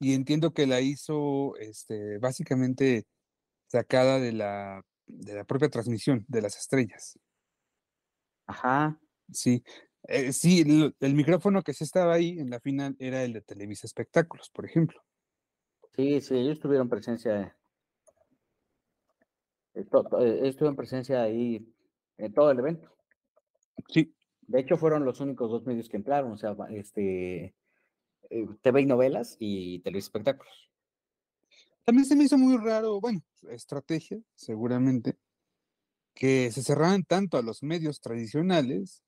y 0.00 0.14
entiendo 0.14 0.54
que 0.54 0.66
la 0.66 0.80
hizo 0.80 1.54
este, 1.58 2.16
básicamente 2.16 3.04
sacada 3.66 4.20
de 4.20 4.32
la, 4.32 4.82
de 5.06 5.34
la 5.34 5.44
propia 5.44 5.68
transmisión 5.68 6.24
de 6.28 6.40
las 6.40 6.56
estrellas. 6.56 7.18
Ajá. 8.46 8.98
Sí, 9.30 9.62
eh, 10.04 10.32
sí, 10.32 10.94
el, 10.98 11.14
micrófono 11.14 11.62
que 11.62 11.74
se 11.74 11.84
estaba 11.84 12.14
ahí 12.14 12.38
en 12.38 12.48
la 12.48 12.60
final 12.60 12.96
era 12.98 13.22
el 13.22 13.34
de 13.34 13.42
Televisa 13.42 13.86
Espectáculos, 13.86 14.48
por 14.48 14.64
ejemplo. 14.64 14.98
Sí, 15.94 16.22
sí, 16.22 16.36
ellos 16.36 16.58
tuvieron 16.58 16.88
presencia. 16.88 17.54
Eh, 19.74 19.84
ellos 19.84 20.56
tuvieron 20.56 20.76
presencia 20.76 21.20
ahí 21.20 21.70
en 22.16 22.32
todo 22.32 22.50
el 22.50 22.60
evento. 22.60 22.97
Sí. 23.88 24.14
De 24.42 24.60
hecho, 24.60 24.76
fueron 24.76 25.04
los 25.04 25.20
únicos 25.20 25.50
dos 25.50 25.66
medios 25.66 25.88
que 25.88 25.98
entraron, 25.98 26.32
o 26.32 26.38
sea, 26.38 26.56
este, 26.70 27.54
eh, 28.30 28.46
TV 28.62 28.82
y 28.82 28.86
novelas 28.86 29.36
y 29.38 29.80
Televisa 29.80 30.06
Espectáculos. 30.06 30.70
También 31.84 32.06
se 32.06 32.16
me 32.16 32.24
hizo 32.24 32.36
muy 32.36 32.56
raro, 32.56 33.00
bueno, 33.00 33.22
estrategia, 33.50 34.18
seguramente, 34.34 35.16
que 36.14 36.50
se 36.50 36.62
cerraran 36.62 37.04
tanto 37.04 37.38
a 37.38 37.42
los 37.42 37.62
medios 37.62 38.00
tradicionales 38.00 39.02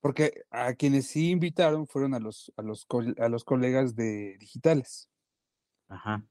porque 0.00 0.44
a 0.50 0.74
quienes 0.74 1.08
sí 1.08 1.30
invitaron 1.30 1.86
fueron 1.86 2.14
a 2.14 2.20
los, 2.20 2.52
a 2.56 2.62
los, 2.62 2.86
a 3.18 3.28
los 3.28 3.44
colegas 3.44 3.96
de 3.96 4.36
digitales. 4.38 5.08
Ajá. 5.88 6.24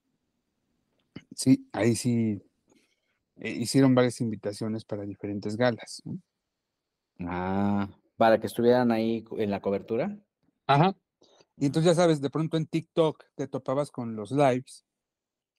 Sí, 1.35 1.67
ahí 1.73 1.95
sí 1.95 2.41
eh, 3.35 3.51
hicieron 3.51 3.93
varias 3.93 4.21
invitaciones 4.21 4.85
para 4.85 5.03
diferentes 5.03 5.57
galas. 5.57 6.01
Ah, 7.19 7.89
para 8.17 8.39
que 8.39 8.47
estuvieran 8.47 8.91
ahí 8.91 9.25
en 9.37 9.51
la 9.51 9.61
cobertura. 9.61 10.17
Ajá. 10.67 10.95
Y 11.55 11.65
entonces 11.65 11.91
ya 11.91 12.01
sabes, 12.01 12.21
de 12.21 12.29
pronto 12.29 12.57
en 12.57 12.67
TikTok 12.67 13.23
te 13.35 13.47
topabas 13.47 13.91
con 13.91 14.15
los 14.15 14.31
lives 14.31 14.85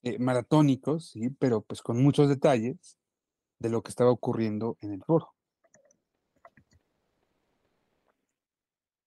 eh, 0.03 0.19
maratónicos, 0.19 1.11
sí, 1.11 1.31
pero 1.31 1.63
pues 1.63 1.83
con 1.83 2.03
muchos 2.03 2.29
detalles 2.29 2.99
de 3.59 3.71
lo 3.71 3.83
que 3.83 3.91
estaba 3.91 4.11
ocurriendo 4.11 4.77
en 4.81 4.93
el 4.93 5.03
foro. 5.03 5.35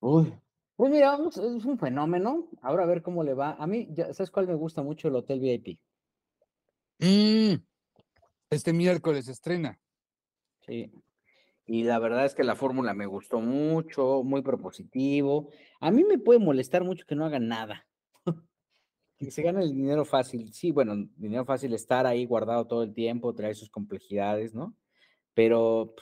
Uy, 0.02 0.34
pues 0.82 0.91
mira, 0.91 1.16
es 1.28 1.38
un 1.38 1.78
fenómeno. 1.78 2.49
Ahora 2.64 2.86
a 2.86 2.88
ver 2.88 3.04
cómo 3.04 3.24
le 3.24 3.36
va. 3.36 3.52
A 3.52 3.68
mí, 3.68 3.88
¿sabes 4.14 4.32
cuál 4.32 4.47
me 4.47 4.56
gusta 4.56 4.82
mucho? 4.82 5.08
El 5.08 5.16
Hotel 5.16 5.39
VIP. 5.39 5.80
Mm, 6.97 7.62
este 8.49 8.74
miércoles 8.74 9.28
estrena. 9.28 9.80
Sí. 10.66 10.91
Y 11.72 11.86
la 11.86 11.99
verdad 11.99 12.26
es 12.26 12.36
que 12.36 12.43
la 12.43 12.57
fórmula 12.57 12.93
me 12.93 13.05
gustó 13.05 13.39
mucho, 13.39 14.24
muy 14.26 14.41
propositivo. 14.41 15.51
A 15.80 15.89
mí 15.89 16.03
me 16.03 16.19
puede 16.19 16.38
molestar 16.38 16.84
mucho 16.84 17.05
que 17.05 17.15
no 17.15 17.24
hagan 17.24 17.47
nada. 17.47 17.88
que 19.17 19.32
se 19.32 19.41
gane 19.41 19.63
el 19.63 19.74
dinero 19.74 20.03
fácil. 20.03 20.51
Sí, 20.51 20.72
bueno, 20.72 20.95
dinero 21.15 21.45
fácil 21.45 21.74
estar 21.74 22.05
ahí 22.05 22.26
guardado 22.26 22.67
todo 22.67 22.84
el 22.84 22.93
tiempo, 22.93 23.34
traer 23.34 23.55
sus 23.55 23.69
complejidades, 23.69 24.53
¿no? 24.53 24.76
Pero 25.34 25.95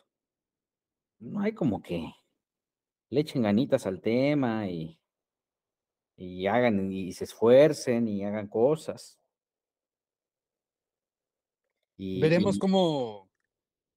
no 1.20 1.40
hay 1.42 1.52
como 1.52 1.84
que 1.84 2.16
le 3.12 3.20
echen 3.20 3.44
ganitas 3.44 3.86
al 3.86 4.02
tema 4.02 4.68
y, 4.68 5.00
y 6.16 6.48
hagan 6.48 6.92
y 6.92 7.12
se 7.12 7.26
esfuercen 7.26 8.08
y 8.08 8.24
hagan 8.24 8.48
cosas. 8.48 9.20
Veremos 11.96 12.58
cómo, 12.58 13.19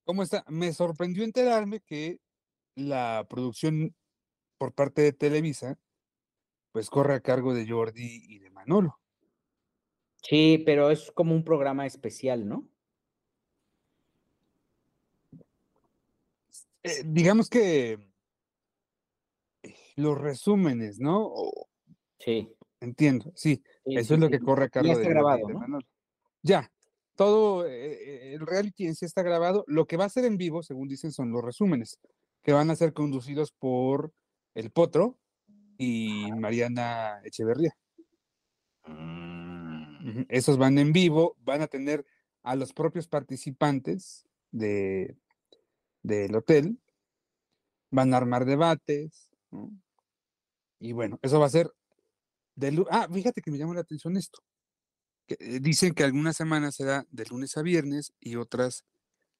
cómo 0.05 0.23
está. 0.23 0.45
Me 0.49 0.73
sorprendió 0.73 1.25
enterarme 1.25 1.81
que 1.81 2.21
la 2.75 3.27
producción 3.29 3.95
por 4.59 4.73
parte 4.73 5.03
de 5.03 5.13
Televisa, 5.13 5.79
pues 6.73 6.89
corre 6.89 7.15
a 7.15 7.21
cargo 7.21 7.55
de 7.55 7.69
Jordi 7.69 8.23
y 8.29 8.39
de 8.39 8.51
Manolo. 8.51 8.99
Sí, 10.23 10.63
pero 10.65 10.91
es 10.91 11.11
como 11.11 11.35
un 11.35 11.45
programa 11.45 11.85
especial, 11.85 12.49
¿no? 12.49 12.69
Eh, 16.85 17.03
digamos 17.05 17.49
que 17.49 17.99
los 19.97 20.19
resúmenes, 20.19 20.99
¿no? 20.99 21.33
sí. 22.19 22.55
Entiendo, 22.81 23.31
sí, 23.37 23.63
eso 23.85 24.15
es 24.15 24.21
lo 24.21 24.29
que 24.29 24.41
corre 24.41 24.65
a 24.65 24.69
cargo 24.69 24.89
ya 24.89 24.95
está 24.95 25.09
grabado, 25.09 25.47
Ya, 26.43 26.72
todo 27.23 27.69
eh, 27.69 27.93
eh, 27.93 28.35
el 28.35 28.45
reality 28.45 28.93
sí 28.97 29.05
está 29.05 29.23
grabado. 29.23 29.65
Lo 29.69 29.87
que 29.87 29.97
va 29.97 30.07
a 30.07 30.09
ser 30.09 30.25
en 30.25 30.37
vivo, 30.37 30.65
según 30.65 30.89
dicen, 30.89 31.13
son 31.13 31.31
los 31.31 31.45
resúmenes, 31.45 32.01
que 32.43 32.53
van 32.53 32.69
a 32.69 32.75
ser 32.75 32.93
conducidos 32.93 33.53
por 33.53 34.13
El 34.55 34.73
Potro 34.73 35.21
y 35.79 36.33
Mariana 36.33 37.21
Echeverría. 37.23 37.77
Mm. 38.89 40.23
Esos 40.29 40.59
van 40.59 40.79
en 40.79 40.93
vivo, 40.93 41.37
van 41.39 41.63
a 41.63 41.69
tener 41.69 42.05
a 42.43 42.57
los 42.57 42.73
propios 42.73 43.07
participantes 43.07 44.27
de, 44.51 45.17
del 46.03 46.35
hotel, 46.35 46.81
van 47.93 48.13
a 48.13 48.17
armar 48.17 48.47
debates, 48.47 49.31
y 50.81 50.91
bueno, 50.91 51.21
eso 51.23 51.39
va 51.39 51.47
a 51.47 51.51
ser 51.51 51.71
de 52.57 52.85
Ah, 52.91 53.07
fíjate 53.09 53.41
que 53.43 53.53
me 53.53 53.59
llama 53.59 53.75
la 53.75 53.83
atención 53.83 54.17
esto. 54.17 54.43
Eh, 55.39 55.61
dicen 55.61 55.95
que 55.95 56.05
algunas 56.05 56.37
semanas 56.37 56.77
será 56.77 57.07
de 57.11 57.25
lunes 57.27 57.57
a 57.57 57.63
viernes 57.63 58.13
y 58.21 58.37
otras 58.37 58.85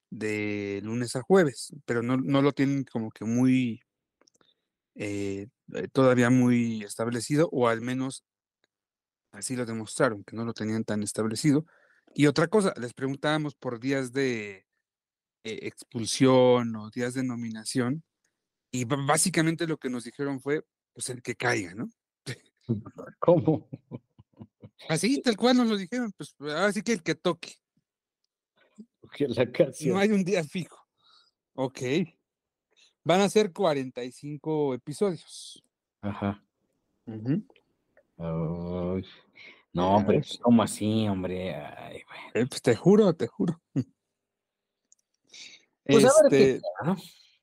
de 0.09 0.81
lunes 0.83 1.15
a 1.15 1.21
jueves, 1.21 1.73
pero 1.85 2.03
no, 2.03 2.17
lo 2.17 2.51
tienen 2.53 2.83
como 2.83 3.11
que 3.11 3.25
muy, 3.25 3.81
eh, 4.95 5.47
eh, 5.73 5.87
todavía 5.91 6.29
muy 6.29 6.83
establecido, 6.83 7.49
o 7.51 7.67
al 7.67 7.81
menos 7.81 8.23
así 9.31 9.55
lo 9.55 9.65
demostraron, 9.65 10.23
que 10.23 10.35
no 10.35 10.45
lo 10.45 10.53
tenían 10.53 10.83
tan 10.83 11.01
establecido. 11.01 11.65
Y 12.13 12.27
otra 12.27 12.47
cosa, 12.47 12.73
les 12.79 12.93
preguntábamos 12.93 13.55
por 13.55 13.79
días 13.79 14.13
de 14.13 14.65
expulsión 15.43 16.75
o 16.75 16.89
días 16.91 17.15
de 17.15 17.23
nominación, 17.23 18.03
y 18.71 18.85
básicamente 18.85 19.67
lo 19.67 19.77
que 19.77 19.89
nos 19.89 20.03
dijeron 20.03 20.41
fue, 20.41 20.63
pues 20.93 21.09
el 21.09 21.21
que 21.21 21.35
caiga, 21.35 21.73
¿no? 21.75 21.89
¿Cómo? 23.19 23.67
Así, 24.89 25.21
tal 25.21 25.37
cual 25.37 25.57
nos 25.57 25.67
lo 25.67 25.77
dijeron, 25.77 26.11
pues 26.17 26.35
así 26.55 26.81
que 26.81 26.93
el 26.93 27.03
que 27.03 27.15
toque. 27.15 27.55
La 29.19 29.45
no 29.85 29.97
hay 29.97 30.11
un 30.11 30.23
día 30.23 30.43
fijo. 30.43 30.77
Ok. 31.53 31.79
Van 33.03 33.21
a 33.21 33.29
ser 33.29 33.51
45 33.51 34.73
episodios. 34.73 35.63
Ajá. 36.01 36.43
no, 39.73 40.03
pero 40.07 40.21
¿cómo 40.41 40.63
así, 40.63 41.07
hombre? 41.07 41.51
Eh, 42.33 42.45
pues 42.47 42.61
te 42.61 42.75
juro, 42.75 43.13
te 43.13 43.27
juro. 43.27 43.61
Pues 45.85 46.05
este... 46.05 46.61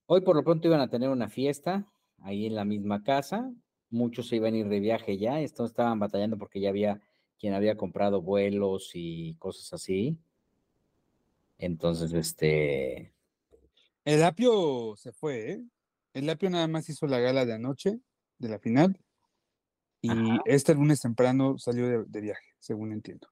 Hoy 0.06 0.22
por 0.22 0.34
lo 0.34 0.42
pronto 0.42 0.66
iban 0.66 0.80
a 0.80 0.88
tener 0.88 1.10
una 1.10 1.28
fiesta 1.28 1.86
ahí 2.22 2.46
en 2.46 2.54
la 2.54 2.64
misma 2.64 3.02
casa. 3.02 3.52
Muchos 3.90 4.28
se 4.28 4.36
iban 4.36 4.54
a 4.54 4.56
ir 4.56 4.68
de 4.68 4.80
viaje 4.80 5.18
ya. 5.18 5.40
Estos 5.40 5.70
estaban 5.70 5.98
batallando 5.98 6.38
porque 6.38 6.58
ya 6.58 6.70
había 6.70 7.02
quien 7.40 7.54
había 7.54 7.76
comprado 7.76 8.22
vuelos 8.22 8.92
y 8.94 9.34
cosas 9.34 9.72
así. 9.72 10.16
Entonces, 11.58 12.12
este. 12.12 13.12
El 14.04 14.22
Apio 14.22 14.94
se 14.96 15.12
fue, 15.12 15.52
¿eh? 15.52 15.64
El 16.14 16.30
Apio 16.30 16.50
nada 16.50 16.68
más 16.68 16.88
hizo 16.88 17.06
la 17.06 17.18
gala 17.18 17.44
de 17.44 17.54
anoche, 17.54 17.98
de 18.38 18.48
la 18.48 18.58
final. 18.58 19.00
Y 20.02 20.10
este 20.46 20.74
lunes 20.74 21.00
temprano 21.00 21.58
salió 21.58 21.86
de, 21.86 22.04
de 22.04 22.20
viaje, 22.20 22.54
según 22.58 22.92
entiendo. 22.92 23.28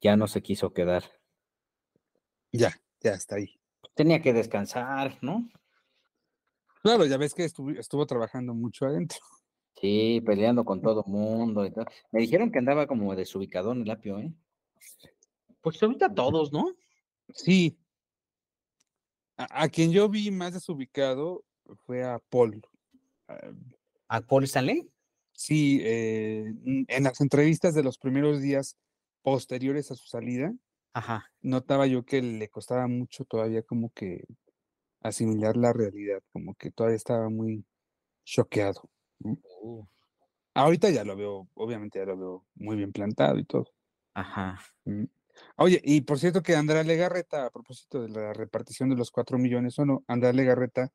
Ya 0.00 0.16
no 0.16 0.26
se 0.26 0.42
quiso 0.42 0.72
quedar. 0.72 1.04
Ya, 2.50 2.74
ya 3.00 3.12
está 3.12 3.36
ahí 3.36 3.60
tenía 3.94 4.20
que 4.20 4.32
descansar, 4.32 5.16
¿no? 5.22 5.48
Claro, 6.82 7.06
ya 7.06 7.16
ves 7.16 7.32
que 7.32 7.44
estuvo, 7.44 8.06
trabajando 8.06 8.52
mucho 8.52 8.86
adentro. 8.86 9.18
Sí, 9.80 10.22
peleando 10.24 10.64
con 10.64 10.80
todo 10.80 11.04
mundo 11.06 11.66
y 11.66 11.70
tal. 11.70 11.86
Me 12.12 12.20
dijeron 12.20 12.50
que 12.50 12.58
andaba 12.58 12.86
como 12.86 13.14
desubicado 13.14 13.72
en 13.72 13.82
el 13.82 13.90
apio, 13.90 14.18
¿eh? 14.18 14.32
Pues 15.60 15.82
ahorita 15.82 16.12
todos, 16.12 16.52
¿no? 16.52 16.74
Sí. 17.32 17.78
A, 19.36 19.68
quien 19.68 19.90
yo 19.90 20.08
vi 20.08 20.30
más 20.30 20.54
desubicado 20.54 21.44
fue 21.86 22.04
a 22.04 22.18
Paul. 22.30 22.62
¿A 24.08 24.20
Paul 24.20 24.44
Stanley? 24.44 24.88
Sí, 25.32 25.80
eh, 25.82 26.44
en 26.64 27.04
las 27.04 27.20
entrevistas 27.20 27.74
de 27.74 27.82
los 27.82 27.98
primeros 27.98 28.40
días 28.40 28.76
posteriores 29.22 29.90
a 29.90 29.96
su 29.96 30.06
salida, 30.06 30.54
Ajá. 30.92 31.32
notaba 31.40 31.86
yo 31.86 32.04
que 32.04 32.22
le 32.22 32.48
costaba 32.48 32.86
mucho 32.86 33.24
todavía 33.24 33.62
como 33.62 33.90
que 33.90 34.24
asimilar 35.00 35.56
la 35.56 35.72
realidad, 35.72 36.22
como 36.32 36.54
que 36.54 36.70
todavía 36.70 36.96
estaba 36.96 37.28
muy 37.28 37.64
choqueado. 38.24 38.88
Uh, 39.20 39.84
Ahorita 40.54 40.88
ya 40.90 41.04
lo 41.04 41.16
veo, 41.16 41.48
obviamente 41.54 41.98
ya 41.98 42.04
lo 42.06 42.16
veo 42.16 42.46
muy 42.54 42.76
bien 42.76 42.92
plantado 42.92 43.38
y 43.38 43.44
todo. 43.44 43.66
ajá. 44.14 44.60
Mm. 44.84 45.04
Oye, 45.56 45.80
y 45.82 46.02
por 46.02 46.18
cierto 46.20 46.42
que 46.42 46.54
Andrea 46.54 46.84
Legarreta, 46.84 47.46
a 47.46 47.50
propósito 47.50 48.02
de 48.02 48.08
la 48.08 48.32
repartición 48.32 48.88
de 48.88 48.94
los 48.96 49.10
cuatro 49.10 49.36
millones 49.36 49.76
o 49.80 49.84
no, 49.84 50.04
Andrea 50.06 50.32
Legarreta 50.32 50.92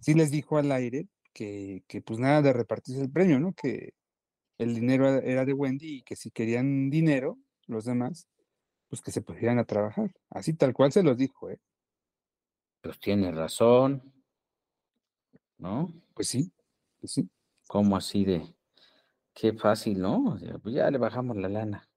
sí 0.00 0.14
les 0.14 0.32
dijo 0.32 0.58
al 0.58 0.72
aire 0.72 1.06
que, 1.32 1.84
que 1.86 2.02
pues 2.02 2.18
nada 2.18 2.42
de 2.42 2.52
repartirse 2.52 3.00
el 3.02 3.12
premio, 3.12 3.38
¿no? 3.38 3.52
Que 3.52 3.94
el 4.58 4.74
dinero 4.74 5.08
era- 5.08 5.24
era 5.24 5.44
de 5.44 5.52
Wendy 5.52 5.98
y 5.98 6.02
que 6.02 6.16
si 6.16 6.32
querían 6.32 6.90
dinero, 6.90 7.38
los 7.68 7.84
demás, 7.84 8.26
pues 8.88 9.00
que 9.02 9.12
se 9.12 9.22
pusieran 9.22 9.60
a 9.60 9.64
trabajar. 9.64 10.10
Así 10.30 10.52
tal 10.54 10.72
cual 10.72 10.90
se 10.90 11.04
los 11.04 11.16
dijo, 11.16 11.48
¿eh? 11.50 11.60
Pues 12.80 12.98
tiene 12.98 13.30
razón. 13.30 14.12
¿No? 15.58 15.92
Pues 16.14 16.28
sí, 16.28 16.50
pues 17.00 17.12
sí. 17.12 17.28
¿Cómo 17.66 17.96
así 17.96 18.24
de 18.24 18.54
qué 19.34 19.52
fácil, 19.52 20.00
¿no? 20.00 20.34
O 20.34 20.38
sea, 20.38 20.58
pues 20.58 20.74
ya 20.74 20.90
le 20.90 20.98
bajamos 20.98 21.36
la 21.36 21.48
lana. 21.48 21.88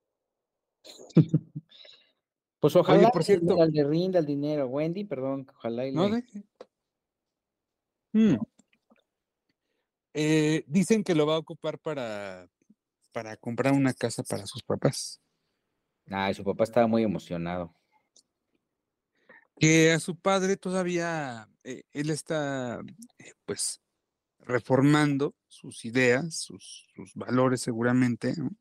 Pues 2.59 2.75
ojalá 2.75 3.09
por 3.09 3.21
le- 3.21 3.25
cierto- 3.25 3.65
le 3.65 3.83
rinda 3.83 4.19
el 4.19 4.25
dinero, 4.25 4.67
Wendy, 4.67 5.05
perdón, 5.05 5.47
ojalá 5.49 5.87
y 5.87 5.91
No 5.93 6.09
le- 6.09 6.15
deje. 6.17 6.43
Mm. 8.11 8.35
Eh, 10.13 10.63
dicen 10.67 11.03
que 11.03 11.15
lo 11.15 11.25
va 11.27 11.35
a 11.35 11.39
ocupar 11.39 11.79
para, 11.79 12.49
para 13.13 13.37
comprar 13.37 13.73
una 13.73 13.93
casa 13.93 14.23
para 14.23 14.45
sus 14.45 14.63
papás. 14.63 15.21
Ay, 16.09 16.33
su 16.33 16.43
papá 16.43 16.63
estaba 16.63 16.87
muy 16.87 17.03
emocionado. 17.03 17.73
Que 19.59 19.91
a 19.91 19.99
su 19.99 20.17
padre 20.17 20.57
todavía, 20.57 21.47
eh, 21.63 21.83
él 21.91 22.09
está, 22.09 22.81
eh, 23.19 23.33
pues, 23.45 23.79
reformando 24.39 25.35
sus 25.47 25.85
ideas, 25.85 26.35
sus, 26.39 26.87
sus 26.95 27.13
valores 27.15 27.61
seguramente, 27.61 28.33
¿no? 28.37 28.51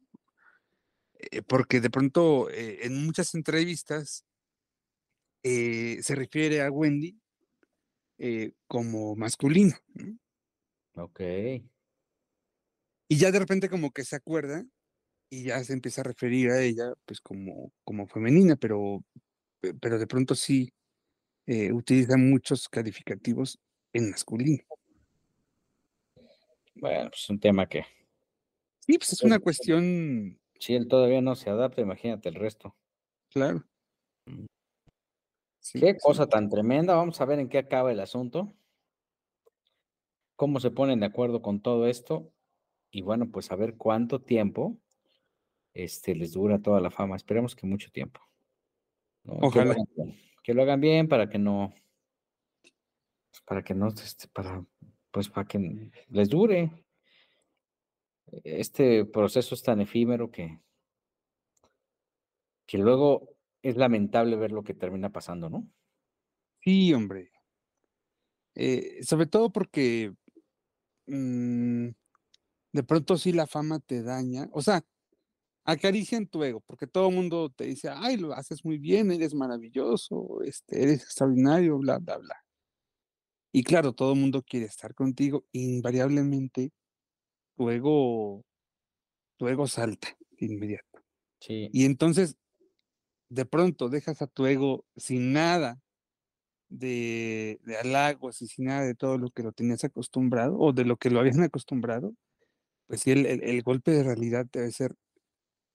Eh, 1.32 1.42
porque 1.42 1.80
de 1.80 1.90
pronto 1.90 2.48
eh, 2.50 2.86
en 2.86 3.04
muchas 3.04 3.34
entrevistas 3.34 4.24
eh, 5.42 5.98
se 6.02 6.14
refiere 6.14 6.62
a 6.62 6.70
Wendy 6.70 7.18
como 8.66 9.14
masculino, 9.14 9.76
¿no? 9.94 10.18
Ok. 11.04 11.20
Y 13.10 13.16
ya 13.16 13.30
de 13.30 13.38
repente 13.38 13.68
como 13.68 13.92
que 13.92 14.04
se 14.04 14.16
acuerda 14.16 14.64
y 15.30 15.44
ya 15.44 15.62
se 15.62 15.72
empieza 15.72 16.00
a 16.00 16.04
referir 16.04 16.50
a 16.50 16.60
ella 16.60 16.92
pues 17.04 17.20
como, 17.20 17.72
como 17.84 18.08
femenina, 18.08 18.56
pero, 18.56 19.04
pe- 19.60 19.74
pero 19.74 19.98
de 19.98 20.06
pronto 20.06 20.34
sí 20.34 20.72
utiliza 21.72 22.16
muchos 22.18 22.68
calificativos 22.68 23.58
en 23.94 24.10
masculino. 24.10 24.64
Bueno, 26.80 27.10
pues 27.10 27.22
es 27.22 27.30
un 27.30 27.40
tema 27.40 27.66
que 27.68 27.84
Sí, 28.80 28.96
pues 28.96 29.12
es 29.12 29.22
una 29.22 29.38
cuestión, 29.38 30.40
si 30.58 30.74
él 30.74 30.88
todavía 30.88 31.20
no 31.20 31.34
se 31.36 31.50
adapta, 31.50 31.82
imagínate 31.82 32.28
el 32.30 32.36
resto. 32.36 32.74
claro. 33.30 33.64
Sí, 35.60 35.80
Qué 35.80 35.92
sí. 35.92 35.98
cosa 36.00 36.26
tan 36.26 36.48
tremenda. 36.48 36.94
Vamos 36.94 37.20
a 37.20 37.26
ver 37.26 37.38
en 37.40 37.48
qué 37.50 37.58
acaba 37.58 37.92
el 37.92 38.00
asunto. 38.00 38.54
Cómo 40.36 40.60
se 40.60 40.70
ponen 40.70 41.00
de 41.00 41.06
acuerdo 41.06 41.42
con 41.42 41.60
todo 41.60 41.86
esto. 41.86 42.32
Y 42.90 43.02
bueno, 43.02 43.30
pues 43.30 43.50
a 43.52 43.56
ver 43.56 43.76
cuánto 43.76 44.22
tiempo 44.22 44.78
este, 45.74 46.14
les 46.14 46.32
dura 46.32 46.58
toda 46.62 46.80
la 46.80 46.90
fama. 46.90 47.16
Esperemos 47.16 47.54
que 47.54 47.66
mucho 47.66 47.90
tiempo. 47.90 48.20
¿no? 49.24 49.34
Que 49.34 49.40
lo 49.40 49.46
Ojalá. 49.48 49.72
hagan 49.72 49.86
Que 50.42 50.54
lo 50.54 50.62
hagan 50.62 50.80
bien 50.80 51.06
para 51.08 51.28
que 51.28 51.38
no. 51.38 51.74
pues, 52.62 53.42
Para 53.44 53.62
que 53.62 53.74
no. 53.74 53.88
este, 53.88 54.28
para, 54.28 54.64
pues 55.10 55.28
para 55.28 55.46
que 55.46 55.90
les 56.08 56.28
dure. 56.28 56.70
Este 58.44 59.04
proceso 59.04 59.54
es 59.54 59.62
tan 59.62 59.80
efímero 59.80 60.30
que. 60.30 60.60
Que 62.66 62.78
luego 62.78 63.36
es 63.62 63.76
lamentable 63.76 64.36
ver 64.36 64.52
lo 64.52 64.62
que 64.62 64.74
termina 64.74 65.10
pasando, 65.10 65.48
¿no? 65.48 65.66
Sí, 66.60 66.92
hombre. 66.92 67.32
Eh, 68.54 69.02
sobre 69.04 69.26
todo 69.26 69.50
porque 69.50 70.12
mm, 71.06 71.88
de 72.72 72.82
pronto 72.82 73.16
sí 73.16 73.32
la 73.32 73.46
fama 73.46 73.80
te 73.80 74.02
daña. 74.02 74.48
O 74.52 74.60
sea, 74.62 74.84
acarician 75.64 76.26
tu 76.26 76.42
ego, 76.42 76.60
porque 76.66 76.86
todo 76.86 77.08
el 77.08 77.14
mundo 77.14 77.50
te 77.50 77.64
dice, 77.64 77.90
ay, 77.90 78.16
lo 78.16 78.32
haces 78.32 78.64
muy 78.64 78.78
bien, 78.78 79.10
eres 79.12 79.34
maravilloso, 79.34 80.42
este, 80.42 80.82
eres 80.82 81.02
extraordinario, 81.02 81.78
bla, 81.78 81.98
bla, 81.98 82.16
bla. 82.16 82.36
Y 83.58 83.64
claro, 83.64 83.92
todo 83.92 84.12
el 84.12 84.20
mundo 84.20 84.44
quiere 84.44 84.66
estar 84.66 84.94
contigo, 84.94 85.44
invariablemente 85.50 86.70
tu 87.56 87.68
ego, 87.70 88.44
tu 89.36 89.48
ego 89.48 89.66
salta 89.66 90.16
de 90.30 90.46
inmediato. 90.46 91.00
Sí. 91.40 91.68
Y 91.72 91.84
entonces, 91.84 92.36
de 93.28 93.44
pronto 93.46 93.88
dejas 93.88 94.22
a 94.22 94.28
tu 94.28 94.46
ego 94.46 94.84
sin 94.94 95.32
nada 95.32 95.80
de, 96.68 97.58
de 97.64 97.78
halagos 97.78 98.42
y 98.42 98.46
sin 98.46 98.66
nada 98.66 98.82
de 98.84 98.94
todo 98.94 99.18
lo 99.18 99.30
que 99.30 99.42
lo 99.42 99.50
tenías 99.50 99.82
acostumbrado 99.82 100.56
o 100.56 100.72
de 100.72 100.84
lo 100.84 100.96
que 100.96 101.10
lo 101.10 101.18
habían 101.18 101.42
acostumbrado, 101.42 102.14
pues 102.86 103.00
sí, 103.00 103.10
el, 103.10 103.26
el- 103.26 103.42
el 103.42 103.62
golpe 103.64 103.90
de 103.90 104.04
realidad 104.04 104.46
debe 104.52 104.70
ser 104.70 104.94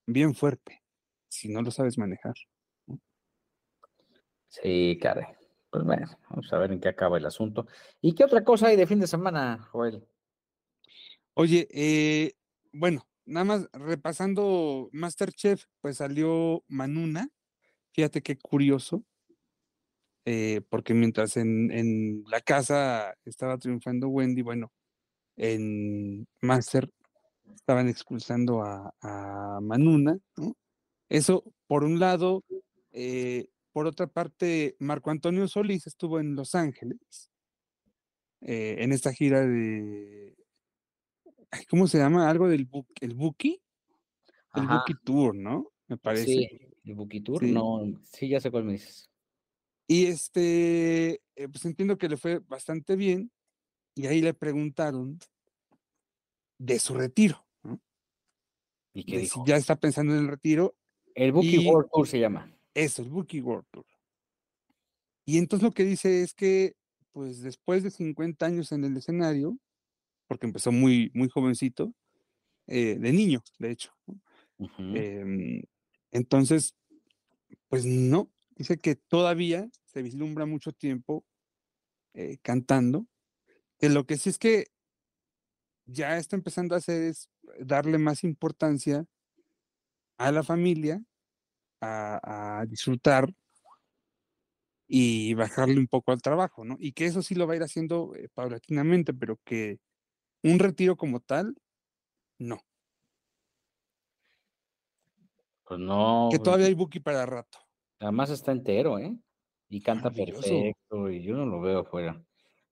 bien 0.08 0.36
fuerte 0.36 0.84
si 1.30 1.50
no 1.50 1.62
lo 1.62 1.70
sabes 1.70 1.98
manejar. 1.98 2.36
Sí, 4.48 4.98
caray. 5.02 5.26
Pues 5.74 5.86
bueno, 5.86 6.06
vamos 6.30 6.54
a 6.54 6.60
ver 6.60 6.72
en 6.72 6.80
qué 6.80 6.90
acaba 6.90 7.18
el 7.18 7.26
asunto. 7.26 7.66
¿Y 8.00 8.14
qué 8.14 8.24
otra 8.24 8.44
cosa 8.44 8.68
hay 8.68 8.76
de 8.76 8.86
fin 8.86 9.00
de 9.00 9.08
semana, 9.08 9.58
Joel? 9.72 10.08
Oye, 11.34 11.68
eh, 11.72 12.34
bueno, 12.72 13.08
nada 13.26 13.44
más 13.44 13.70
repasando 13.74 14.90
Masterchef, 14.92 15.66
pues 15.82 15.98
salió 15.98 16.64
Manuna. 16.68 17.28
Fíjate 17.92 18.22
qué 18.22 18.38
curioso, 18.38 19.04
eh, 20.26 20.62
porque 20.70 20.94
mientras 20.94 21.38
en, 21.38 21.72
en 21.72 22.24
la 22.28 22.42
casa 22.42 23.16
estaba 23.26 23.58
triunfando 23.58 24.10
Wendy, 24.10 24.44
bueno, 24.44 24.72
en 25.38 26.28
Master 26.40 26.88
estaban 27.56 27.90
expulsando 27.90 28.62
a, 28.62 28.94
a 29.02 29.60
Manuna, 29.60 30.20
¿no? 30.38 30.56
Eso, 31.10 31.44
por 31.66 31.84
un 31.84 32.00
lado, 32.00 32.44
eh, 32.92 33.48
por 33.74 33.88
otra 33.88 34.08
parte, 34.08 34.76
Marco 34.80 35.10
Antonio 35.10 35.48
Solís 35.48 35.88
estuvo 35.88 36.20
en 36.20 36.36
Los 36.36 36.54
Ángeles, 36.56 37.32
eh, 38.42 38.76
en 38.80 38.92
esta 38.94 39.12
gira 39.12 39.42
de, 39.42 40.36
¿cómo 41.70 41.88
se 41.88 41.98
llama? 41.98 42.30
Algo 42.30 42.48
del 42.48 42.70
bu- 42.70 42.86
el 43.02 43.16
Buki, 43.16 43.62
el 44.56 44.68
Buki 44.68 44.94
Tour, 45.04 45.36
¿no? 45.36 45.72
Me 45.88 45.98
parece. 45.98 46.26
sí, 46.26 46.50
el 46.86 46.96
Bukitur, 46.96 47.40
Sí. 47.42 47.52
no, 47.52 47.82
sí, 48.04 48.30
ya 48.30 48.40
sé 48.40 48.52
cuál 48.52 48.64
me 48.66 48.74
dices. 48.74 49.10
Y 49.88 50.06
este, 50.06 51.22
eh, 51.36 51.48
pues 51.52 51.66
entiendo 51.66 51.98
que 51.98 52.08
le 52.10 52.18
fue 52.18 52.40
bastante 52.40 52.96
bien, 52.96 53.32
y 53.96 54.06
ahí 54.06 54.22
le 54.22 54.34
preguntaron 54.34 55.20
de 56.60 56.80
su 56.80 56.94
retiro, 56.94 57.46
¿no? 57.64 57.82
¿Y 58.94 59.04
qué 59.06 59.16
De 59.18 59.22
dijo? 59.24 59.44
ya 59.48 59.58
está 59.58 59.76
pensando 59.76 60.14
en 60.14 60.20
el 60.20 60.28
retiro, 60.28 60.76
El 61.16 61.32
Buki 61.32 61.58
y- 61.58 61.68
World 61.68 61.90
Tour 61.92 62.08
se 62.08 62.20
llama. 62.20 62.53
Eso, 62.74 63.02
el 63.02 63.10
Buki 63.10 63.42
World 63.42 63.66
Tour. 63.72 63.86
Y 65.26 65.38
entonces 65.38 65.64
lo 65.64 65.72
que 65.72 65.86
dice 65.86 66.22
es 66.22 66.34
que, 66.34 66.76
pues 67.12 67.42
después 67.42 67.84
de 67.84 67.92
50 67.92 68.46
años 68.46 68.72
en 68.72 68.84
el 68.84 68.98
escenario, 68.98 69.58
porque 70.28 70.48
empezó 70.48 70.72
muy, 70.72 71.12
muy 71.14 71.30
jovencito, 71.30 71.94
eh, 72.68 72.98
de 73.00 73.14
niño, 73.14 73.44
de 73.60 73.72
hecho. 73.72 73.92
Em, 74.78 75.62
entonces, 76.12 76.76
pues 77.68 77.86
no, 77.86 78.32
dice 78.56 78.80
que 78.80 78.96
todavía 78.96 79.70
se 79.86 80.02
vislumbra 80.02 80.46
mucho 80.46 80.72
tiempo 80.72 81.26
eh, 82.14 82.38
cantando, 82.42 83.08
que 83.80 83.90
lo 83.90 84.06
que 84.06 84.18
sí 84.18 84.30
es 84.30 84.38
que 84.38 84.68
ya 85.86 86.18
está 86.18 86.36
empezando 86.36 86.76
a 86.76 86.78
hacer 86.78 87.04
es 87.04 87.30
darle 87.60 87.98
más 87.98 88.24
importancia 88.24 89.06
a 90.18 90.32
la 90.32 90.44
familia, 90.44 91.04
a, 91.84 92.60
a 92.62 92.66
disfrutar 92.66 93.28
y 94.88 95.34
bajarle 95.34 95.80
un 95.80 95.88
poco 95.88 96.12
al 96.12 96.22
trabajo, 96.22 96.64
¿no? 96.64 96.76
Y 96.80 96.92
que 96.94 97.06
eso 97.06 97.22
sí 97.22 97.36
lo 97.36 97.48
va 97.48 97.54
a 97.54 97.56
ir 97.56 97.64
haciendo 97.64 98.14
eh, 98.16 98.30
paulatinamente, 98.34 99.14
pero 99.14 99.40
que 99.44 99.80
un 100.44 100.60
retiro 100.60 100.96
como 100.98 101.20
tal, 101.20 101.56
no. 102.38 102.60
Pues 105.66 105.80
no, 105.80 106.30
Que 106.32 106.40
todavía 106.40 106.68
hay 106.68 106.74
Buki 106.74 107.00
para 107.00 107.26
rato. 107.26 107.58
además 108.00 108.30
está 108.30 108.52
entero, 108.52 109.00
¿eh? 109.00 109.18
Y 109.70 109.82
canta 109.82 110.12
perfecto, 110.12 111.10
y 111.10 111.24
yo 111.24 111.36
no 111.36 111.46
lo 111.46 111.62
veo 111.62 111.80
afuera. 111.80 112.22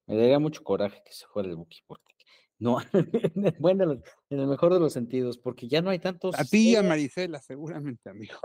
Me 0.05 0.15
daría 0.15 0.39
mucho 0.39 0.63
coraje 0.63 1.01
que 1.03 1.13
se 1.13 1.25
fuera 1.25 1.49
el 1.49 1.55
Buki, 1.55 1.79
porque 1.87 2.13
No, 2.59 2.77
bueno, 3.59 3.93
en 4.29 4.39
el 4.39 4.47
mejor 4.47 4.73
de 4.73 4.79
los 4.79 4.93
sentidos, 4.93 5.39
porque 5.39 5.67
ya 5.67 5.81
no 5.81 5.89
hay 5.89 5.99
tantos. 5.99 6.37
A 6.37 6.43
ti 6.43 6.71
y 6.71 6.75
a 6.75 6.83
Marisela, 6.83 7.39
seguramente, 7.41 8.09
amigo. 8.09 8.35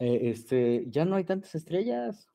Eh, 0.00 0.30
este, 0.30 0.84
ya 0.88 1.04
no 1.04 1.16
hay 1.16 1.24
tantas 1.24 1.54
estrellas. 1.54 2.26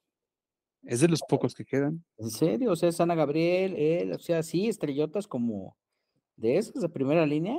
Es 0.83 0.99
de 0.99 1.07
los 1.07 1.21
pocos 1.27 1.55
que 1.55 1.65
quedan. 1.65 2.05
En 2.17 2.29
serio, 2.29 2.71
o 2.71 2.75
sea, 2.75 2.89
es 2.89 3.01
Ana 3.01 3.15
Gabriel, 3.15 3.75
él, 3.75 4.11
o 4.13 4.19
sea, 4.19 4.43
sí, 4.43 4.67
estrellotas 4.67 5.27
como 5.27 5.75
de 6.35 6.57
esos 6.57 6.79
de 6.79 6.89
primera 6.89 7.25
línea. 7.25 7.57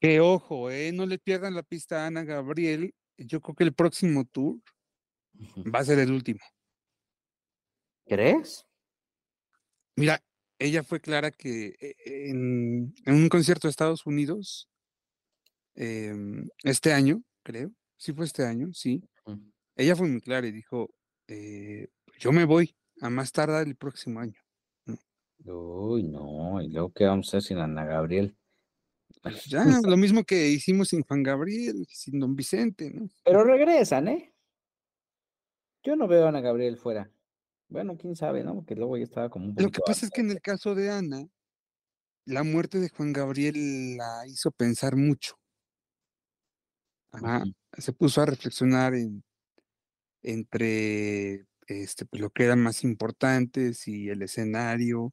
Que 0.00 0.20
ojo, 0.20 0.70
eh, 0.70 0.90
no 0.92 1.04
le 1.04 1.18
pierdan 1.18 1.54
la 1.54 1.62
pista 1.62 2.02
a 2.02 2.06
Ana 2.06 2.24
Gabriel. 2.24 2.94
Yo 3.18 3.42
creo 3.42 3.54
que 3.54 3.64
el 3.64 3.74
próximo 3.74 4.24
tour 4.24 4.58
va 5.74 5.80
a 5.80 5.84
ser 5.84 5.98
el 5.98 6.10
último. 6.10 6.40
¿Crees? 8.06 8.64
Mira, 9.96 10.22
ella 10.58 10.82
fue 10.82 11.00
clara 11.00 11.30
que 11.30 11.74
eh, 11.78 11.94
en, 12.04 12.94
un 13.06 13.28
concierto 13.28 13.66
de 13.66 13.70
Estados 13.70 14.06
Unidos, 14.06 14.70
em, 15.74 16.48
este 16.62 16.94
año, 16.94 17.22
creo, 17.42 17.70
sí 17.98 18.12
fue 18.14 18.24
este 18.24 18.46
año, 18.46 18.72
sí, 18.72 19.02
ella 19.76 19.94
fue 19.94 20.08
muy 20.08 20.20
clara 20.20 20.46
y 20.46 20.52
dijo, 20.52 20.88
eh, 21.26 21.88
yo 22.18 22.32
me 22.32 22.44
voy 22.44 22.74
a 23.00 23.10
más 23.10 23.30
tardar 23.30 23.66
el 23.66 23.76
próximo 23.76 24.20
año. 24.20 24.40
Uy, 25.44 26.02
no, 26.02 26.60
y 26.60 26.68
luego 26.68 26.92
qué 26.92 27.04
vamos 27.04 27.26
a 27.26 27.38
hacer 27.38 27.42
sin 27.42 27.58
Ana 27.58 27.84
Gabriel. 27.84 28.36
Pues 29.22 29.44
ya, 29.46 29.64
lo 29.84 29.96
mismo 29.96 30.24
que 30.24 30.48
hicimos 30.48 30.88
sin 30.88 31.02
Juan 31.02 31.22
Gabriel, 31.22 31.86
sin 31.88 32.18
Don 32.18 32.34
Vicente, 32.34 32.90
¿no? 32.90 33.08
Pero 33.24 33.44
regresan, 33.44 34.08
¿eh? 34.08 34.34
Yo 35.84 35.96
no 35.96 36.08
veo 36.08 36.26
a 36.26 36.28
Ana 36.30 36.40
Gabriel 36.40 36.76
fuera. 36.76 37.10
Bueno, 37.68 37.96
quién 37.96 38.16
sabe, 38.16 38.42
¿no? 38.42 38.54
Porque 38.54 38.74
luego 38.74 38.96
ya 38.96 39.04
estaba 39.04 39.28
como 39.28 39.46
un 39.46 39.54
Lo 39.56 39.70
que 39.70 39.80
pasa 39.84 40.06
es 40.06 40.10
que 40.10 40.22
en 40.22 40.30
el 40.30 40.40
caso 40.40 40.74
de 40.74 40.90
Ana, 40.90 41.28
la 42.24 42.42
muerte 42.42 42.78
de 42.78 42.88
Juan 42.88 43.12
Gabriel 43.12 43.96
la 43.96 44.26
hizo 44.26 44.50
pensar 44.50 44.96
mucho. 44.96 45.38
Se 47.76 47.92
puso 47.92 48.22
a 48.22 48.26
reflexionar 48.26 48.94
en, 48.94 49.22
entre 50.22 51.46
este, 51.66 52.06
pues, 52.06 52.20
lo 52.20 52.30
que 52.30 52.44
era 52.44 52.56
más 52.56 52.84
importante, 52.84 53.74
si 53.74 54.08
el 54.08 54.22
escenario 54.22 55.12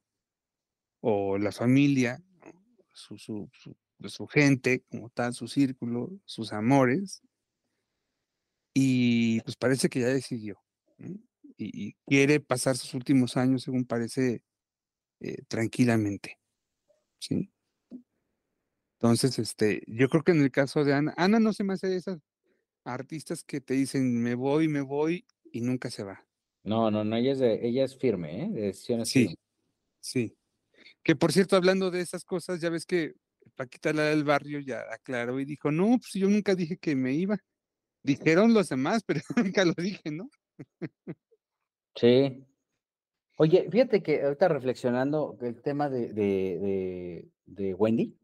o 1.02 1.38
la 1.38 1.52
familia, 1.52 2.24
su, 2.94 3.18
su, 3.18 3.50
su, 4.08 4.28
gente 4.28 4.84
como 4.90 5.10
tal, 5.10 5.34
su 5.34 5.48
círculo, 5.48 6.12
sus 6.26 6.54
amores. 6.54 7.22
Y 8.74 9.42
pues 9.42 9.56
parece 9.56 9.90
que 9.90 10.02
ya 10.02 10.08
decidió 10.08 10.60
y, 11.58 11.94
quiere 12.06 12.40
pasar 12.40 12.78
sus 12.78 12.94
últimos 12.94 13.38
años, 13.38 13.64
según 13.64 13.86
parece, 13.86 14.44
eh, 15.20 15.44
tranquilamente. 15.48 16.40
¿sí? 17.20 17.52
Entonces, 19.00 19.40
este, 19.40 19.84
yo 19.88 20.10
creo 20.10 20.24
que 20.24 20.32
en 20.32 20.42
el 20.42 20.52
caso 20.52 20.84
de 20.84 20.94
Ana, 20.94 21.14
Ana 21.18 21.40
no 21.40 21.54
se 21.54 21.64
me 21.64 21.74
hace 21.74 21.88
de 21.88 21.98
esas 21.98 22.20
artistas 22.86 23.44
que 23.44 23.60
te 23.60 23.74
dicen 23.74 24.22
me 24.22 24.36
voy, 24.36 24.68
me 24.68 24.82
voy 24.82 25.26
y 25.52 25.62
nunca 25.62 25.90
se 25.90 26.04
va. 26.04 26.26
No, 26.64 26.90
no, 26.90 27.04
no, 27.04 27.16
ella 27.16 27.34
es, 27.34 27.42
ella 27.42 27.84
es 27.84 27.98
firme, 27.98 28.44
¿eh? 28.44 28.50
De 28.50 28.62
decisiones 28.62 29.10
sí, 29.10 29.36
sí. 30.00 30.36
Que 31.04 31.16
por 31.16 31.32
cierto, 31.32 31.56
hablando 31.56 31.92
de 31.92 32.02
esas 32.02 32.24
cosas, 32.24 32.62
ya 32.62 32.70
ves 32.70 32.86
que 32.86 33.16
Paquita 33.56 33.94
la 33.94 34.04
del 34.06 34.24
barrio 34.24 34.60
ya 34.60 34.82
aclaró 34.92 35.40
y 35.40 35.46
dijo, 35.46 35.72
no, 35.72 35.98
pues 36.00 36.14
yo 36.14 36.28
nunca 36.30 36.56
dije 36.56 36.78
que 36.78 36.96
me 36.96 37.14
iba. 37.14 37.38
Dijeron 38.04 38.54
los 38.54 38.70
demás, 38.70 39.04
pero 39.06 39.22
nunca 39.36 39.64
lo 39.66 39.74
dije, 39.74 40.12
¿no? 40.12 40.30
Sí. 41.96 42.46
Oye, 43.38 43.68
fíjate 43.70 44.02
que 44.02 44.24
ahorita 44.24 44.48
reflexionando 44.48 45.38
el 45.42 45.62
tema 45.62 45.90
de, 45.90 46.14
de, 46.14 47.30
de, 47.46 47.74
Wendy, 47.74 48.18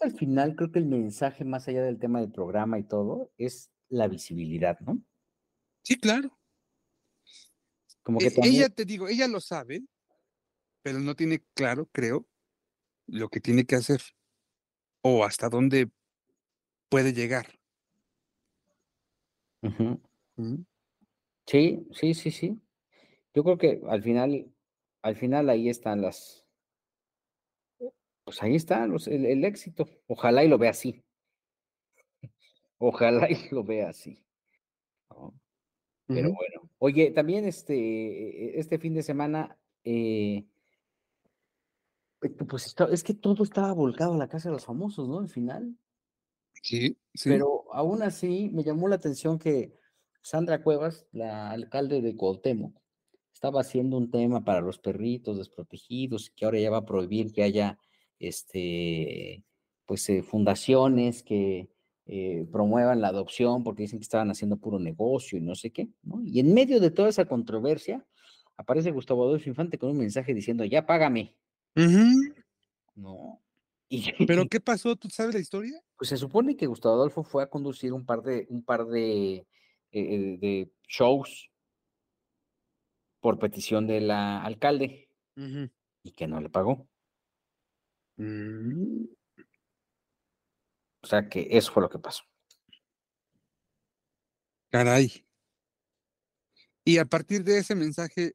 al 0.00 0.12
final 0.12 0.56
creo 0.56 0.72
que 0.72 0.78
el 0.78 0.86
mensaje 0.86 1.44
más 1.44 1.68
allá 1.68 1.82
del 1.82 1.98
tema 1.98 2.20
del 2.20 2.32
programa 2.32 2.78
y 2.78 2.84
todo 2.84 3.32
es 3.38 3.70
la 3.88 4.08
visibilidad, 4.08 4.78
¿no? 4.80 5.02
Sí, 5.82 5.98
claro. 5.98 6.38
Como 8.02 8.18
que 8.18 8.26
e, 8.26 8.32
Ella, 8.42 8.68
te 8.68 8.84
digo, 8.84 9.08
ella 9.08 9.28
lo 9.28 9.40
sabe, 9.40 9.84
pero 10.82 10.98
no 10.98 11.14
tiene 11.14 11.42
claro, 11.54 11.86
creo, 11.92 12.26
lo 13.06 13.28
que 13.28 13.40
tiene 13.40 13.64
que 13.64 13.76
hacer 13.76 14.00
o 15.02 15.24
hasta 15.24 15.48
dónde 15.48 15.90
puede 16.88 17.12
llegar. 17.12 17.46
Sí, 21.46 21.86
sí, 21.92 22.14
sí, 22.14 22.30
sí. 22.30 22.60
Yo 23.34 23.44
creo 23.44 23.58
que 23.58 23.80
al 23.88 24.02
final, 24.02 24.52
al 25.02 25.16
final 25.16 25.48
ahí 25.48 25.68
están 25.68 26.02
las, 26.02 26.41
pues 28.24 28.42
ahí 28.42 28.54
está 28.54 28.84
el, 28.84 29.44
éxito. 29.44 29.88
Ojalá 30.06 30.44
y 30.44 30.48
lo 30.48 30.58
vea 30.58 30.70
así. 30.70 31.02
Ojalá 32.78 33.30
y 33.30 33.48
lo 33.50 33.64
vea 33.64 33.90
así. 33.90 34.18
Pero 36.06 36.32
bueno. 36.32 36.70
Oye, 36.78 37.10
también 37.10 37.44
este, 37.44 38.58
este 38.58 38.78
fin 38.78 38.94
de 38.94 39.02
semana, 39.02 39.56
eh, 39.84 40.44
pues 42.48 42.74
es 42.90 43.04
que 43.04 43.14
todo 43.14 43.44
estaba 43.44 43.72
volcado 43.72 44.14
a 44.14 44.18
la 44.18 44.28
casa 44.28 44.48
de 44.48 44.54
los 44.54 44.64
famosos, 44.64 45.08
¿no? 45.08 45.20
Al 45.20 45.28
final. 45.28 45.76
Sí, 46.62 46.98
sí. 47.14 47.28
Pero 47.30 47.64
aún 47.72 48.02
así 48.02 48.50
me 48.52 48.62
llamó 48.62 48.88
la 48.88 48.96
atención 48.96 49.38
que 49.38 49.74
Sandra 50.22 50.62
Cuevas, 50.62 51.06
la 51.12 51.50
alcalde 51.50 52.00
de 52.00 52.16
Cuauhtémoc, 52.16 52.80
estaba 53.32 53.60
haciendo 53.60 53.96
un 53.96 54.10
tema 54.10 54.44
para 54.44 54.60
los 54.60 54.78
perritos 54.78 55.38
desprotegidos, 55.38 56.30
que 56.30 56.44
ahora 56.44 56.60
ya 56.60 56.70
va 56.70 56.78
a 56.78 56.84
prohibir 56.84 57.32
que 57.32 57.42
haya 57.42 57.78
este, 58.28 59.44
pues, 59.86 60.08
eh, 60.08 60.22
fundaciones 60.22 61.22
que 61.22 61.70
eh, 62.06 62.46
promuevan 62.50 63.00
la 63.00 63.08
adopción 63.08 63.62
porque 63.62 63.82
dicen 63.82 63.98
que 63.98 64.04
estaban 64.04 64.30
haciendo 64.30 64.56
puro 64.56 64.78
negocio 64.78 65.38
y 65.38 65.40
no 65.40 65.54
sé 65.54 65.70
qué, 65.70 65.88
¿no? 66.02 66.20
Y 66.24 66.40
en 66.40 66.52
medio 66.54 66.80
de 66.80 66.90
toda 66.90 67.08
esa 67.08 67.26
controversia, 67.26 68.04
aparece 68.56 68.90
Gustavo 68.90 69.24
Adolfo 69.24 69.48
Infante 69.48 69.78
con 69.78 69.90
un 69.90 69.98
mensaje 69.98 70.34
diciendo, 70.34 70.64
ya 70.64 70.86
págame. 70.86 71.36
¿No? 72.94 73.40
¿Pero 74.26 74.48
qué 74.48 74.60
pasó? 74.60 74.96
¿Tú 74.96 75.08
sabes 75.10 75.34
la 75.34 75.40
historia? 75.40 75.80
Pues 75.96 76.08
se 76.08 76.16
supone 76.16 76.56
que 76.56 76.66
Gustavo 76.66 76.94
Adolfo 76.94 77.22
fue 77.22 77.42
a 77.42 77.50
conducir 77.50 77.92
un 77.92 78.04
par 78.04 78.22
de, 78.22 78.46
un 78.48 78.64
par 78.64 78.86
de 78.86 79.46
eh, 79.94 80.38
de 80.40 80.72
shows 80.88 81.50
por 83.20 83.38
petición 83.38 83.86
de 83.86 84.00
la 84.00 84.42
alcalde 84.42 85.10
y 85.36 86.12
que 86.12 86.26
no 86.26 86.40
le 86.40 86.48
pagó. 86.48 86.88
Mm. 88.16 89.04
O 91.02 91.06
sea 91.06 91.28
que 91.28 91.48
eso 91.50 91.72
fue 91.72 91.82
lo 91.82 91.90
que 91.90 91.98
pasó. 91.98 92.22
Caray. 94.70 95.26
Y 96.84 96.98
a 96.98 97.04
partir 97.04 97.44
de 97.44 97.58
ese 97.58 97.74
mensaje, 97.74 98.34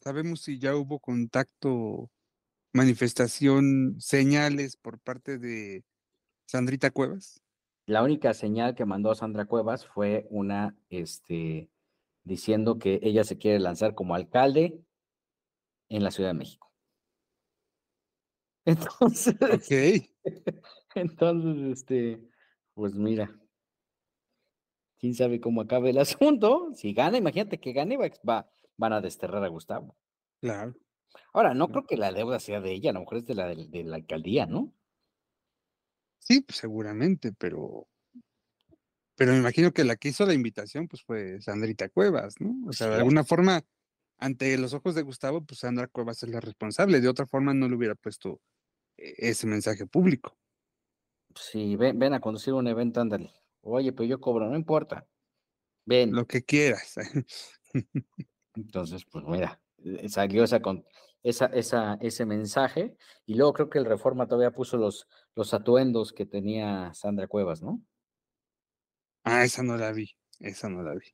¿sabemos 0.00 0.42
si 0.42 0.58
ya 0.58 0.74
hubo 0.74 0.98
contacto, 0.98 2.10
manifestación, 2.72 3.96
señales 3.98 4.76
por 4.76 4.98
parte 4.98 5.38
de 5.38 5.84
Sandrita 6.46 6.90
Cuevas? 6.90 7.42
La 7.86 8.02
única 8.02 8.34
señal 8.34 8.74
que 8.74 8.84
mandó 8.84 9.14
Sandra 9.14 9.46
Cuevas 9.46 9.86
fue 9.86 10.26
una, 10.28 10.76
este, 10.90 11.70
diciendo 12.24 12.78
que 12.78 13.00
ella 13.02 13.24
se 13.24 13.38
quiere 13.38 13.58
lanzar 13.58 13.94
como 13.94 14.14
alcalde 14.14 14.78
en 15.88 16.04
la 16.04 16.10
Ciudad 16.10 16.30
de 16.30 16.38
México. 16.38 16.67
Entonces, 18.68 19.34
entonces, 20.94 21.78
este, 21.78 22.20
pues 22.74 22.94
mira, 22.94 23.34
quién 24.98 25.14
sabe 25.14 25.40
cómo 25.40 25.62
acabe 25.62 25.90
el 25.90 25.98
asunto. 25.98 26.70
Si 26.74 26.92
gana, 26.92 27.16
imagínate 27.16 27.58
que 27.58 27.72
gane, 27.72 27.96
va, 27.96 28.50
van 28.76 28.92
a 28.92 29.00
desterrar 29.00 29.42
a 29.42 29.48
Gustavo. 29.48 29.96
Claro. 30.42 30.74
Ahora, 31.32 31.54
no 31.54 31.68
creo 31.68 31.86
que 31.86 31.96
la 31.96 32.12
deuda 32.12 32.38
sea 32.40 32.60
de 32.60 32.72
ella, 32.72 32.90
a 32.90 32.92
lo 32.92 33.00
mejor 33.00 33.18
es 33.18 33.24
de 33.24 33.34
la, 33.34 33.54
de 33.54 33.84
la 33.84 33.96
alcaldía, 33.96 34.44
¿no? 34.44 34.74
Sí, 36.18 36.42
pues 36.42 36.58
seguramente, 36.58 37.32
pero 37.32 37.88
pero 39.16 39.32
me 39.32 39.38
imagino 39.38 39.72
que 39.72 39.82
la 39.82 39.96
que 39.96 40.10
hizo 40.10 40.26
la 40.26 40.34
invitación 40.34 40.86
pues 40.86 41.02
fue 41.02 41.40
Sandrita 41.40 41.88
Cuevas, 41.88 42.34
¿no? 42.38 42.54
O 42.68 42.72
sea, 42.72 42.88
de 42.88 42.96
alguna 42.96 43.24
forma, 43.24 43.64
ante 44.18 44.56
los 44.58 44.74
ojos 44.74 44.94
de 44.94 45.02
Gustavo, 45.02 45.44
pues 45.44 45.60
Sandra 45.60 45.88
Cuevas 45.88 46.22
es 46.22 46.28
la 46.28 46.40
responsable. 46.40 47.00
De 47.00 47.08
otra 47.08 47.26
forma, 47.26 47.54
no 47.54 47.68
le 47.68 47.74
hubiera 47.74 47.96
puesto 47.96 48.40
ese 48.98 49.46
mensaje 49.46 49.86
público. 49.86 50.36
Sí, 51.34 51.76
ven, 51.76 51.98
ven 51.98 52.14
a 52.14 52.20
conducir 52.20 52.52
un 52.54 52.66
evento, 52.66 53.00
ándale. 53.00 53.32
Oye, 53.62 53.92
pues 53.92 54.08
yo 54.08 54.20
cobro, 54.20 54.48
no 54.48 54.56
importa. 54.56 55.06
Ven. 55.84 56.12
Lo 56.12 56.26
que 56.26 56.44
quieras. 56.44 56.96
Entonces, 58.54 59.04
pues 59.10 59.24
mira, 59.26 59.60
eh, 59.78 60.08
salió 60.08 60.44
esa, 60.44 60.60
con, 60.60 60.84
esa, 61.22 61.46
esa, 61.46 61.94
ese 62.00 62.26
mensaje 62.26 62.96
y 63.24 63.34
luego 63.34 63.52
creo 63.52 63.70
que 63.70 63.78
el 63.78 63.84
Reforma 63.84 64.26
todavía 64.26 64.50
puso 64.50 64.76
los, 64.76 65.06
los 65.34 65.54
atuendos 65.54 66.12
que 66.12 66.26
tenía 66.26 66.92
Sandra 66.94 67.28
Cuevas, 67.28 67.62
¿no? 67.62 67.80
Ah, 69.24 69.44
esa 69.44 69.62
no 69.62 69.76
la 69.76 69.92
vi, 69.92 70.10
esa 70.40 70.68
no 70.68 70.82
la 70.82 70.94
vi. 70.94 71.06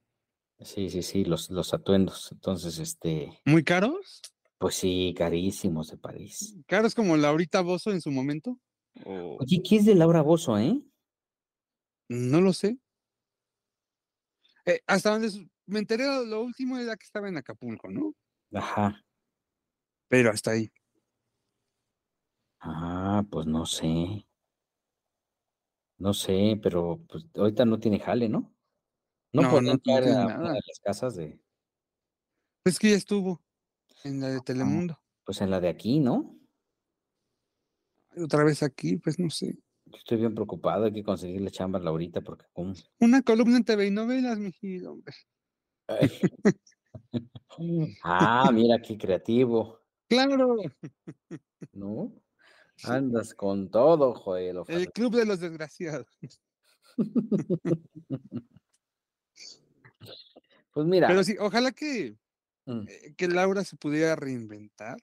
Sí, 0.61 0.89
sí, 0.89 1.03
sí, 1.03 1.25
los, 1.25 1.51
los 1.51 1.75
atuendos. 1.75 2.31
Entonces, 2.33 2.79
este. 2.79 3.41
¿Muy 3.45 3.65
caros? 3.65 4.23
Pues 4.59 4.77
sí, 4.77 5.15
carísimos 5.17 5.91
de 5.91 5.97
París. 5.99 6.57
¿Caros 6.67 6.95
como 6.95 7.17
Laurita 7.17 7.61
Bozo 7.61 7.91
en 7.91 8.01
su 8.01 8.11
momento? 8.11 8.59
¿O 9.05 9.37
Oye, 9.41 9.63
¿qué 9.63 9.77
es 9.77 9.85
de 9.85 9.95
Laura 9.95 10.23
Bozo, 10.23 10.59
eh? 10.59 10.81
no 12.09 12.41
lo 12.41 12.53
sé? 12.53 12.79
Eh, 14.67 14.81
hasta 14.87 15.11
donde 15.11 15.31
me 15.67 15.79
enteré, 15.81 16.05
lo- 16.27 16.43
último 16.43 16.79
era 16.79 16.97
que 16.97 17.05
estaba 17.05 17.29
en 17.29 17.37
Acapulco, 17.37 17.91
¿no? 17.91 18.15
Ajá. 18.53 19.05
Pero 20.09 20.31
hasta 20.31 20.53
ahí. 20.53 20.71
Ah, 22.61 23.25
pues 23.31 23.47
no 23.47 23.67
sé. 23.67 24.27
No 25.99 26.13
sé, 26.15 26.59
pero 26.63 27.01
pues 27.09 27.27
ahorita 27.35 27.65
no 27.65 27.79
tiene 27.79 28.01
jale, 28.01 28.29
¿no? 28.29 28.55
No 29.33 29.43
No, 29.43 29.61
no, 29.61 29.79
tiene 29.79 29.99
a 30.13 30.15
nada. 30.15 30.55
las 30.55 30.81
casas 30.83 31.17
de, 31.17 31.41
Pues 32.63 32.79
que 32.79 32.91
ya 32.91 32.97
estuvo 32.97 33.43
en 34.05 34.21
la 34.21 34.29
de 34.29 34.41
Telemundo. 34.41 35.01
pues 35.25 35.41
en 35.41 35.51
la 35.51 35.61
de 35.61 35.69
aquí, 35.69 35.99
¿no? 35.99 36.39
Otra 38.17 38.45
vez 38.45 38.63
aquí, 38.63 38.97
pues 38.99 39.19
no 39.19 39.29
sé. 39.31 39.59
Yo 39.87 39.97
Estoy 39.99 40.19
bien 40.19 40.35
preocupado, 40.35 40.85
hay 40.85 40.93
que 40.93 41.03
conseguirle 41.03 41.51
chamba 41.51 41.79
a 41.79 41.83
Laurita 41.83 42.21
porque 42.21 42.47
como... 42.53 42.75
Una 43.01 43.23
columna 43.23 43.57
en 43.57 43.65
TV 43.65 43.87
y 43.87 43.91
novelas, 43.91 44.39
mijito, 44.39 44.93
hombre. 44.93 45.15
Ah, 48.03 48.51
mira 48.53 48.81
qué 48.81 48.97
creativo, 48.97 49.81
Claro, 50.09 50.57
¿no? 51.73 52.13
Andas 52.85 53.35
con 53.35 53.71
todo, 53.71 54.15
Joel. 54.15 54.59
Ojalá. 54.59 54.79
el 54.79 54.93
club 54.93 55.15
de 55.17 55.27
los 55.27 55.41
desgraciados. 55.41 56.07
Pues 60.73 60.87
mira, 60.89 61.07
Pero 61.07 61.23
sí, 61.23 61.37
ojalá 61.39 61.71
que, 61.71 62.17
mm, 62.67 62.89
eh, 62.89 63.15
que 63.17 63.29
Laura 63.29 63.65
se 63.65 63.77
pudiera 63.77 64.17
reinventar. 64.17 64.97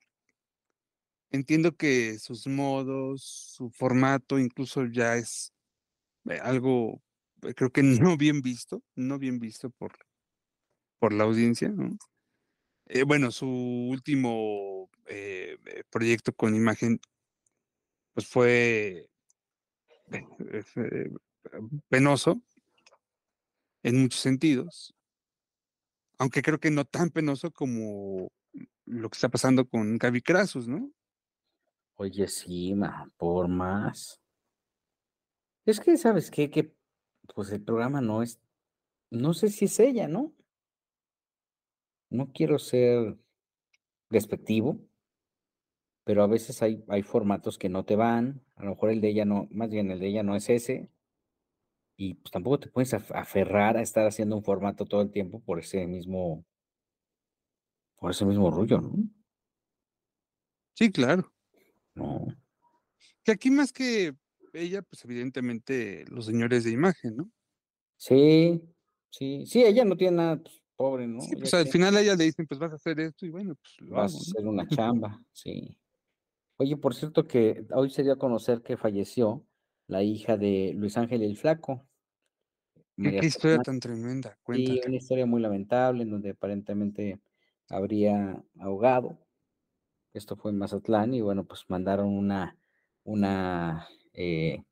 Entiendo 1.32 1.76
que 1.76 2.20
sus 2.20 2.48
modos, 2.48 3.24
su 3.24 3.70
formato 3.72 4.38
incluso 4.38 4.86
ya 4.86 5.16
es 5.16 5.54
eh, 6.30 6.40
algo, 6.42 7.02
eh, 7.44 7.54
creo 7.54 7.72
que 7.72 7.84
no 8.16 8.18
bien 8.18 8.42
visto, 8.42 8.84
no 8.96 9.20
bien 9.20 9.40
visto 9.40 9.70
por, 9.70 9.94
por 11.00 11.14
la 11.14 11.24
audiencia, 11.24 11.70
¿no? 11.70 11.98
Bueno, 13.08 13.32
su 13.32 13.48
último 13.48 14.90
proyecto 15.90 16.34
con 16.34 16.56
imagen, 16.56 17.00
pues 18.14 18.28
fue, 18.28 19.08
penoso 21.90 22.42
en 23.84 24.02
muchos 24.02 24.22
sentidos, 24.22 24.94
aunque 26.22 26.44
creo 26.44 26.60
que 26.60 26.70
no 26.70 26.86
tan 26.86 27.10
penoso 27.10 27.50
como 27.50 28.32
lo 28.86 29.10
que 29.10 29.16
está 29.16 29.28
pasando 29.28 29.68
con 29.68 29.98
Gaby 29.98 30.22
Krasus, 30.22 30.68
¿no? 30.68 30.92
oye, 31.96 32.28
sí, 32.28 32.76
por 33.18 33.48
más. 33.48 34.22
Es 35.66 35.80
que, 35.80 35.98
¿sabes 35.98 36.30
qué? 36.30 36.52
Que 36.52 36.76
pues 37.34 37.52
el 37.52 37.64
programa 37.64 38.02
no 38.02 38.22
es, 38.22 38.40
no 39.10 39.34
sé 39.34 39.50
si 39.50 39.66
es 39.66 39.80
ella, 39.80 40.08
¿no? 40.08 40.32
No 42.12 42.32
quiero 42.32 42.60
ser 42.60 43.18
despectivo, 44.12 44.80
pero 46.04 46.22
a 46.22 46.28
veces 46.28 46.62
hay, 46.62 46.84
hay 46.88 47.02
formatos 47.02 47.58
que 47.58 47.70
no 47.70 47.84
te 47.84 47.96
van, 47.96 48.44
a 48.58 48.64
lo 48.64 48.72
mejor 48.72 48.92
el 48.92 49.02
de 49.02 49.10
ella 49.10 49.26
no, 49.26 49.48
más 49.50 49.72
bien 49.72 49.90
el 49.90 50.00
de 50.00 50.10
ella 50.10 50.22
no 50.22 50.36
es 50.36 50.50
ese, 50.52 50.92
y 52.04 52.16
pues 52.16 52.32
tampoco 52.32 52.60
te 52.60 52.68
puedes 52.70 52.94
af- 52.96 53.12
aferrar 53.14 53.78
a 53.78 53.84
estar 53.84 54.08
haciendo 54.08 54.36
un 54.36 54.44
formato 54.44 54.86
todo 54.86 55.04
el 55.04 55.12
tiempo 55.12 55.40
por 55.40 55.60
ese 55.60 55.86
mismo, 55.86 56.44
por 57.98 58.10
ese 58.10 58.26
mismo 58.26 58.50
rollo, 58.50 58.82
¿no? 58.82 58.92
Sí, 60.74 60.92
claro. 60.92 61.32
No. 61.94 62.26
Que 63.24 63.34
aquí 63.34 63.52
más 63.52 63.72
que 63.72 64.16
ella, 64.54 64.82
pues 64.82 65.06
evidentemente 65.06 66.06
los 66.10 66.26
señores 66.26 66.64
de 66.64 66.72
imagen, 66.72 67.18
¿no? 67.18 67.32
Sí, 67.98 68.64
sí, 69.12 69.46
sí, 69.46 69.62
ella 69.64 69.86
no 69.86 69.96
tiene 69.96 70.18
nada, 70.18 70.38
pues, 70.42 70.60
pobre, 70.76 71.06
¿no? 71.06 71.22
Sí, 71.22 71.34
Ella 71.34 71.40
pues 71.42 71.54
al 71.54 71.68
final 71.68 71.96
a 71.98 72.02
ella 72.02 72.16
le 72.16 72.24
dicen, 72.24 72.48
pues 72.48 72.60
vas 72.60 72.72
a 72.72 72.78
hacer 72.78 73.00
esto 73.00 73.28
y 73.28 73.30
bueno, 73.30 73.54
pues 73.62 73.76
lo 73.80 73.96
vas 73.98 74.16
a 74.16 74.18
hacer 74.18 74.48
una 74.48 74.68
chamba, 74.68 75.24
sí. 75.32 75.78
Oye, 76.58 76.78
por 76.78 76.96
cierto 76.96 77.28
que 77.28 77.64
hoy 77.76 77.92
se 77.92 78.02
dio 78.02 78.14
a 78.14 78.18
conocer 78.18 78.64
que 78.64 78.76
falleció 78.76 79.46
la 79.86 80.02
hija 80.02 80.36
de 80.38 80.74
Luis 80.76 80.98
Ángel 80.98 81.22
el 81.22 81.38
Flaco, 81.38 81.88
María 83.02 83.20
qué 83.20 83.26
historia 83.26 83.60
tan 83.60 83.80
tremenda, 83.82 84.38
cuéntala. 84.44 84.80
una 84.88 84.96
historia 84.98 85.26
muy 85.26 85.42
lamentable 85.42 86.04
en 86.04 86.10
donde 86.12 86.32
aparentemente 86.32 87.22
habría 87.70 88.44
ahogado. 88.60 89.18
Esto 90.14 90.36
fue 90.38 90.52
en 90.52 90.58
Mazatlán 90.60 91.14
y 91.14 91.22
bueno, 91.22 91.46
pues 91.46 91.66
mandaron 91.70 92.10
una, 92.10 92.58
una, 93.04 93.88
eh, 94.14 94.64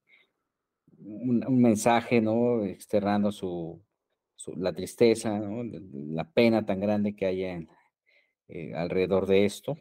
un, 0.97 1.43
un 1.47 1.61
mensaje, 1.61 2.21
¿no? 2.21 2.63
Externando 2.65 3.31
su, 3.31 3.81
su- 4.35 4.55
la 4.55 4.73
tristeza, 4.73 5.39
La 5.39 6.31
pena 6.31 6.65
tan 6.65 6.79
grande 6.79 7.15
que 7.15 7.25
hay 7.25 7.43
en- 7.43 7.69
eh, 8.49 8.73
alrededor 8.75 9.27
de 9.27 9.45
esto. 9.45 9.77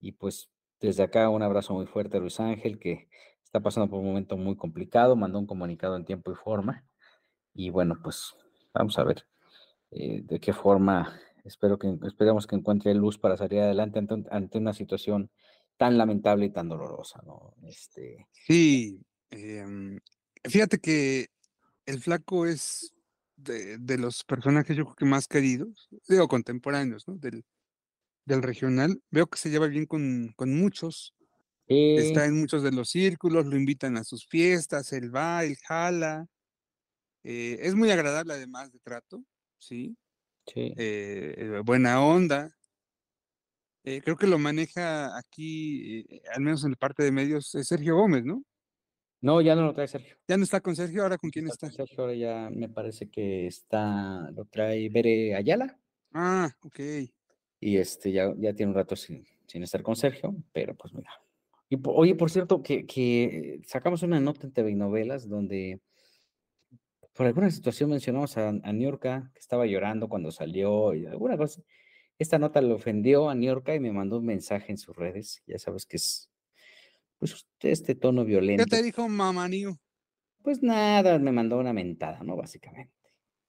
Y 0.00 0.12
pues 0.12 0.50
desde 0.80 1.02
acá 1.02 1.28
un 1.30 1.42
abrazo 1.42 1.74
muy 1.74 1.86
fuerte 1.86 2.16
a 2.16 2.20
Luis 2.20 2.40
Ángel, 2.40 2.78
que 2.78 3.08
está 3.44 3.60
pasando 3.60 3.88
por 3.90 4.00
un 4.00 4.06
momento 4.06 4.36
muy 4.36 4.56
complicado, 4.56 5.16
mandó 5.16 5.38
un 5.38 5.46
comunicado 5.46 5.96
en 5.96 6.04
tiempo 6.04 6.32
y 6.32 6.34
forma. 6.34 6.86
Y 7.56 7.70
bueno, 7.70 7.98
pues 8.02 8.34
vamos 8.74 8.98
a 8.98 9.04
ver 9.04 9.26
eh, 9.90 10.20
de 10.22 10.38
qué 10.38 10.52
forma, 10.52 11.18
espero 11.44 11.78
que, 11.78 11.96
esperemos 12.06 12.46
que 12.46 12.56
encuentre 12.56 12.94
luz 12.94 13.18
para 13.18 13.36
salir 13.36 13.60
adelante 13.60 13.98
ante, 13.98 14.24
ante 14.30 14.58
una 14.58 14.74
situación 14.74 15.30
tan 15.76 15.96
lamentable 15.96 16.46
y 16.46 16.50
tan 16.50 16.68
dolorosa, 16.68 17.22
¿no? 17.24 17.54
Este, 17.62 18.26
Sí, 18.46 19.00
em, 19.30 19.98
fíjate 20.44 20.78
que 20.78 21.28
el 21.86 22.00
flaco 22.00 22.46
es 22.46 22.92
de, 23.36 23.78
de 23.78 23.98
los 23.98 24.24
personajes 24.24 24.76
yo 24.76 24.84
creo 24.84 24.96
que 24.96 25.04
más 25.04 25.28
queridos, 25.28 25.88
digo 26.08 26.28
contemporáneos, 26.28 27.06
¿no? 27.08 27.16
Del, 27.16 27.44
del 28.26 28.42
regional. 28.42 29.00
Veo 29.10 29.26
que 29.26 29.38
se 29.38 29.50
lleva 29.50 29.66
bien 29.66 29.86
con, 29.86 30.32
con 30.36 30.54
muchos, 30.58 31.14
sí, 31.68 31.96
está 31.96 32.26
en 32.26 32.38
muchos 32.38 32.62
de 32.62 32.72
los 32.72 32.90
círculos, 32.90 33.46
lo 33.46 33.56
invitan 33.56 33.96
a 33.96 34.04
sus 34.04 34.26
fiestas, 34.26 34.92
él 34.92 35.14
va, 35.14 35.44
él 35.44 35.56
jala. 35.66 36.26
Eh, 37.26 37.58
es 37.60 37.74
muy 37.74 37.90
agradable 37.90 38.34
además 38.34 38.72
de 38.72 38.78
trato, 38.78 39.24
¿sí? 39.58 39.96
sí. 40.46 40.72
eh, 40.76 41.34
eh, 41.36 41.62
buena 41.64 42.00
onda. 42.04 42.50
Eh, 43.84 44.00
creo 44.02 44.16
que 44.16 44.26
lo 44.26 44.38
maneja 44.38 45.16
aquí, 45.16 46.04
al 46.34 46.40
menos 46.42 46.64
en 46.64 46.70
la 46.70 46.76
parte 46.76 47.04
de 47.04 47.12
medios, 47.12 47.54
eh, 47.54 47.62
Sergio 47.64 47.96
Gómez, 47.96 48.24
¿no? 48.24 48.42
No, 49.20 49.40
ya 49.40 49.54
no 49.54 49.62
lo 49.62 49.74
trae 49.74 49.88
Sergio. 49.88 50.16
Ya 50.28 50.36
no 50.36 50.44
está 50.44 50.60
con 50.60 50.76
Sergio, 50.76 51.02
ahora 51.02 51.18
con 51.18 51.30
quién 51.30 51.46
Está 51.46 51.70
Sergio 51.70 51.96
ahora 52.00 52.14
ya 52.14 52.50
me 52.52 52.68
parece 52.68 53.08
que 53.08 53.46
está, 53.46 54.30
lo 54.32 54.44
trae 54.44 54.88
Bere 54.88 55.34
Ayala 55.34 55.78
Ah, 56.12 56.50
ok. 56.62 56.80
y 57.60 57.76
este 57.78 58.12
ya, 58.12 58.32
ya 58.36 58.52
tiene 58.54 58.70
un 58.70 58.76
rato 58.76 58.94
sin, 58.96 59.24
sin 59.46 59.62
estar 59.62 59.82
con 59.82 59.96
Sergio, 59.96 60.34
pero 60.52 60.74
pues 60.76 60.92
mira. 60.92 61.10
Y 61.68 61.78
oye, 61.84 62.14
por 62.14 62.30
cierto, 62.30 62.62
que, 62.62 62.86
que 62.86 63.60
sacamos 63.66 64.02
una 64.02 64.20
nota 64.20 64.46
en 64.46 64.52
TV 64.52 64.70
y 64.70 64.74
Novelas 64.76 65.28
donde 65.28 65.80
por 67.16 67.26
alguna 67.26 67.50
situación 67.50 67.90
mencionamos 67.90 68.36
a, 68.36 68.48
a 68.48 68.72
Niurka, 68.72 69.30
que 69.32 69.40
estaba 69.40 69.66
llorando 69.66 70.08
cuando 70.08 70.30
salió 70.30 70.94
y 70.94 71.06
alguna 71.06 71.36
cosa. 71.36 71.62
Esta 72.18 72.38
nota 72.38 72.60
le 72.60 72.72
ofendió 72.72 73.28
a 73.28 73.34
Niurka 73.34 73.74
y 73.74 73.80
me 73.80 73.92
mandó 73.92 74.18
un 74.18 74.26
mensaje 74.26 74.72
en 74.72 74.78
sus 74.78 74.94
redes. 74.96 75.42
Ya 75.46 75.58
sabes 75.58 75.86
que 75.86 75.96
es, 75.96 76.30
pues, 77.18 77.46
este 77.60 77.94
tono 77.94 78.22
¿Qué 78.22 78.28
violento. 78.28 78.64
te 78.66 78.82
dijo 78.82 79.08
Mamanío? 79.08 79.76
Pues 80.42 80.62
nada, 80.62 81.18
me 81.18 81.32
mandó 81.32 81.58
una 81.58 81.72
mentada, 81.72 82.22
¿no? 82.22 82.36
Básicamente. 82.36 82.92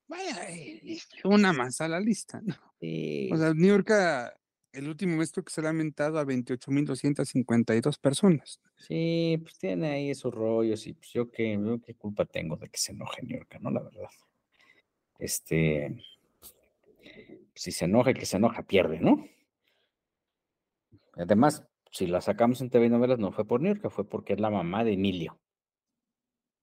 Vaya, 0.07 0.49
eh, 0.49 0.97
una 1.25 1.51
más 1.53 1.81
a 1.81 1.87
la 1.87 1.99
lista, 1.99 2.41
¿no? 2.41 2.55
Sí, 2.79 3.29
O 3.31 3.37
sea, 3.37 3.53
York, 3.55 3.89
el 4.77 4.87
último 4.87 5.17
mes 5.17 5.31
creo 5.31 5.43
que 5.43 5.51
se 5.51 5.61
le 5.61 5.67
ha 5.67 5.71
aumentado 5.71 6.19
a 6.19 6.25
28.252 6.25 7.97
personas. 7.97 8.59
sí, 8.77 9.39
pues 9.41 9.57
tiene 9.57 9.89
ahí 9.89 10.09
esos 10.11 10.33
rollos 10.33 10.85
y 10.87 10.93
pues 10.93 11.11
yo 11.11 11.31
qué, 11.31 11.53
yo 11.53 11.81
qué 11.81 11.95
culpa 11.95 12.25
tengo 12.25 12.57
de 12.57 12.69
que 12.69 12.77
se 12.77 12.91
enoje 12.91 13.23
Niurka, 13.23 13.59
¿no? 13.59 13.71
La 13.71 13.81
verdad. 13.81 14.09
Este, 15.19 15.97
si 17.55 17.71
se 17.71 17.85
enoja, 17.85 18.11
el 18.11 18.17
que 18.19 18.25
se 18.25 18.37
enoja 18.37 18.63
pierde, 18.63 18.99
¿no? 18.99 19.25
Además, 21.13 21.65
si 21.91 22.05
la 22.05 22.21
sacamos 22.21 22.61
en 22.61 22.69
TV 22.69 22.89
novelas 22.89 23.17
no 23.17 23.31
fue 23.31 23.45
por 23.45 23.61
Niurka, 23.61 23.89
fue 23.89 24.07
porque 24.07 24.33
es 24.33 24.39
la 24.39 24.51
mamá 24.51 24.83
de 24.83 24.93
Emilio. 24.93 25.39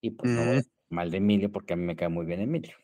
Y 0.01 0.11
pues 0.11 0.31
no 0.31 0.41
Mm, 0.41 0.49
hablar 0.49 0.63
mal 0.89 1.11
de 1.11 1.17
Emilio 1.17 1.51
porque 1.51 1.73
a 1.73 1.77
mí 1.77 1.83
me 1.83 1.95
cae 1.95 2.09
muy 2.09 2.25
bien 2.25 2.39
Emilio. 2.39 2.75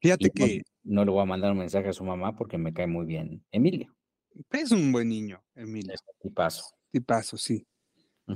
Fíjate 0.00 0.24
Y 0.24 0.38
no, 0.38 0.46
que 0.46 0.62
no 0.84 1.04
le 1.04 1.10
voy 1.10 1.22
a 1.22 1.24
mandar 1.24 1.52
un 1.52 1.58
mensaje 1.58 1.88
a 1.88 1.92
su 1.92 2.04
mamá 2.04 2.36
porque 2.36 2.58
me 2.58 2.72
cae 2.72 2.86
muy 2.86 3.06
bien 3.06 3.44
Emilio. 3.50 3.97
Es 4.50 4.70
un 4.72 4.92
buen 4.92 5.08
niño, 5.08 5.44
Emilio. 5.54 5.94
Es 5.94 6.02
un 6.06 6.28
tipazo. 6.30 6.64
Tipazo, 6.90 7.36
sí. 7.36 7.66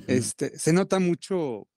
Este, 0.07 0.59
se 0.59 0.73
nota 0.73 0.99
mucho, 0.99 1.69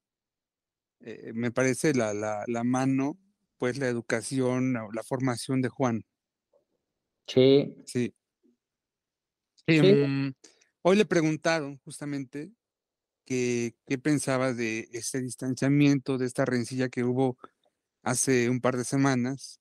eh, 1.01 1.31
me 1.33 1.51
parece, 1.51 1.93
la, 1.93 2.13
la, 2.13 2.43
la 2.47 2.63
mano, 2.63 3.19
pues 3.57 3.77
la 3.77 3.87
educación 3.87 4.75
o 4.77 4.91
la 4.91 5.03
formación 5.03 5.61
de 5.61 5.69
Juan. 5.69 6.05
Sí, 7.27 7.75
Sí. 7.85 8.13
Em, 9.67 10.33
hoy 10.83 10.95
le 10.95 11.05
preguntaron 11.05 11.79
justamente 11.79 12.51
que, 13.25 13.75
qué 13.87 13.97
pensaba 13.97 14.53
de 14.53 14.87
este 14.91 15.21
distanciamiento, 15.21 16.17
de 16.17 16.27
esta 16.27 16.45
rencilla 16.45 16.89
que 16.89 17.03
hubo 17.03 17.37
hace 18.03 18.49
un 18.49 18.61
par 18.61 18.77
de 18.77 18.85
semanas 18.85 19.59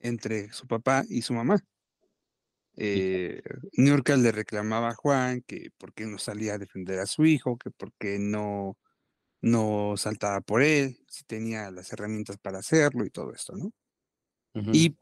entre 0.00 0.52
su 0.52 0.66
papá 0.66 1.04
y 1.08 1.22
su 1.22 1.32
mamá. 1.32 1.64
Eh, 2.80 3.42
Niurka 3.72 4.16
le 4.16 4.30
reclamaba 4.30 4.90
a 4.90 4.94
Juan 4.94 5.42
que 5.42 5.70
por 5.78 5.92
qué 5.92 6.06
no 6.06 6.16
salía 6.18 6.54
a 6.54 6.58
defender 6.58 7.00
a 7.00 7.06
su 7.06 7.26
hijo, 7.26 7.58
que 7.58 7.70
por 7.72 7.92
qué 7.98 8.20
no, 8.20 8.78
no 9.40 9.96
saltaba 9.96 10.40
por 10.40 10.62
él, 10.62 10.98
si 11.08 11.24
tenía 11.24 11.72
las 11.72 11.92
herramientas 11.92 12.38
para 12.38 12.58
hacerlo 12.58 13.04
y 13.04 13.10
todo 13.10 13.32
esto, 13.32 13.54
¿no? 13.56 13.72
Y 14.72 14.96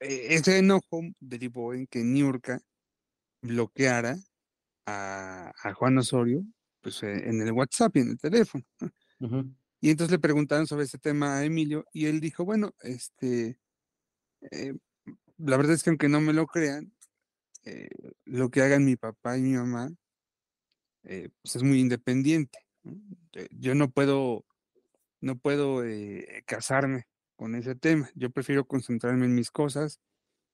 eh, 0.00 0.26
ese 0.34 0.58
enojo 0.58 1.00
derivó 1.20 1.74
en 1.74 1.86
que 1.86 2.04
Niurka 2.04 2.60
bloqueara 3.42 4.16
a, 4.86 5.52
Juan 5.74 5.98
Osorio 5.98 6.44
pues, 6.80 7.02
eh, 7.02 7.28
en 7.28 7.40
el 7.40 7.52
WhatsApp 7.52 7.96
y 7.96 8.00
en 8.00 8.10
el 8.10 8.18
teléfono. 8.18 8.64
Y 9.80 9.90
entonces 9.90 10.12
le 10.12 10.18
preguntaron 10.18 10.66
sobre 10.66 10.84
ese 10.84 10.98
tema 10.98 11.38
a 11.38 11.44
Emilio 11.44 11.84
y 11.92 12.06
él 12.06 12.20
dijo, 12.20 12.44
bueno, 12.44 12.74
este, 12.80 13.58
eh, 14.50 14.74
la 15.38 15.56
verdad 15.56 15.74
es 15.74 15.82
que 15.82 15.90
aunque 15.90 16.08
no 16.08 16.20
me 16.20 16.32
lo 16.32 16.46
crean, 16.46 16.92
eh, 17.64 17.88
lo 18.24 18.50
que 18.50 18.62
hagan 18.62 18.84
mi 18.84 18.96
papá 18.96 19.38
y 19.38 19.42
mi 19.42 19.54
mamá, 19.54 19.90
eh, 21.04 21.28
pues 21.42 21.56
es 21.56 21.62
muy 21.62 21.80
independiente. 21.80 22.58
Yo 23.50 23.74
no 23.74 23.90
puedo, 23.90 24.44
no 25.20 25.38
puedo 25.38 25.82
casarme 26.46 27.04
con 27.36 27.54
ese 27.54 27.74
tema. 27.74 28.10
Yo 28.14 28.30
prefiero 28.30 28.66
concentrarme 28.66 29.26
en 29.26 29.34
mis 29.34 29.50
cosas, 29.50 30.00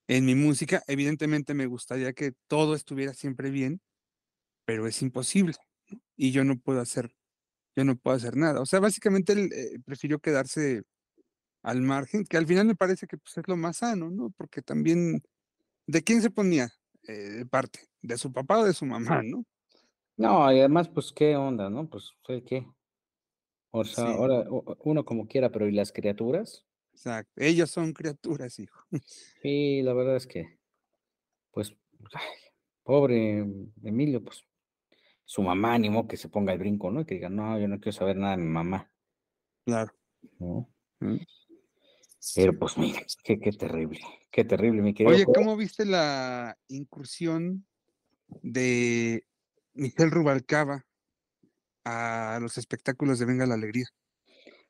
en 0.07 0.25
mi 0.25 0.35
música. 0.35 0.83
Evidentemente 0.87 1.53
me 1.53 1.67
gustaría 1.67 2.13
que 2.13 2.33
todo 2.47 2.75
estuviera 2.75 3.13
siempre 3.13 3.51
bien, 3.51 3.81
pero 4.65 4.87
es 4.87 5.01
imposible. 5.01 5.55
Y 6.17 6.31
yo 6.31 6.43
no 6.43 6.57
puedo 6.59 6.81
hacer, 6.81 7.11
yo 7.75 7.85
no 7.85 7.97
puedo 7.97 8.17
hacer 8.17 8.37
nada. 8.37 8.61
O 8.61 8.65
sea, 8.65 8.79
básicamente 8.79 9.33
él 9.33 9.51
prefirió 9.85 10.19
quedarse 10.19 10.83
al 11.61 11.81
margen, 11.81 12.25
que 12.25 12.37
al 12.37 12.47
final 12.47 12.65
me 12.65 12.75
parece 12.75 13.07
que 13.07 13.17
pues, 13.17 13.37
es 13.37 13.47
lo 13.47 13.55
más 13.55 13.77
sano, 13.77 14.09
¿no? 14.09 14.31
Porque 14.31 14.61
también, 14.61 15.21
¿de 15.87 16.03
quién 16.03 16.21
se 16.21 16.29
ponía 16.29 16.69
eh, 17.07 17.13
de 17.13 17.45
parte? 17.45 17.87
¿De 18.01 18.17
su 18.17 18.31
papá 18.31 18.59
o 18.59 18.65
de 18.65 18.73
su 18.73 18.85
mamá, 18.85 19.21
no? 19.23 19.45
No, 20.17 20.51
y 20.51 20.59
además, 20.59 20.89
pues, 20.89 21.11
¿qué 21.11 21.35
onda, 21.35 21.69
no? 21.69 21.89
Pues, 21.89 22.11
¿qué? 22.45 22.67
O 23.71 23.83
sea, 23.85 24.05
ahora 24.05 24.45
uno 24.79 25.05
como 25.05 25.27
quiera, 25.27 25.49
pero 25.49 25.67
¿y 25.67 25.71
las 25.71 25.91
criaturas? 25.91 26.65
Exacto, 26.91 27.31
ellos 27.37 27.71
son 27.71 27.93
criaturas, 27.93 28.59
hijo. 28.59 28.85
Sí, 29.41 29.81
la 29.81 29.93
verdad 29.93 30.17
es 30.17 30.27
que, 30.27 30.59
pues, 31.51 31.75
pobre 32.83 33.45
Emilio, 33.83 34.23
pues, 34.23 34.45
su 35.23 35.41
mamá 35.41 35.73
animó 35.73 36.07
que 36.07 36.17
se 36.17 36.27
ponga 36.27 36.51
el 36.51 36.59
brinco, 36.59 36.91
¿no? 36.91 37.01
Y 37.01 37.05
que 37.05 37.15
diga, 37.15 37.29
no, 37.29 37.57
yo 37.57 37.67
no 37.67 37.79
quiero 37.79 37.97
saber 37.97 38.17
nada 38.17 38.35
de 38.35 38.43
mi 38.43 38.49
mamá. 38.49 38.91
Claro. 39.65 39.93
¿No? 40.39 40.69
Mm. 40.99 41.17
Pero 42.35 42.57
pues 42.57 42.77
mira, 42.77 43.01
qué, 43.23 43.39
qué 43.39 43.51
terrible, 43.51 43.99
qué 44.31 44.45
terrible, 44.45 44.81
mi 44.81 44.93
querido. 44.93 45.15
Oye, 45.15 45.25
¿cómo 45.25 45.57
viste 45.57 45.85
la 45.85 46.57
incursión 46.67 47.65
de 48.43 49.25
Miguel 49.73 50.11
Rubalcaba 50.11 50.85
a 51.83 52.37
los 52.41 52.57
espectáculos 52.57 53.19
de 53.19 53.25
Venga 53.25 53.45
la 53.45 53.55
Alegría? 53.55 53.87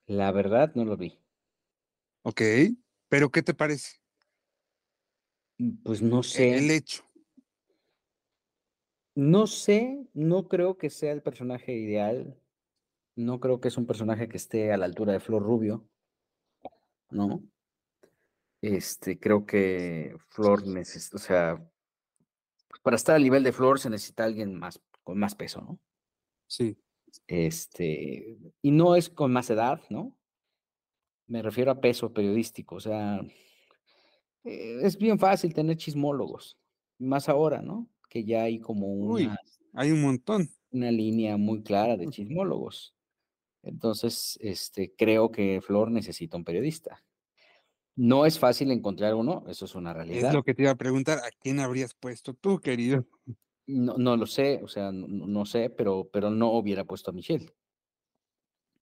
La 0.07 0.31
verdad 0.31 0.71
no 0.75 0.85
lo 0.85 0.95
vi. 0.97 1.19
Ok, 2.23 2.41
pero 3.09 3.29
¿qué 3.29 3.43
te 3.43 3.53
parece? 3.53 3.97
Mm, 5.57 5.83
pues 5.83 6.01
no 6.01 6.23
sé. 6.23 6.57
El 6.57 6.71
hecho. 6.71 7.03
No 9.13 9.45
sé, 9.45 10.07
no 10.13 10.47
creo 10.47 10.77
que 10.77 10.89
sea 10.89 11.11
el 11.11 11.21
personaje 11.21 11.73
ideal. 11.73 12.37
No 13.15 13.41
creo 13.41 13.59
que 13.59 13.67
es 13.67 13.77
un 13.77 13.85
personaje 13.85 14.29
que 14.29 14.37
esté 14.37 14.71
a 14.71 14.77
la 14.77 14.85
altura 14.85 15.11
de 15.11 15.19
Flor 15.19 15.43
Rubio. 15.43 15.85
¿No? 17.12 17.43
Este, 18.62 19.20
creo 19.20 19.45
que 19.45 20.16
Flor 20.30 20.68
necesita, 20.68 21.18
o 21.18 21.20
sea, 21.20 21.72
para 22.84 22.95
estar 22.95 23.16
al 23.16 23.24
nivel 23.24 23.43
de 23.43 23.51
Flor 23.51 23.80
se 23.80 23.89
necesita 23.89 24.24
alguien 24.24 24.55
más, 24.55 24.82
con 25.03 25.18
más 25.18 25.36
peso, 25.36 25.62
¿no? 25.62 25.80
Sí. 26.47 26.78
Este, 27.28 28.38
y 28.62 28.72
no 28.72 28.95
es 28.95 29.09
con 29.09 29.34
más 29.34 29.49
edad, 29.49 29.82
¿no? 29.89 30.18
Me 31.28 31.41
refiero 31.41 31.72
a 31.72 31.82
peso 31.82 32.14
periodístico, 32.14 32.76
o 32.76 32.80
sea, 32.80 33.22
eh, 34.43 34.80
es 34.82 34.97
bien 34.97 35.20
fácil 35.20 35.53
tener 35.53 35.78
chismólogos, 35.78 36.57
más 36.99 37.30
ahora, 37.30 37.62
¿no? 37.62 37.89
Que 38.09 38.24
ya 38.24 38.43
hay 38.43 38.59
como 38.59 38.88
una... 38.88 39.38
hay 39.74 39.91
un 39.91 40.01
montón. 40.01 40.49
Una 40.72 40.91
línea 40.91 41.38
muy 41.38 41.64
clara 41.64 41.97
de 41.97 42.07
chismólogos. 42.07 42.95
Entonces, 43.64 44.38
este, 44.41 44.93
creo 44.95 45.32
que 45.32 45.62
Flor 45.62 45.91
necesita 45.91 46.38
un 46.38 46.43
periodista. 46.43 47.03
No 47.95 48.26
es 48.26 48.39
fácil 48.39 48.72
encontrar 48.72 49.14
uno, 49.16 49.43
eso 49.47 49.66
es 49.66 49.76
una 49.76 49.93
realidad. 49.93 50.30
Es 50.30 50.34
lo 50.34 50.43
que 50.43 50.53
te 50.53 50.64
iba 50.64 50.72
a 50.72 50.76
preguntar, 50.76 51.20
¿a 51.20 51.30
quién 51.39 51.59
habrías 51.59 51.93
puesto 51.93 52.34
tú, 52.34 52.59
querido? 52.59 53.05
No, 53.68 53.97
no 53.97 54.18
lo 54.18 54.26
sé, 54.26 54.59
o 54.64 54.68
sea, 54.68 54.91
no, 54.91 55.45
sé, 55.45 55.70
pero, 55.70 56.09
pero 56.12 56.30
no 56.30 56.51
hubiera 56.53 56.84
puesto 56.84 57.12
a 57.12 57.14
Michelle. 57.14 57.53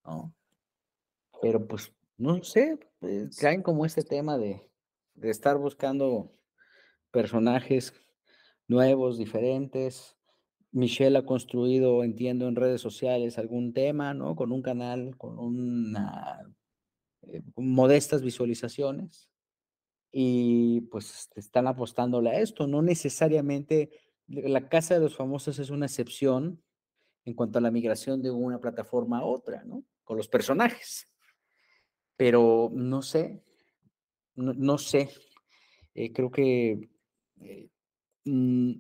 ¿no? 0.06 0.34
Pero 1.42 1.68
pues, 1.68 1.94
no 2.18 2.42
sé, 2.44 2.80
pues, 3.00 3.36
caen 3.38 3.62
como 3.62 3.86
este 3.86 4.04
tema 4.04 4.38
de, 4.38 4.70
de 5.16 5.30
estar 5.30 5.58
buscando 5.58 6.32
personajes 7.12 7.94
nuevos, 8.68 9.18
diferentes, 9.18 10.19
Michelle 10.72 11.18
ha 11.18 11.26
construido, 11.26 12.04
entiendo, 12.04 12.48
en 12.48 12.56
redes 12.56 12.82
sociales 12.82 13.38
algún 13.38 13.74
tema, 13.74 14.14
¿no? 14.14 14.36
Con 14.36 14.52
un 14.52 14.62
canal, 14.62 15.18
con 15.18 15.40
una 15.40 16.42
eh, 17.24 17.42
modestas 17.56 18.22
visualizaciones 18.22 19.30
y 20.12 20.82
pues 20.92 21.30
están 21.36 21.68
apostándole 21.68 22.30
a 22.30 22.40
esto. 22.40 22.68
No 22.68 22.82
necesariamente 22.82 23.90
la 24.28 24.70
Casa 24.70 24.94
de 24.94 25.02
los 25.02 25.16
Famosos 25.16 25.60
es 25.60 25.70
una 25.70 25.88
excepción 25.88 26.62
en 27.26 27.34
cuanto 27.34 27.60
a 27.60 27.62
la 27.62 27.72
migración 27.72 28.22
de 28.22 28.32
una 28.32 28.60
plataforma 28.60 29.20
a 29.20 29.26
otra, 29.26 29.64
¿no? 29.64 29.84
Con 30.04 30.18
los 30.18 30.28
personajes. 30.28 31.08
Pero 32.16 32.72
no 32.74 33.02
sé, 33.02 33.44
no, 34.36 34.78
sé. 34.78 35.10
Eh, 35.94 36.12
creo 36.14 36.32
que 36.32 36.90
eh, 37.42 37.70
mm, 38.26 38.74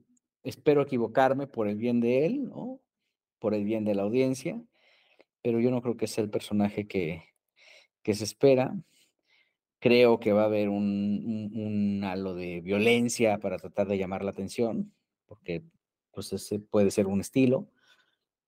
espero 0.44 0.82
equivocarme 0.82 1.48
por 1.48 1.68
el 1.68 1.76
bien 1.76 2.00
de 2.00 2.26
él, 2.26 2.44
¿no? 2.46 2.80
Por 3.40 3.54
el 3.54 3.64
bien 3.64 3.86
de 3.86 3.96
la 3.96 4.04
audiencia, 4.04 4.62
pero 5.42 5.60
yo 5.60 5.72
no 5.72 5.82
creo 5.82 5.98
que 5.98 6.08
sea 6.08 6.24
el 6.24 6.30
personaje 6.30 6.88
que, 6.88 7.24
que 8.04 8.14
se 8.14 8.24
espera. 8.24 8.76
Creo 9.80 10.20
que 10.20 10.34
va 10.34 10.44
a 10.44 10.46
haber 10.46 10.70
un, 10.70 11.52
un, 11.54 12.04
halo 12.04 12.34
de 12.36 12.60
violencia 12.62 13.40
para 13.40 13.58
tratar 13.58 13.88
de 13.88 13.98
llamar 13.98 14.24
la 14.24 14.32
atención, 14.32 14.94
porque 15.26 15.64
pues 16.12 16.34
ese 16.34 16.60
puede 16.60 16.92
ser 16.92 17.08
un 17.08 17.22
estilo. 17.22 17.70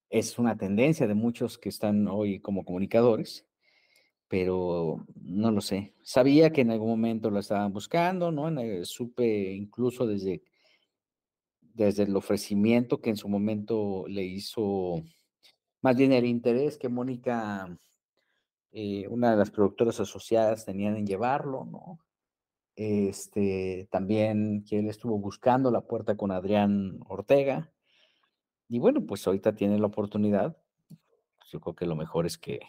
Es 0.09 0.37
una 0.39 0.57
tendencia 0.57 1.07
de 1.07 1.13
muchos 1.13 1.57
que 1.57 1.69
están 1.69 2.07
hoy 2.09 2.41
como 2.41 2.65
comunicadores, 2.65 3.47
pero 4.27 5.05
no 5.15 5.51
lo 5.51 5.61
sé. 5.61 5.93
Sabía 6.03 6.51
que 6.51 6.61
en 6.61 6.71
algún 6.71 6.89
momento 6.89 7.29
lo 7.29 7.39
estaban 7.39 7.71
buscando, 7.71 8.31
¿no? 8.31 8.49
Supe 8.83 9.53
incluso 9.53 10.05
desde 10.05 10.43
desde 11.73 12.03
el 12.03 12.15
ofrecimiento 12.15 13.01
que 13.01 13.09
en 13.09 13.17
su 13.17 13.27
momento 13.29 14.05
le 14.07 14.23
hizo, 14.23 15.03
más 15.81 15.95
bien 15.95 16.11
el 16.11 16.25
interés 16.25 16.77
que 16.77 16.89
Mónica, 16.89 17.77
eh, 18.71 19.07
una 19.07 19.31
de 19.31 19.37
las 19.37 19.51
productoras 19.51 19.99
asociadas, 19.99 20.65
tenían 20.65 20.95
en 20.95 21.07
llevarlo, 21.07 21.65
¿no? 21.65 21.99
Este, 22.75 23.87
también 23.91 24.63
que 24.67 24.79
él 24.79 24.87
estuvo 24.87 25.17
buscando 25.19 25.71
la 25.71 25.81
puerta 25.81 26.15
con 26.15 26.31
Adrián 26.31 26.99
Ortega. 27.07 27.71
Y 28.69 28.79
bueno, 28.79 29.05
pues 29.05 29.27
ahorita 29.27 29.53
tiene 29.53 29.77
la 29.77 29.87
oportunidad. 29.87 30.57
Yo 31.51 31.59
creo 31.59 31.75
que 31.75 31.85
lo 31.85 31.95
mejor 31.95 32.25
es 32.25 32.37
que, 32.37 32.61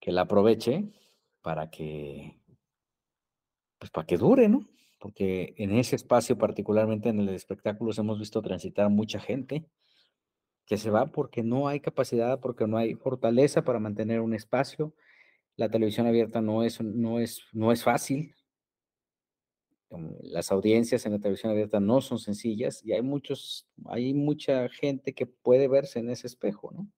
que 0.00 0.10
la 0.10 0.22
aproveche 0.22 0.92
para 1.42 1.70
que, 1.70 2.36
pues 3.78 3.90
para 3.90 4.06
que 4.06 4.16
dure, 4.16 4.48
¿no? 4.48 4.66
Porque 5.02 5.52
en 5.56 5.74
ese 5.74 5.96
espacio, 5.96 6.38
particularmente 6.38 7.08
en 7.08 7.18
el 7.18 7.30
espectáculo, 7.30 7.90
hemos 7.98 8.20
visto 8.20 8.40
transitar 8.40 8.88
mucha 8.88 9.18
gente 9.18 9.66
que 10.64 10.76
se 10.76 10.90
va 10.90 11.10
porque 11.10 11.42
no 11.42 11.66
hay 11.66 11.80
capacidad, 11.80 12.38
porque 12.38 12.68
no 12.68 12.76
hay 12.76 12.94
fortaleza 12.94 13.64
para 13.64 13.80
mantener 13.80 14.20
un 14.20 14.32
espacio. 14.32 14.94
La 15.56 15.68
televisión 15.68 16.06
abierta 16.06 16.40
no 16.40 16.62
es, 16.62 16.80
no 16.80 17.18
es, 17.18 17.42
no 17.52 17.72
es 17.72 17.82
fácil. 17.82 18.32
Las 20.20 20.52
audiencias 20.52 21.04
en 21.04 21.12
la 21.14 21.18
televisión 21.18 21.50
abierta 21.50 21.80
no 21.80 22.00
son 22.00 22.20
sencillas 22.20 22.80
y 22.84 22.92
hay 22.92 23.02
muchos, 23.02 23.66
hay 23.86 24.14
mucha 24.14 24.68
gente 24.68 25.14
que 25.14 25.26
puede 25.26 25.66
verse 25.66 25.98
en 25.98 26.10
ese 26.10 26.28
espejo, 26.28 26.70
¿no? 26.70 26.88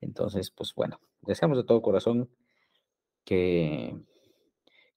Entonces, 0.00 0.52
pues 0.52 0.72
bueno, 0.72 1.00
deseamos 1.22 1.58
de 1.58 1.64
todo 1.64 1.82
corazón 1.82 2.30
que, 3.24 3.96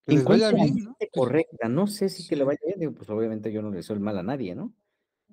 que 0.05 0.13
les 0.13 0.23
vaya 0.23 0.51
bien, 0.51 0.75
¿no? 0.83 0.97
Correcta, 1.13 1.69
no 1.69 1.87
sé 1.87 2.09
si 2.09 2.27
que 2.27 2.35
le 2.35 2.43
vaya 2.43 2.59
bien, 2.75 2.93
pues 2.93 3.09
obviamente 3.09 3.51
yo 3.51 3.61
no 3.61 3.71
le 3.71 3.83
soy 3.83 3.99
mal 3.99 4.17
a 4.17 4.23
nadie, 4.23 4.55
¿no? 4.55 4.73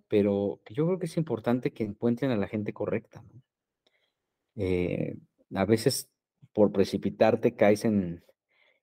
pero 0.08 0.60
yo 0.70 0.86
creo 0.86 0.98
que 0.98 1.06
es 1.06 1.16
importante 1.16 1.72
que 1.72 1.84
encuentren 1.84 2.30
a 2.30 2.36
la 2.36 2.48
gente 2.48 2.72
correcta. 2.72 3.22
Eh, 4.56 5.16
a 5.54 5.64
veces 5.64 6.10
por 6.52 6.72
precipitarte 6.72 7.54
caes 7.54 7.84
en, 7.84 8.24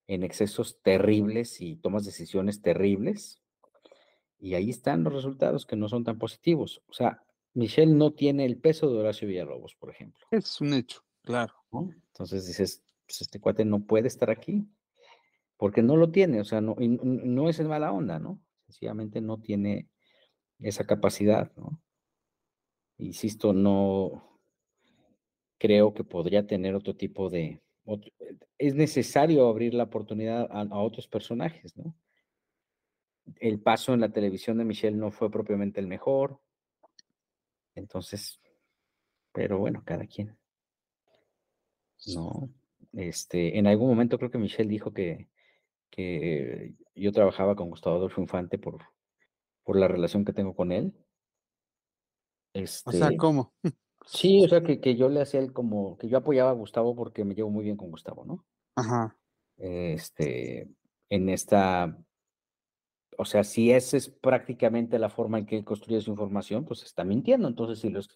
en 0.08 0.24
excesos 0.24 0.82
terribles 0.82 1.60
y 1.62 1.76
tomas 1.76 2.06
decisiones 2.06 2.62
terribles. 2.62 3.42
Y 4.40 4.54
ahí 4.54 4.70
están 4.70 5.04
los 5.04 5.14
resultados 5.14 5.66
que 5.66 5.76
no 5.76 5.90
son 5.90 6.04
tan 6.04 6.20
positivos. 6.20 6.84
O 6.88 6.94
sea, 6.94 7.24
Michelle 7.54 7.94
no 7.94 8.14
tiene 8.14 8.46
el 8.46 8.58
peso 8.58 8.90
de 8.90 9.00
Horacio 9.00 9.28
Villalobos, 9.28 9.76
por 9.76 9.90
ejemplo. 9.90 10.26
Es 10.32 10.62
un 10.62 10.74
hecho, 10.74 11.02
claro. 11.24 11.54
Entonces 11.72 12.46
dices, 12.46 12.84
pues 13.08 13.22
este 13.22 13.40
cuate 13.40 13.66
no 13.66 13.84
puede 13.84 14.08
estar 14.08 14.30
aquí 14.30 14.68
porque 15.58 15.82
no 15.82 15.96
lo 15.96 16.12
tiene, 16.12 16.42
o 16.42 16.46
sea, 16.46 16.62
no, 16.62 16.76
no 16.80 17.50
es 17.50 17.60
en 17.60 17.68
mala 17.68 17.92
onda, 17.92 18.20
¿no? 18.20 18.42
Sencillamente 18.66 19.22
no 19.22 19.40
tiene 19.40 19.90
esa 20.60 20.86
capacidad, 20.86 21.52
¿no? 21.56 21.82
Insisto, 22.98 23.54
no 23.54 24.40
creo 25.58 25.94
que 25.94 26.04
podría 26.04 26.46
tener 26.46 26.76
otro 26.76 26.96
tipo 26.96 27.30
de... 27.30 27.62
es 28.58 28.76
necesario 28.76 29.48
abrir 29.48 29.74
la 29.74 29.84
oportunidad 29.84 30.48
a, 30.52 30.62
a, 30.62 30.80
otros 30.80 31.08
personajes, 31.08 31.76
¿no? 31.78 31.96
El 33.40 33.60
paso 33.60 33.94
en 33.94 34.02
la 34.02 34.12
televisión 34.12 34.58
de 34.58 34.66
Michelle 34.66 34.98
no 34.98 35.12
fue 35.12 35.32
propiamente 35.32 35.80
el 35.80 35.88
mejor. 35.88 36.40
Entonces, 37.74 38.40
pero 39.32 39.58
bueno, 39.58 39.84
cada 39.84 40.06
quien. 40.06 40.38
No, 42.14 42.50
este, 42.94 43.58
en 43.58 43.68
algún 43.68 43.90
momento 43.90 44.18
creo 44.18 44.32
que 44.32 44.38
Michelle 44.38 44.70
dijo 44.70 44.94
que, 44.94 45.28
que 45.96 46.74
yo 46.94 47.12
trabajaba 47.12 47.56
con 47.56 47.70
Gustavo 47.70 47.98
Adolfo 47.98 48.22
Infante 48.22 48.58
por, 48.58 48.82
por 49.64 49.78
la 49.78 49.88
relación 49.88 50.26
que 50.26 50.34
tengo 50.34 50.56
con 50.56 50.72
él. 50.72 50.94
Este, 52.54 52.90
o 52.90 52.94
sea, 52.94 53.08
este 53.08 53.18
¿cómo? 53.18 53.54
Sí, 54.08 54.44
o 54.46 54.48
sea, 54.48 54.62
que, 54.62 54.80
que 54.80 54.96
yo 54.96 55.10
le 55.10 55.22
hacía 55.22 55.40
el 55.40 55.52
como, 55.52 55.98
que 55.98 56.08
yo 56.08 56.18
apoyaba 56.18 56.52
a 56.52 56.54
Gustavo 56.54 56.96
porque 56.96 57.26
me 57.26 57.34
llevo 57.34 57.50
muy 57.50 57.64
bien 57.64 57.76
con 57.76 57.90
Gustavo, 57.90 58.24
¿no? 58.24 58.46
Ajá. 58.76 59.18
Este, 59.58 60.70
en 61.10 61.30
esta, 61.30 61.98
o 63.18 63.26
sea, 63.26 63.44
si 63.44 63.72
esa 63.72 63.98
es 63.98 64.10
prácticamente 64.10 65.00
la 65.00 65.10
forma 65.10 65.40
en 65.40 65.48
que 65.48 65.58
él 65.58 65.66
construye 65.66 66.02
su 66.02 66.12
información, 66.12 66.66
pues 66.66 66.84
está 66.84 67.04
mintiendo, 67.04 67.48
entonces 67.48 67.80
sí 67.80 67.90
los... 67.90 68.08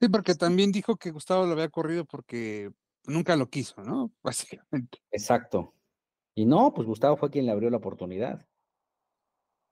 Sí, 0.00 0.08
porque 0.08 0.36
también 0.36 0.70
dijo 0.70 0.94
que 0.94 1.10
Gustavo 1.10 1.46
lo 1.46 1.52
había 1.52 1.68
corrido 1.68 2.04
porque 2.04 2.70
nunca 3.04 3.34
lo 3.34 3.48
quiso, 3.48 3.82
¿no? 3.82 4.12
Básicamente. 4.22 4.98
Exacto. 5.10 5.74
Y 6.38 6.46
no, 6.46 6.72
pues 6.72 6.86
Gustavo 6.86 7.16
fue 7.16 7.30
quien 7.30 7.46
le 7.46 7.50
abrió 7.50 7.68
la 7.68 7.78
oportunidad. 7.78 8.46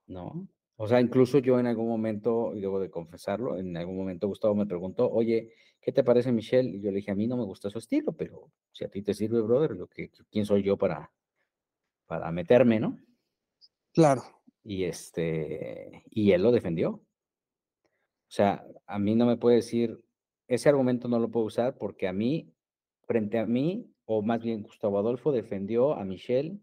¿No? 0.05 0.49
O 0.75 0.85
sea, 0.85 0.99
incluso 0.99 1.39
yo 1.39 1.57
en 1.61 1.65
algún 1.65 1.87
momento, 1.87 2.53
y 2.53 2.59
debo 2.59 2.81
de 2.81 2.89
confesarlo, 2.89 3.57
en 3.57 3.77
algún 3.77 3.95
momento 3.95 4.27
Gustavo 4.27 4.53
me 4.53 4.65
preguntó, 4.65 5.09
oye, 5.09 5.53
¿qué 5.79 5.93
te 5.93 6.03
parece 6.03 6.33
Michelle? 6.33 6.69
Y 6.69 6.81
yo 6.81 6.91
le 6.91 6.97
dije, 6.97 7.11
a 7.11 7.15
mí 7.15 7.25
no 7.25 7.37
me 7.37 7.45
gusta 7.45 7.69
su 7.69 7.77
estilo, 7.77 8.11
pero 8.11 8.51
si 8.73 8.83
a 8.83 8.89
ti 8.89 9.01
te 9.01 9.13
sirve, 9.13 9.39
brother, 9.39 9.77
lo 9.77 9.87
que, 9.87 10.11
¿quién 10.29 10.45
soy 10.45 10.61
yo 10.61 10.75
para, 10.75 11.09
para 12.05 12.33
meterme, 12.33 12.81
no? 12.81 12.99
Claro. 13.93 14.23
Y 14.61 14.83
este, 14.83 16.03
y 16.11 16.33
él 16.33 16.43
lo 16.43 16.51
defendió. 16.51 16.89
O 16.89 17.01
sea, 18.27 18.67
a 18.85 18.99
mí 18.99 19.15
no 19.15 19.25
me 19.25 19.37
puede 19.37 19.55
decir, 19.55 20.03
ese 20.49 20.67
argumento 20.67 21.07
no 21.07 21.17
lo 21.17 21.31
puedo 21.31 21.45
usar 21.45 21.77
porque 21.77 22.09
a 22.09 22.13
mí, 22.13 22.53
frente 23.05 23.39
a 23.39 23.45
mí, 23.45 23.89
o 24.07 24.21
más 24.21 24.41
bien 24.41 24.63
Gustavo 24.63 24.97
Adolfo 24.97 25.31
defendió 25.31 25.93
a 25.93 26.05
Michelle 26.05 26.57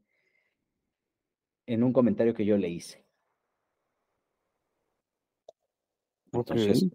en 1.67 1.83
un 1.83 1.93
comentario 1.93 2.35
que 2.35 2.47
yo 2.47 2.57
le 2.57 2.71
hice. 2.71 3.05
Entonces, 6.33 6.87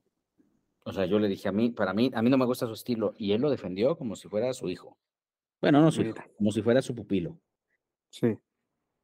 o 0.84 0.92
sea, 0.92 1.06
yo 1.06 1.20
le 1.20 1.28
dije 1.28 1.48
a 1.48 1.52
mí, 1.52 1.70
para 1.70 1.94
mí, 1.94 2.12
a 2.14 2.22
mí 2.22 2.30
no 2.30 2.38
me 2.38 2.46
gusta 2.46 2.66
su 2.66 2.74
estilo, 2.74 3.14
y 3.18 3.32
él 3.32 3.42
lo 3.42 3.50
defendió 3.50 3.96
como 3.96 4.16
si 4.16 4.28
fuera 4.28 4.52
su 4.54 4.70
hijo. 4.70 4.98
Bueno, 5.62 5.82
no 5.82 5.92
su 5.92 6.02
hijo, 6.02 6.18
como 6.38 6.52
si 6.52 6.62
fuera 6.64 6.82
su 6.82 6.96
pupilo. 6.96 7.40
Sí. 8.10 8.36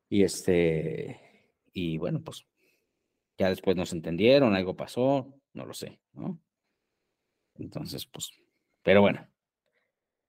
Y 0.10 0.24
este, 0.24 1.52
y 1.74 1.98
bueno, 2.00 2.22
pues 2.24 2.46
ya 3.38 3.50
después 3.50 3.76
nos 3.76 3.94
entendieron, 3.94 4.56
algo 4.56 4.76
pasó, 4.76 5.32
no 5.54 5.66
lo 5.66 5.74
sé, 5.76 6.00
¿no? 6.14 6.40
Entonces, 7.54 8.08
pues, 8.08 8.32
pero 8.82 9.02
bueno, 9.02 9.28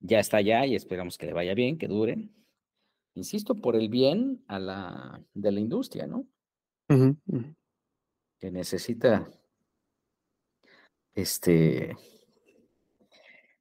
ya 0.01 0.20
está 0.20 0.40
ya 0.40 0.66
y 0.66 0.74
esperamos 0.74 1.18
que 1.18 1.27
le 1.27 1.32
vaya 1.32 1.55
bien, 1.55 1.78
que 1.78 1.89
dure. 1.89 2.28
Insisto, 3.14 3.55
por 3.55 3.77
el 3.77 3.89
bien 3.89 4.44
a 4.47 4.59
la, 4.59 5.23
de 5.35 5.52
la 5.52 5.60
industria, 5.60 6.06
¿no? 6.06 6.27
Que 8.39 8.51
necesita 8.51 9.31
este, 11.16 11.97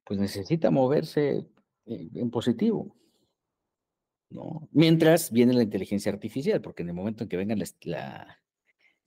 pues 0.04 0.20
necesita 0.20 0.70
moverse 0.70 1.46
en, 1.86 2.30
positivo. 2.30 2.94
¿no? 4.30 4.68
Mientras 4.72 5.32
viene 5.32 5.54
la 5.54 5.62
inteligencia 5.62 6.12
artificial, 6.12 6.60
porque 6.60 6.82
en 6.82 6.90
el 6.90 6.94
momento 6.94 7.24
en 7.24 7.28
que 7.28 7.36
venga 7.36 7.56
la, 7.82 8.38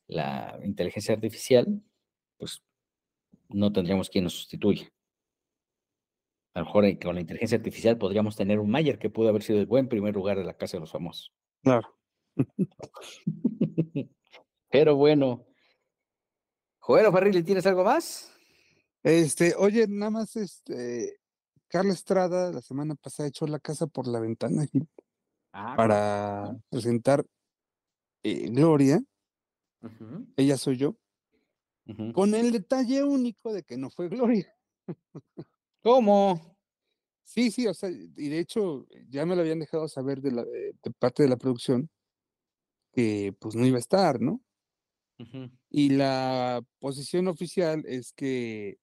la, 0.08 0.60
inteligencia 0.64 1.14
artificial, 1.14 1.82
pues 2.38 2.64
no 3.50 3.72
tendríamos 3.72 4.10
quien 4.10 4.26
nos 4.26 4.34
sustituya. 4.34 4.92
A 6.60 6.62
lo 6.62 6.66
mejor 6.66 7.00
con 7.00 7.16
la 7.16 7.22
inteligencia 7.22 7.58
artificial 7.58 7.98
podríamos 7.98 8.36
tener 8.36 8.60
un 8.60 8.70
Mayer 8.70 9.00
que 9.00 9.10
pudo 9.10 9.30
haber 9.30 9.44
sido 9.44 9.60
el 9.60 9.66
buen 9.66 9.88
primer 9.88 10.14
lugar 10.14 10.38
de 10.38 10.44
la 10.44 10.58
Casa 10.58 10.76
de 10.76 10.82
los 10.82 10.92
Famosos. 10.92 11.34
Claro. 11.64 11.88
Pero 14.70 14.98
bueno. 14.98 15.46
Joel 16.80 17.14
Farrili, 17.14 17.44
¿tienes 17.44 17.66
algo 17.66 17.86
más? 17.86 18.38
Este, 19.04 19.56
oye, 19.56 19.88
nada 19.88 20.12
más, 20.12 20.36
este, 20.36 21.22
Carla 21.70 21.94
Estrada 21.94 22.52
la 22.52 22.62
semana 22.62 22.96
pasada 22.96 23.30
echó 23.30 23.48
la 23.48 23.60
casa 23.60 23.88
por 23.88 24.06
la 24.06 24.20
ventana 24.20 24.66
ah, 25.54 25.76
para 25.78 26.58
presentar 26.70 27.26
eh, 28.24 28.50
Gloria. 28.50 29.02
Ella 30.36 30.58
soy 30.58 30.76
yo. 30.76 30.98
Con 32.14 32.36
el 32.36 32.52
detalle 32.52 33.02
único 33.02 33.54
de 33.54 33.64
que 33.64 33.78
no 33.78 33.90
fue 33.90 34.10
Gloria. 34.10 34.54
¿Cómo? 35.82 36.58
Sí, 37.24 37.52
sí, 37.52 37.68
o 37.68 37.74
sea, 37.74 37.90
y 37.90 38.30
de 38.30 38.40
hecho 38.40 38.88
ya 39.08 39.26
me 39.26 39.36
lo 39.36 39.42
habían 39.42 39.60
dejado 39.60 39.88
saber 39.88 40.22
de, 40.22 40.32
la, 40.32 40.44
de 40.44 40.74
parte 40.98 41.24
de 41.24 41.30
la 41.30 41.38
producción 41.38 41.90
que 42.92 43.34
pues 43.40 43.56
no 43.56 43.66
iba 43.66 43.78
a 43.78 43.80
estar, 43.80 44.20
¿no? 44.20 44.42
Y 45.70 45.90
la 45.90 46.62
posición 46.80 47.28
oficial 47.28 47.84
es 47.86 48.14
que 48.14 48.80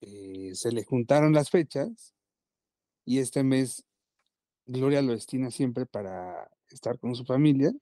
eh, 0.00 0.50
se 0.54 0.72
le 0.72 0.84
juntaron 0.84 1.32
las 1.32 1.50
fechas 1.50 2.14
y 3.04 3.20
este 3.20 3.44
mes 3.44 3.84
Gloria 4.66 5.02
lo 5.02 5.12
destina 5.12 5.50
siempre 5.50 5.86
para 5.86 6.50
estar 6.68 6.98
con 6.98 7.14
su 7.14 7.24
familia. 7.24 7.72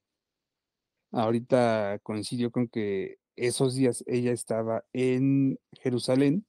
Ahorita 1.10 1.98
coincidió 2.02 2.50
con 2.50 2.68
que 2.68 3.18
esos 3.36 3.74
días 3.74 4.04
ella 4.06 4.32
estaba 4.32 4.84
en 4.92 5.58
Jerusalén 5.72 6.46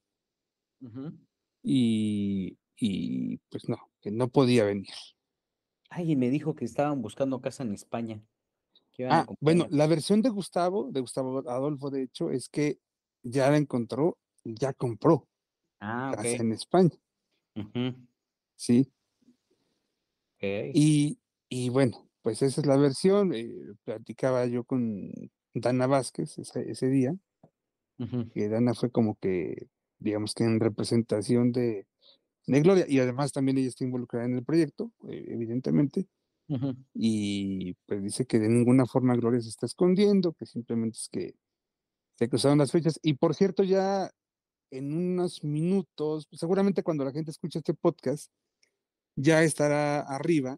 y, 1.64 2.58
y, 2.76 3.38
pues 3.50 3.70
no, 3.70 3.78
que 4.02 4.12
no 4.12 4.30
podía 4.30 4.66
venir. 4.66 4.94
Ay, 5.90 6.12
y 6.12 6.16
me 6.16 6.30
dijo 6.30 6.56
que 6.56 6.66
estaban 6.66 7.02
buscando 7.02 7.42
casa 7.42 7.64
en 7.64 7.74
España. 7.74 8.24
Ah, 9.10 9.26
bueno, 9.40 9.68
la 9.70 9.88
versión 9.88 10.22
de 10.22 10.30
Gustavo, 10.30 10.90
de 10.92 11.02
Gustavo 11.02 11.40
Adolfo, 11.50 11.90
de 11.90 12.04
hecho, 12.04 12.30
es 12.30 12.50
que 12.50 12.80
ya 13.24 13.50
la 13.50 13.58
encontró, 13.58 14.18
ya 14.44 14.74
compró. 14.74 15.28
Ah, 15.80 16.16
en 16.24 16.52
España. 16.52 16.92
Sí. 18.56 18.92
Y, 20.40 21.18
y, 21.50 21.70
bueno, 21.70 22.08
pues 22.22 22.42
esa 22.42 22.62
es 22.62 22.68
la 22.68 22.78
versión. 22.78 23.34
Eh, 23.34 23.74
platicaba 23.84 24.46
yo 24.46 24.64
con 24.64 25.12
Dana 25.54 25.88
Vázquez 25.88 26.38
ese, 26.38 26.88
día, 26.88 27.16
que 28.34 28.50
Dana 28.50 28.74
fue 28.74 28.92
como 28.92 29.16
que, 29.16 29.68
digamos 30.02 30.34
que 30.34 30.44
en 30.44 30.60
representación 30.60 31.52
de, 31.52 31.88
de, 32.48 32.62
Gloria, 32.62 32.86
y 32.88 33.00
además 33.00 33.32
también 33.32 33.58
ella 33.58 33.70
está 33.70 33.84
involucrada 33.84 34.26
en 34.26 34.36
el 34.36 34.44
proyecto, 34.44 34.92
eh, 35.08 35.26
evidentemente. 35.30 36.08
Y 36.94 37.76
pues 37.86 38.04
dice 38.04 38.26
que 38.26 38.38
de 38.38 38.50
ninguna 38.50 38.86
forma 38.86 39.16
Gloria 39.16 39.40
se 39.40 39.48
está 39.48 39.66
escondiendo, 39.66 40.34
que 40.34 40.46
simplemente 40.46 40.98
es 40.98 41.08
que 41.08 41.36
se 42.16 42.28
cruzaron 42.28 42.58
las 42.58 42.74
fechas. 42.74 43.00
Y 43.02 43.14
por 43.14 43.36
cierto, 43.36 43.64
ya 43.64 44.12
en 44.70 44.94
unos 44.94 45.46
minutos, 45.46 46.28
seguramente 46.34 46.84
cuando 46.84 47.06
la 47.06 47.14
gente 47.14 47.32
escuche 47.32 47.60
este 47.60 47.74
podcast, 47.74 48.30
ya 49.16 49.44
estará 49.44 50.02
arriba 50.02 50.58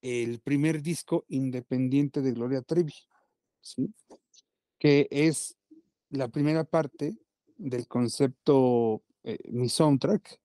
el 0.00 0.40
primer 0.40 0.80
disco 0.80 1.26
independiente 1.28 2.22
de 2.22 2.32
Gloria 2.32 2.62
Trevi, 2.62 2.94
¿sí? 3.60 3.92
que 4.78 5.06
es 5.10 5.56
la 6.08 6.28
primera 6.28 6.64
parte 6.64 7.16
del 7.56 7.86
concepto 7.86 9.02
eh, 9.22 9.38
Mi 9.50 9.68
Soundtrack, 9.68 10.40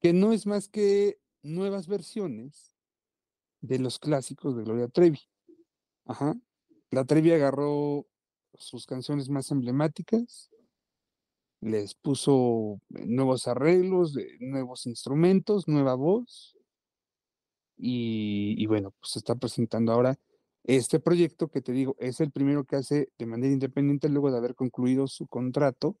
que 0.00 0.12
no 0.12 0.32
es 0.32 0.46
más 0.46 0.68
que 0.68 1.18
nuevas 1.42 1.86
versiones 1.88 2.76
de 3.60 3.78
los 3.78 3.98
clásicos 3.98 4.56
de 4.56 4.64
Gloria 4.64 4.88
Trevi. 4.88 5.20
Ajá. 6.04 6.36
La 6.90 7.04
Trevi 7.04 7.32
agarró 7.32 8.06
sus 8.58 8.86
canciones 8.86 9.28
más 9.28 9.50
emblemáticas, 9.50 10.50
les 11.60 11.94
puso 11.94 12.80
nuevos 12.88 13.48
arreglos, 13.48 14.14
nuevos 14.38 14.86
instrumentos, 14.86 15.66
nueva 15.66 15.94
voz, 15.94 16.56
y, 17.76 18.54
y, 18.58 18.66
bueno, 18.66 18.92
pues 19.00 19.12
se 19.12 19.18
está 19.18 19.34
presentando 19.34 19.92
ahora 19.92 20.16
este 20.64 20.98
proyecto 20.98 21.48
que 21.48 21.60
te 21.60 21.72
digo, 21.72 21.94
es 21.98 22.20
el 22.20 22.30
primero 22.32 22.64
que 22.64 22.76
hace 22.76 23.08
de 23.18 23.26
manera 23.26 23.52
independiente 23.52 24.08
luego 24.08 24.30
de 24.30 24.38
haber 24.38 24.54
concluido 24.54 25.06
su 25.06 25.26
contrato 25.26 25.98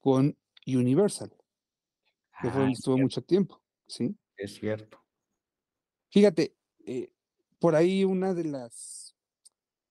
con 0.00 0.36
Universal, 0.66 1.30
que 2.42 2.50
fue, 2.50 2.64
Ah, 2.64 2.70
estuvo 2.70 2.98
mucho 2.98 3.22
tiempo, 3.22 3.62
¿sí? 3.86 4.16
es 4.36 4.54
cierto. 4.54 4.98
Fíjate, 6.10 6.56
eh, 6.86 7.12
por 7.58 7.74
ahí 7.74 8.04
una 8.04 8.34
de 8.34 8.44
las 8.44 9.14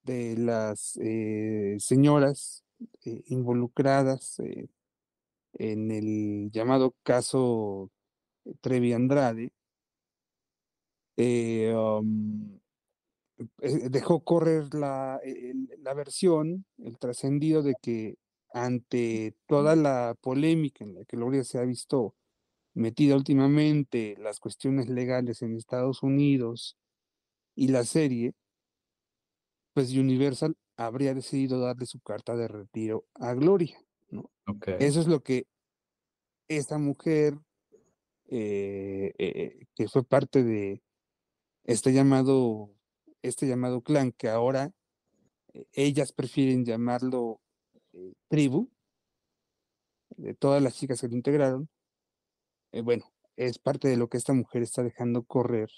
de 0.04 0.36
las 0.38 0.98
eh, 1.02 1.78
señoras 1.80 2.66
eh, 3.06 3.24
involucradas 3.28 4.38
en 5.54 5.92
el 5.92 6.50
llamado 6.52 6.96
caso 7.04 7.90
Trevi 8.62 8.92
Andrade 8.92 9.54
eh, 11.16 11.74
um, 11.76 12.56
eh, 12.56 12.63
dejó 13.60 14.24
correr 14.24 14.74
la, 14.74 15.20
el- 15.24 15.70
la 15.80 15.94
versión, 15.94 16.66
el 16.78 16.98
trascendido 16.98 17.62
de 17.64 17.76
que 17.82 18.16
ante 18.54 19.36
toda 19.48 19.76
la 19.76 20.16
polémica 20.22 20.84
en 20.84 20.94
la 20.96 21.06
que 21.06 21.18
Gloria 21.18 21.44
se 21.44 21.58
ha 21.60 21.64
visto 21.64 22.16
metida 22.76 23.16
últimamente, 23.16 24.16
las 24.20 24.40
cuestiones 24.40 24.90
legales 24.90 25.42
en 25.42 25.56
Estados 25.56 26.04
Unidos 26.04 26.78
y 27.56 27.70
la 27.70 27.84
serie, 27.84 28.34
pues 29.74 29.92
Universal 29.96 30.56
habría 30.78 31.14
decidido 31.14 31.60
darle 31.60 31.86
su 31.86 32.00
carta 32.00 32.36
de 32.36 32.48
retiro 32.48 33.06
a 33.16 33.34
Gloria, 33.34 33.78
¿no? 34.10 34.32
Eso 34.80 35.00
es 35.02 35.08
lo 35.08 35.22
que 35.22 35.48
esta 36.48 36.78
mujer, 36.78 37.40
eh, 38.28 39.14
eh, 39.18 39.66
que 39.76 39.88
fue 39.88 40.04
parte 40.04 40.44
de 40.44 40.84
este 41.64 41.94
llamado, 41.94 42.72
este 43.24 43.48
llamado 43.48 43.82
clan, 43.82 44.12
que 44.12 44.30
ahora 44.30 44.72
eh, 45.54 45.66
ellas 45.74 46.12
prefieren 46.12 46.66
llamarlo 46.66 47.42
eh, 47.94 48.14
tribu, 48.28 48.70
de 50.18 50.36
todas 50.36 50.62
las 50.62 50.76
chicas 50.76 51.02
que 51.02 51.08
lo 51.08 51.16
integraron, 51.16 51.70
eh, 52.72 52.82
bueno, 52.82 53.12
es 53.36 53.58
parte 53.58 53.88
de 53.88 53.98
lo 53.98 54.10
que 54.10 54.18
esta 54.18 54.34
mujer 54.34 54.62
está 54.62 54.84
dejando 54.84 55.24
correr 55.24 55.72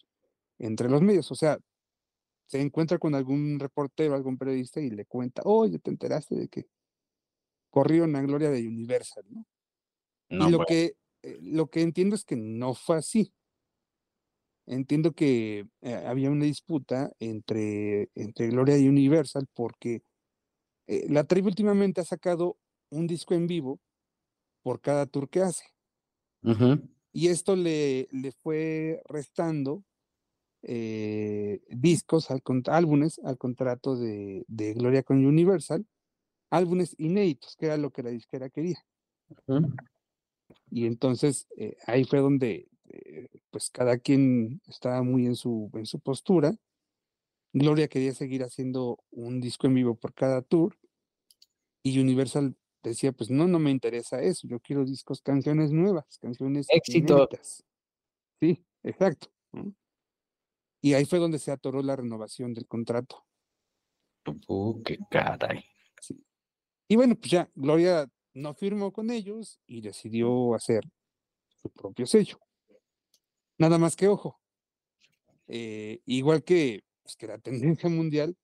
entre 0.57 0.89
los 0.89 1.01
medios. 1.01 1.31
O 1.31 1.35
sea, 1.35 1.57
se 2.47 2.59
encuentra 2.59 2.97
con 2.97 3.15
algún 3.15 3.59
reportero, 3.59 4.15
algún 4.15 4.37
periodista 4.37 4.81
y 4.81 4.89
le 4.89 5.05
cuenta, 5.05 5.41
oye, 5.45 5.79
te 5.79 5.89
enteraste 5.89 6.35
de 6.35 6.47
que 6.47 6.65
corrieron 7.69 8.15
a 8.15 8.21
Gloria 8.21 8.49
de 8.49 8.67
Universal, 8.67 9.23
¿no? 9.29 9.45
No, 10.29 10.47
y 10.47 10.51
lo 10.51 10.57
bueno, 10.57 10.65
que, 10.67 10.95
lo 11.41 11.67
que 11.67 11.81
entiendo 11.81 12.15
es 12.15 12.25
que 12.25 12.35
no 12.35 12.73
fue 12.73 12.97
así. 12.97 13.33
Entiendo 14.67 15.13
que 15.13 15.67
eh, 15.81 15.93
había 16.07 16.31
una 16.31 16.45
disputa 16.45 17.11
entre, 17.19 18.09
entre 18.15 18.47
Gloria 18.47 18.77
y 18.77 18.87
Universal 18.87 19.47
porque 19.53 20.01
eh, 20.87 21.05
la 21.09 21.23
tribu 21.23 21.49
últimamente 21.49 22.01
ha 22.01 22.05
sacado 22.05 22.57
un 22.89 23.05
disco 23.05 23.35
en 23.35 23.45
vivo 23.45 23.79
por 24.63 24.81
cada 24.81 25.05
tour 25.05 25.29
que 25.29 25.41
hace. 25.41 25.65
Y 27.11 27.29
esto 27.29 27.55
le, 27.55 28.07
le 28.11 28.31
fue 28.31 29.01
restando 29.07 29.83
eh, 30.61 31.61
discos, 31.69 32.29
al, 32.29 32.41
álbumes 32.67 33.19
al 33.23 33.37
contrato 33.37 33.95
de, 33.95 34.45
de 34.47 34.73
Gloria 34.73 35.01
con 35.01 35.25
Universal, 35.25 35.85
álbumes 36.49 36.95
inéditos, 36.99 37.55
que 37.55 37.67
era 37.67 37.77
lo 37.77 37.91
que 37.91 38.03
la 38.03 38.09
disquera 38.09 38.49
quería. 38.49 38.79
Y 40.69 40.85
entonces 40.85 41.47
ahí 41.87 42.03
fue 42.03 42.19
donde 42.19 42.67
eh, 43.05 43.27
pues 43.49 43.69
cada 43.69 43.97
quien 43.97 44.61
estaba 44.67 45.01
muy 45.03 45.25
en 45.25 45.35
su, 45.35 45.69
en 45.73 45.85
su 45.85 45.99
postura. 45.99 46.55
Gloria 47.53 47.87
quería 47.87 48.13
seguir 48.13 48.43
haciendo 48.43 48.99
un 49.11 49.39
disco 49.39 49.67
en 49.67 49.75
vivo 49.75 49.95
por 49.95 50.13
cada 50.13 50.41
tour 50.41 50.77
y 51.83 51.99
Universal 51.99 52.55
decía, 52.83 53.11
pues 53.11 53.29
no, 53.29 53.47
no 53.47 53.59
me 53.59 53.71
interesa 53.71 54.21
eso, 54.21 54.47
yo 54.47 54.59
quiero 54.59 54.85
discos, 54.85 55.21
canciones 55.21 55.71
nuevas, 55.71 56.17
canciones 56.19 56.67
Éxito. 56.69 57.27
Sí, 58.39 58.63
exacto. 58.83 59.27
Y 60.81 60.93
ahí 60.93 61.05
fue 61.05 61.19
donde 61.19 61.39
se 61.39 61.51
atoró 61.51 61.81
la 61.81 61.95
renovación 61.95 62.53
del 62.53 62.67
contrato. 62.67 63.25
Uh, 64.47 64.81
qué 64.83 64.97
caray. 65.09 65.63
Y 66.87 66.95
bueno, 66.95 67.15
pues 67.15 67.31
ya 67.31 67.49
Gloria 67.55 68.07
no 68.33 68.53
firmó 68.53 68.91
con 68.91 69.09
ellos 69.09 69.59
y 69.65 69.81
decidió 69.81 70.53
hacer 70.53 70.83
su 71.61 71.69
propio 71.69 72.05
sello. 72.05 72.37
Nada 73.57 73.77
más 73.77 73.95
que 73.95 74.07
ojo, 74.07 74.39
eh, 75.47 76.01
igual 76.05 76.43
que, 76.43 76.83
pues, 77.03 77.15
que 77.15 77.27
la 77.27 77.37
tendencia 77.79 77.89
mundial, 77.89 78.35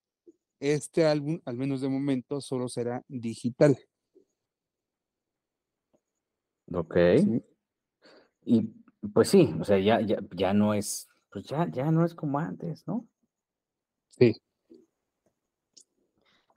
este 0.59 1.05
álbum, 1.05 1.39
al 1.45 1.57
menos 1.57 1.81
de 1.81 1.89
momento, 1.89 2.39
solo 2.41 2.69
será 2.69 3.03
digital. 3.07 3.77
Ok. 6.73 6.95
¿sí? 7.17 7.43
Y 8.45 8.61
pues 9.13 9.29
sí, 9.29 9.53
o 9.59 9.63
sea, 9.63 9.79
ya, 9.79 9.99
ya, 10.01 10.19
ya 10.35 10.53
no 10.53 10.73
es, 10.73 11.07
pues 11.31 11.45
ya, 11.45 11.69
ya 11.69 11.91
no 11.91 12.05
es 12.05 12.15
como 12.15 12.39
antes, 12.39 12.87
¿no? 12.87 13.07
Sí. 14.09 14.35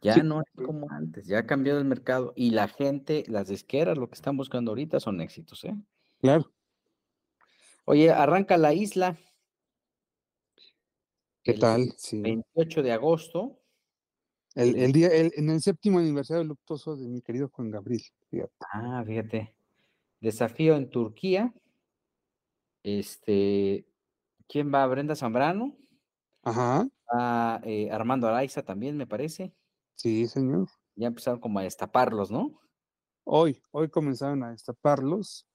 Ya 0.02 0.14
Sí. 0.14 0.20
no 0.22 0.42
es 0.42 0.66
como 0.66 0.90
antes, 0.90 1.26
ya 1.26 1.38
ha 1.38 1.46
cambiado 1.46 1.78
el 1.78 1.86
mercado 1.86 2.34
y 2.36 2.50
la 2.50 2.68
gente, 2.68 3.24
las 3.26 3.48
disqueras, 3.48 3.96
lo 3.96 4.08
que 4.08 4.14
están 4.14 4.36
buscando 4.36 4.70
ahorita 4.72 5.00
son 5.00 5.20
éxitos, 5.22 5.64
¿eh? 5.64 5.74
Claro. 6.20 6.53
Oye, 7.86 8.10
arranca 8.10 8.56
la 8.56 8.72
isla 8.72 9.16
¿Qué 11.42 11.52
el 11.52 11.60
tal? 11.60 11.92
Sí. 11.98 12.20
28 12.22 12.82
de 12.82 12.92
agosto. 12.92 13.60
El, 14.54 14.76
el 14.76 14.92
día, 14.92 15.08
el- 15.08 15.32
en 15.36 15.50
el 15.50 15.60
séptimo 15.60 15.98
aniversario 15.98 16.44
luctuoso 16.44 16.96
de 16.96 17.06
mi 17.08 17.20
querido 17.20 17.48
Juan 17.50 17.70
Gabriel. 17.70 18.02
fíjate. 18.30 18.52
Ah, 18.72 19.02
fíjate. 19.06 19.54
Desafío 20.20 20.76
en 20.76 20.88
Turquía. 20.88 21.52
Este, 22.82 23.86
¿quién 24.48 24.72
va? 24.72 24.86
Brenda 24.86 25.16
Zambrano. 25.16 25.76
Ajá, 26.42 26.86
Va 27.12 27.60
eh, 27.64 27.90
Armando 27.90 28.26
Araiza 28.28 28.62
también, 28.64 28.96
me 28.96 29.06
parece. 29.06 29.52
sí, 29.94 30.26
señor. 30.26 30.68
Ya 30.96 31.08
empezaron 31.08 31.40
como 31.40 31.58
a 31.58 31.62
destaparlos, 31.62 32.30
¿no? 32.30 32.60
Hoy, 33.24 33.62
hoy 33.70 33.88
comenzaron 33.88 34.42
a 34.44 34.50
destaparlos. 34.50 35.46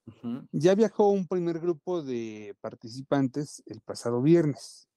Ya 0.52 0.74
viajó 0.74 1.10
un 1.10 1.28
primer 1.28 1.60
grupo 1.60 2.02
de 2.02 2.56
participantes 2.62 3.62
el 3.68 3.80
pasado 3.82 4.24
viernes. 4.24 4.88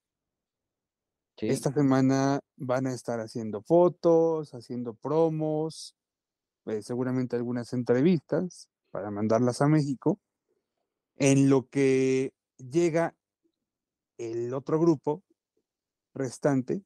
Sí. 1.36 1.48
Esta 1.48 1.70
semana 1.72 2.40
van 2.56 2.86
a 2.86 2.94
estar 2.94 3.20
haciendo 3.20 3.62
fotos, 3.62 4.54
haciendo 4.54 4.94
promos, 4.94 5.94
eh, 6.66 6.82
seguramente 6.82 7.36
algunas 7.36 7.74
entrevistas 7.74 8.68
para 8.90 9.10
mandarlas 9.10 9.60
a 9.60 9.68
México. 9.68 10.18
En 11.16 11.50
lo 11.50 11.68
que 11.68 12.32
llega 12.56 13.14
el 14.16 14.54
otro 14.54 14.80
grupo 14.80 15.22
restante 16.14 16.82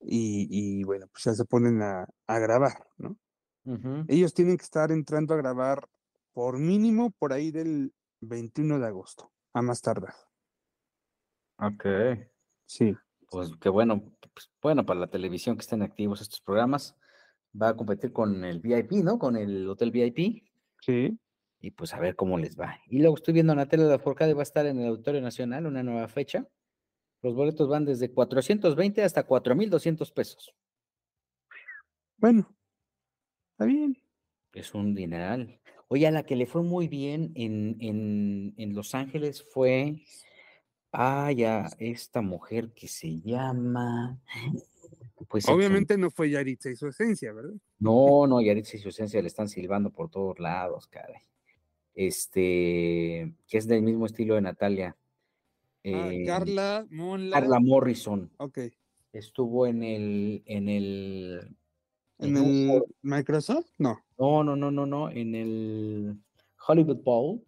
y, 0.00 0.46
y, 0.50 0.84
bueno, 0.84 1.08
pues 1.08 1.24
ya 1.24 1.34
se 1.34 1.44
ponen 1.44 1.82
a, 1.82 2.06
a 2.28 2.38
grabar, 2.38 2.86
¿no? 2.96 3.16
Ellos 4.08 4.32
tienen 4.34 4.56
que 4.56 4.64
estar 4.64 4.90
entrando 4.90 5.34
a 5.34 5.36
grabar 5.36 5.88
por 6.32 6.58
mínimo 6.58 7.10
por 7.10 7.32
ahí 7.32 7.50
del 7.50 7.92
21 8.20 8.78
de 8.78 8.86
agosto, 8.86 9.30
a 9.52 9.62
más 9.62 9.82
tardar. 9.82 10.14
Ok. 11.58 11.84
Sí. 12.66 12.96
Pues 13.30 13.50
qué 13.60 13.68
bueno, 13.68 14.12
pues, 14.32 14.50
bueno 14.62 14.86
para 14.86 15.00
la 15.00 15.10
televisión 15.10 15.56
que 15.56 15.62
estén 15.62 15.82
activos 15.82 16.20
estos 16.20 16.40
programas. 16.40 16.96
Va 17.60 17.70
a 17.70 17.76
competir 17.76 18.12
con 18.12 18.44
el 18.44 18.60
VIP, 18.60 19.02
¿no? 19.02 19.18
Con 19.18 19.36
el 19.36 19.68
Hotel 19.68 19.90
VIP. 19.90 20.44
Sí. 20.80 21.18
Y 21.60 21.72
pues 21.72 21.92
a 21.92 21.98
ver 21.98 22.14
cómo 22.14 22.38
les 22.38 22.58
va. 22.58 22.78
Y 22.86 23.00
luego 23.00 23.16
estoy 23.16 23.34
viendo 23.34 23.54
Natalia 23.54 23.86
Lafourcade 23.86 24.34
va 24.34 24.40
a 24.40 24.42
estar 24.44 24.64
en 24.66 24.78
el 24.78 24.88
Auditorio 24.88 25.20
Nacional, 25.20 25.66
una 25.66 25.82
nueva 25.82 26.06
fecha. 26.08 26.46
Los 27.20 27.34
boletos 27.34 27.68
van 27.68 27.84
desde 27.84 28.12
420 28.12 29.02
hasta 29.02 29.24
4,200 29.24 30.12
pesos. 30.12 30.54
Bueno, 32.16 32.56
está 33.58 33.64
bien. 33.64 33.98
Es 34.52 34.72
un 34.72 34.94
dineral. 34.94 35.58
Oye, 35.88 36.06
a 36.06 36.12
la 36.12 36.22
que 36.22 36.36
le 36.36 36.46
fue 36.46 36.62
muy 36.62 36.86
bien 36.86 37.32
en, 37.34 37.76
en, 37.80 38.54
en 38.56 38.74
Los 38.76 38.94
Ángeles 38.94 39.42
fue 39.42 40.04
ah, 40.92 41.32
ya, 41.32 41.68
esta 41.80 42.22
mujer 42.22 42.70
que 42.72 42.86
se 42.86 43.18
llama. 43.18 44.20
Pues 45.26 45.48
Obviamente 45.48 45.98
no 45.98 46.12
fue 46.12 46.30
Yaritza 46.30 46.70
y 46.70 46.76
su 46.76 46.86
esencia, 46.86 47.32
¿verdad? 47.32 47.54
No, 47.80 48.28
no, 48.28 48.40
Yaritza 48.40 48.76
y 48.76 48.80
su 48.80 48.90
esencia 48.90 49.20
le 49.20 49.26
están 49.26 49.48
silbando 49.48 49.90
por 49.90 50.08
todos 50.08 50.38
lados, 50.38 50.86
caray. 50.86 51.20
Este, 51.96 53.34
que 53.48 53.58
es 53.58 53.66
del 53.66 53.82
mismo 53.82 54.06
estilo 54.06 54.36
de 54.36 54.42
Natalia. 54.42 54.96
Ah, 55.84 56.10
eh, 56.12 56.22
Carla, 56.24 56.86
Monla. 56.90 57.40
Carla 57.40 57.58
Morrison 57.58 58.30
Ok. 58.36 58.58
estuvo 59.12 59.66
en 59.66 59.82
el, 59.82 60.42
en 60.46 60.68
el, 60.68 61.56
¿En 62.18 62.36
el 62.36 62.82
Microsoft? 63.02 63.70
No. 63.78 64.00
No, 64.18 64.42
no, 64.44 64.56
no, 64.56 64.70
no, 64.70 64.86
no. 64.86 65.10
En 65.10 65.34
el 65.34 66.18
Hollywood 66.66 67.02
Bowl. 67.02 67.44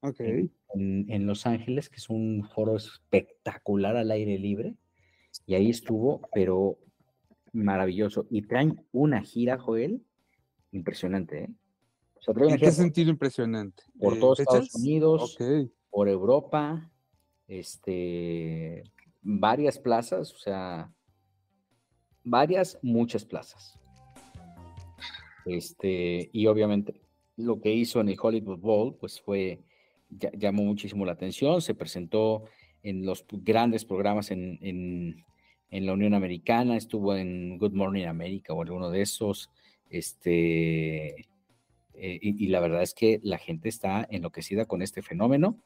Ok. 0.00 0.20
En, 0.20 1.06
en 1.08 1.26
Los 1.26 1.46
Ángeles, 1.46 1.88
que 1.88 1.96
es 1.96 2.10
un 2.10 2.48
foro 2.54 2.76
espectacular 2.76 3.96
al 3.96 4.10
aire 4.10 4.38
libre. 4.38 4.74
Y 5.46 5.54
ahí 5.54 5.70
estuvo, 5.70 6.28
pero 6.32 6.78
maravilloso. 7.52 8.26
Y 8.30 8.42
traen 8.42 8.84
una 8.92 9.22
gira, 9.22 9.58
Joel, 9.58 10.04
impresionante, 10.72 11.44
¿eh? 11.44 11.50
O 12.14 12.20
sea, 12.20 12.34
traen 12.34 12.50
¿En 12.50 12.58
qué 12.58 12.72
sentido 12.72 13.10
impresionante? 13.10 13.84
Por 13.98 14.16
Eh, 14.16 14.20
todos 14.20 14.38
¿fechas? 14.38 14.54
Estados 14.54 14.74
Unidos, 14.74 15.38
por 15.88 16.08
Europa, 16.08 16.90
este, 17.46 18.82
varias 19.22 19.78
plazas, 19.78 20.34
o 20.34 20.38
sea, 20.38 20.92
varias, 22.30 22.78
muchas 22.82 23.24
plazas. 23.24 23.78
Este, 25.46 26.28
y 26.32 26.46
obviamente 26.46 27.00
lo 27.36 27.60
que 27.60 27.72
hizo 27.72 28.00
en 28.00 28.08
el 28.08 28.18
Hollywood 28.20 28.58
Bowl, 28.58 28.94
pues 28.96 29.20
fue, 29.20 29.60
llamó 30.10 30.64
muchísimo 30.64 31.04
la 31.04 31.12
atención, 31.12 31.62
se 31.62 31.74
presentó 31.74 32.44
en 32.82 33.04
los 33.06 33.24
grandes 33.30 33.84
programas 33.84 34.30
en, 34.30 34.58
en- 34.62 35.24
en 35.70 35.84
la 35.84 35.92
Unión 35.92 36.14
Americana, 36.14 36.76
estuvo 36.78 37.14
en 37.14 37.58
Good 37.58 37.72
Morning 37.74 38.06
America 38.06 38.54
o 38.54 38.62
alguno 38.62 38.88
de 38.90 39.02
esos, 39.02 39.50
este, 39.90 41.08
eh, 41.20 42.18
y, 42.22 42.44
y 42.44 42.48
la 42.48 42.60
verdad 42.60 42.82
es 42.82 42.94
que 42.94 43.20
la 43.22 43.36
gente 43.36 43.68
está 43.68 44.06
enloquecida 44.10 44.64
con 44.64 44.80
este 44.80 45.02
fenómeno. 45.02 45.58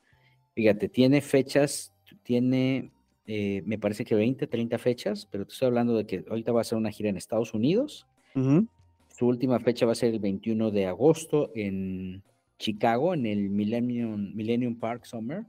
Fíjate, 0.54 0.88
tiene 0.88 1.20
fechas, 1.20 1.94
tiene, 2.24 2.90
eh, 3.26 3.62
me 3.66 3.78
parece 3.78 4.04
que 4.04 4.14
20, 4.14 4.46
30 4.46 4.78
fechas, 4.78 5.26
pero 5.30 5.46
te 5.46 5.52
estoy 5.52 5.66
hablando 5.66 5.96
de 5.96 6.06
que 6.06 6.24
ahorita 6.28 6.52
va 6.52 6.60
a 6.60 6.64
ser 6.64 6.78
una 6.78 6.90
gira 6.90 7.08
en 7.08 7.16
Estados 7.16 7.54
Unidos. 7.54 8.06
Su 8.34 9.26
última 9.26 9.60
fecha 9.60 9.86
va 9.86 9.92
a 9.92 9.96
ser 9.96 10.14
el 10.14 10.20
21 10.20 10.70
de 10.70 10.86
agosto 10.86 11.50
en 11.54 12.22
Chicago, 12.58 13.14
en 13.14 13.26
el 13.26 13.50
Millennium, 13.50 14.32
Millennium 14.34 14.76
Park 14.78 15.04
Summer. 15.04 15.44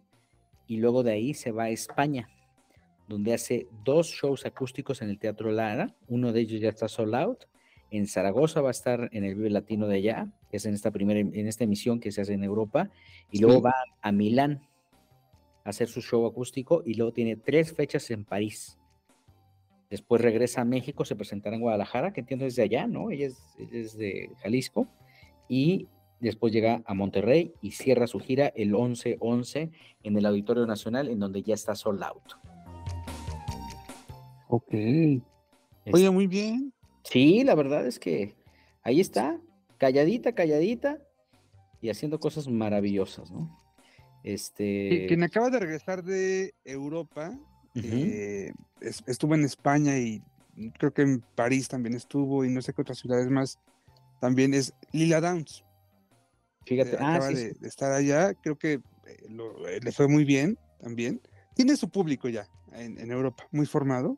Y 0.67 0.77
luego 0.77 1.01
de 1.03 1.11
ahí 1.13 1.33
se 1.33 1.51
va 1.51 1.63
a 1.63 1.69
España, 1.69 2.29
donde 3.07 3.33
hace 3.33 3.67
dos 3.83 4.07
shows 4.07 4.45
acústicos 4.45 5.01
en 5.01 5.09
el 5.09 5.17
Teatro 5.17 5.51
Lara. 5.51 5.95
Uno 6.07 6.31
de 6.31 6.41
ellos 6.41 6.61
ya 6.61 6.69
está 6.69 6.87
sold 6.87 7.15
out. 7.15 7.45
En 7.91 8.07
Zaragoza 8.07 8.61
va 8.61 8.69
a 8.69 8.71
estar 8.71 9.09
en 9.11 9.23
el 9.23 9.35
Vive 9.35 9.49
Latino 9.51 9.87
de 9.87 9.97
allá, 9.97 10.27
que 10.49 10.57
es 10.57 10.65
en 10.65 10.73
esta 10.73 10.89
primera, 10.91 11.19
en 11.19 11.47
esta 11.47 11.63
emisión 11.63 11.99
que 11.99 12.11
se 12.11 12.21
hace 12.21 12.33
en 12.33 12.43
Europa. 12.43 12.89
Y 13.31 13.39
luego 13.39 13.57
Sí. 13.57 13.61
va 13.65 13.75
a 14.01 14.11
Milán 14.11 14.61
hacer 15.63 15.87
su 15.87 16.01
show 16.01 16.25
acústico. 16.25 16.83
Y 16.85 16.95
luego 16.95 17.13
tiene 17.13 17.35
tres 17.35 17.73
fechas 17.73 18.09
en 18.11 18.25
París. 18.25 18.77
Después 19.89 20.21
regresa 20.21 20.61
a 20.61 20.65
México, 20.65 21.05
se 21.05 21.15
presentará 21.15 21.55
en 21.55 21.61
Guadalajara, 21.61 22.13
que 22.13 22.21
entiendo 22.21 22.45
es 22.45 22.55
de 22.55 22.63
allá, 22.63 22.87
¿no? 22.87 23.11
Ella 23.11 23.27
es, 23.27 23.37
ella 23.59 23.79
es 23.79 23.97
de 23.97 24.31
Jalisco. 24.41 24.87
Y 25.47 25.87
después 26.19 26.51
llega 26.51 26.81
a 26.85 26.93
Monterrey 26.93 27.53
y 27.61 27.71
cierra 27.71 28.07
su 28.07 28.19
gira 28.19 28.47
el 28.55 28.73
11-11 28.73 29.71
en 30.03 30.17
el 30.17 30.25
Auditorio 30.25 30.65
Nacional, 30.65 31.09
en 31.09 31.19
donde 31.19 31.43
ya 31.43 31.53
está 31.53 31.75
sold 31.75 32.01
out. 32.03 32.33
Ok. 34.47 34.73
Oye, 35.91 36.09
muy 36.09 36.27
bien. 36.27 36.73
Sí, 37.03 37.43
la 37.43 37.55
verdad 37.55 37.85
es 37.85 37.99
que 37.99 38.35
ahí 38.81 38.99
está, 38.99 39.39
calladita, 39.77 40.33
calladita 40.33 40.99
y 41.81 41.89
haciendo 41.89 42.19
cosas 42.19 42.47
maravillosas, 42.47 43.29
¿no? 43.31 43.62
Este. 44.23 45.05
Quien 45.07 45.23
acaba 45.23 45.49
de 45.49 45.59
regresar 45.59 46.03
de 46.03 46.53
Europa, 46.63 47.37
eh, 47.75 48.51
es- 48.81 49.03
estuvo 49.07 49.35
en 49.35 49.43
España 49.43 49.97
y 49.97 50.21
creo 50.77 50.93
que 50.93 51.01
en 51.01 51.21
París 51.35 51.67
también 51.67 51.95
estuvo 51.95 52.45
y 52.45 52.49
no 52.49 52.61
sé 52.61 52.73
qué 52.73 52.81
otras 52.81 52.99
ciudades 52.99 53.29
más. 53.29 53.59
También 54.21 54.53
es 54.53 54.73
Lila 54.91 55.19
Downs. 55.19 55.63
Fíjate, 56.65 56.91
eh, 56.91 56.97
ah, 56.99 57.09
acaba 57.09 57.29
sí, 57.29 57.35
de, 57.35 57.53
sí, 57.53 57.59
de 57.59 57.67
estar 57.67 57.91
allá. 57.91 58.33
Creo 58.35 58.57
que 58.57 58.73
eh, 58.73 58.81
lo- 59.29 59.67
eh, 59.67 59.79
le 59.81 59.91
fue 59.91 60.07
muy 60.07 60.23
bien 60.23 60.57
también. 60.79 61.19
Tiene 61.55 61.75
su 61.75 61.89
público 61.89 62.29
ya 62.29 62.47
en, 62.71 62.97
en 62.99 63.11
Europa, 63.11 63.45
muy 63.51 63.65
formado. 63.65 64.17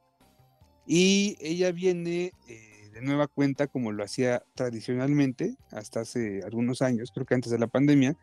Y 0.86 1.36
ella 1.40 1.72
viene 1.72 2.32
eh, 2.48 2.90
de 2.94 3.02
nueva 3.02 3.28
cuenta, 3.28 3.66
como 3.68 3.92
lo 3.92 4.04
hacía 4.04 4.44
tradicionalmente 4.54 5.56
hasta 5.72 6.02
hace 6.02 6.42
algunos 6.46 6.82
años, 6.84 7.12
creo 7.12 7.26
que 7.26 7.34
antes 7.34 7.52
de 7.52 7.58
la 7.60 7.68
pandemia, 7.68 8.16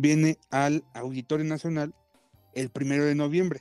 viene 0.00 0.38
al 0.50 0.84
Auditorio 0.94 1.44
Nacional 1.44 1.92
el 2.54 2.70
primero 2.70 3.04
de 3.04 3.16
noviembre. 3.16 3.60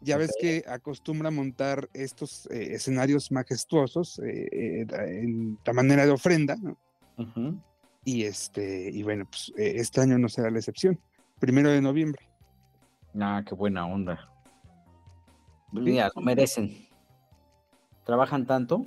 Ya 0.00 0.16
ves 0.16 0.32
que 0.40 0.64
acostumbra 0.68 1.30
montar 1.30 1.88
estos 1.92 2.46
eh, 2.50 2.74
escenarios 2.74 3.30
majestuosos 3.30 4.18
eh, 4.20 4.48
eh, 4.52 4.86
en 5.22 5.58
la 5.64 5.72
manera 5.72 6.04
de 6.04 6.12
ofrenda, 6.12 6.56
¿no? 6.56 6.76
Y 8.04 8.24
este, 8.24 8.90
y 8.90 9.02
bueno, 9.02 9.26
pues 9.28 9.52
eh, 9.56 9.74
este 9.76 10.00
año 10.00 10.18
no 10.18 10.28
será 10.28 10.50
la 10.50 10.58
excepción. 10.58 11.00
Primero 11.38 11.70
de 11.70 11.80
noviembre. 11.80 12.28
Ah, 13.20 13.42
qué 13.46 13.54
buena 13.54 13.86
onda. 13.86 14.28
Mira, 15.72 16.10
lo 16.14 16.22
merecen. 16.22 16.88
Trabajan 18.04 18.46
tanto. 18.46 18.86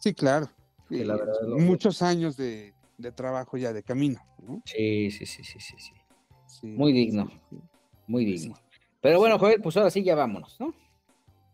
Sí, 0.00 0.14
claro. 0.14 0.48
La 0.88 1.16
verdad 1.16 1.34
muchos 1.58 2.02
años 2.02 2.36
de, 2.36 2.74
de 3.00 3.12
trabajo 3.12 3.56
ya 3.56 3.72
de 3.72 3.82
camino. 3.82 4.20
¿no? 4.42 4.62
Sí, 4.64 5.10
sí, 5.10 5.26
sí, 5.26 5.42
sí, 5.44 5.58
sí, 5.60 5.74
sí. 5.78 5.92
Sí, 6.46 6.66
Muy 6.66 6.92
digno. 6.92 7.28
sí. 7.50 7.56
Muy 8.06 8.24
Pues 8.24 8.40
digno. 8.42 8.56
Pero 9.00 9.18
bueno, 9.18 9.38
Joel, 9.38 9.60
pues 9.62 9.76
ahora 9.76 9.90
sí 9.90 10.02
ya 10.02 10.14
vámonos, 10.14 10.58
¿no? 10.60 10.74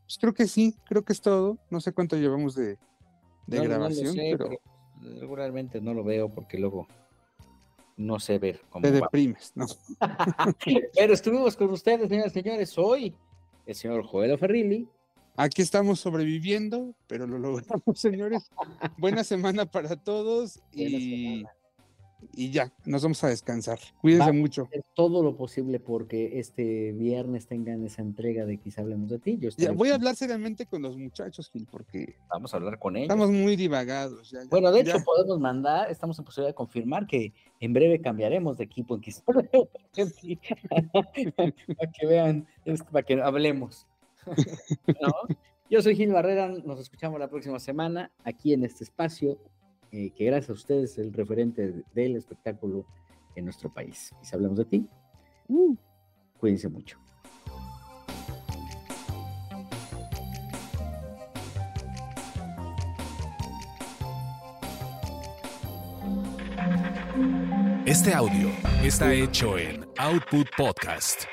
Pues 0.05 0.19
creo 0.21 0.33
que 0.35 0.47
sí, 0.47 0.75
creo 0.85 1.05
que 1.05 1.13
es 1.13 1.21
todo. 1.21 1.59
No 1.71 1.81
sé 1.81 1.93
cuánto 1.93 2.17
llevamos 2.17 2.55
de, 2.55 2.79
de 3.47 3.57
No, 3.57 3.57
no 3.57 3.63
lo 3.63 3.69
grabación, 3.69 4.15
sé, 4.15 4.35
pero 4.37 4.49
pero 4.49 5.21
regularmente 5.21 5.81
no 5.81 5.95
lo 5.95 6.03
veo 6.05 6.29
porque 6.29 6.59
luego 6.59 6.87
no 7.97 8.19
sé 8.19 8.39
ver 8.39 8.61
cómo 8.71 8.83
te 8.83 8.91
va. 8.93 9.01
deprimes, 9.01 9.53
¿no? 9.55 9.67
Pero 10.95 11.13
estuvimos 11.15 11.57
con 11.57 11.71
ustedes, 11.71 12.09
señoras 12.09 12.37
y 12.37 12.41
señores, 12.43 12.77
hoy 12.79 13.15
el 13.67 13.75
señor 13.75 14.05
Joel 14.05 14.39
Ferrilli. 14.39 14.89
Aquí 15.37 15.63
estamos 15.63 16.01
sobreviviendo, 16.01 16.95
pero 17.07 17.27
lo 17.27 17.39
logramos, 17.39 17.83
señores. 17.95 18.51
Buena 18.99 19.23
semana 19.25 19.67
para 19.67 19.97
todos 19.97 20.61
y, 20.73 21.45
y 22.35 22.51
ya, 22.51 22.73
nos 22.87 23.03
vamos 23.03 23.23
a 23.23 23.29
descansar. 23.29 23.79
Cuídense 24.01 24.27
Va. 24.29 24.33
mucho. 24.33 24.63
hacer 24.65 24.83
todo 24.95 25.23
lo 25.23 25.37
posible 25.37 25.79
porque 25.79 26.39
este 26.41 26.93
viernes 26.93 27.47
tengan 27.47 27.85
esa 27.85 28.01
entrega 28.03 28.47
de 28.47 28.57
Quizá 28.59 28.81
hablemos 28.81 29.11
de 29.11 29.19
ti. 29.19 29.37
Yo 29.39 29.51
Ya, 29.59 29.73
voy 29.73 29.91
a 29.91 29.97
hablar 29.97 30.17
seriamente 30.17 30.65
con 30.65 30.81
los 30.83 30.97
muchachos, 30.97 31.51
Gil, 31.51 31.67
porque 31.71 32.17
Vamos 32.31 32.55
a 32.55 32.57
hablar 32.57 32.79
con 32.79 32.97
ellos. 32.97 33.05
estamos 33.11 33.31
muy 33.31 33.57
divagados. 33.57 34.31
ya, 34.31 34.43
ya, 34.43 34.49
Bueno, 34.49 34.73
de 34.73 34.81
hecho, 34.81 34.97
podemos 35.05 35.39
mandar, 35.39 35.91
estamos 35.91 36.19
en 36.19 36.25
posibilidad 36.25 36.51
de 36.51 36.55
confirmar 36.55 37.07
que 37.07 37.35
en 37.61 37.73
breve 37.75 38.01
cambiaremos 38.01 38.57
de 38.57 38.65
equipo 38.65 38.95
en 38.95 39.01
Quizá 39.03 39.23
Hablemos 39.27 39.69
de 39.95 40.07
Ti. 40.11 40.39
para 41.77 41.93
que 41.93 42.07
vean, 42.07 42.47
es 42.65 42.83
para 42.83 43.03
que 43.05 43.21
hablemos. 43.21 43.87
¿No? 45.01 45.37
Yo 45.69 45.83
soy 45.83 45.97
Gil 45.97 46.13
Barrera, 46.13 46.49
nos 46.49 46.81
escuchamos 46.81 47.19
la 47.19 47.29
próxima 47.29 47.59
semana 47.59 48.13
aquí 48.25 48.53
en 48.53 48.65
este 48.65 48.85
espacio, 48.85 49.39
eh, 49.91 50.11
que 50.11 50.25
gracias 50.25 50.51
a 50.51 50.53
ustedes 50.53 50.93
es 50.93 50.99
el 50.99 51.13
referente 51.13 51.83
del 51.93 52.17
espectáculo 52.17 52.87
en 53.35 53.45
nuestro 53.45 53.73
país. 53.73 54.13
Quizá 54.21 54.37
hablemos 54.37 54.59
de 54.59 54.65
ti. 54.65 54.89
Uh. 55.49 55.75
Cuídense 56.39 56.69
mucho. 56.69 56.99
Este 67.87 68.13
audio 68.13 68.51
está 68.83 69.15
hecho 69.15 69.57
en 69.57 69.87
Output 69.97 70.49
Podcast. 70.57 71.25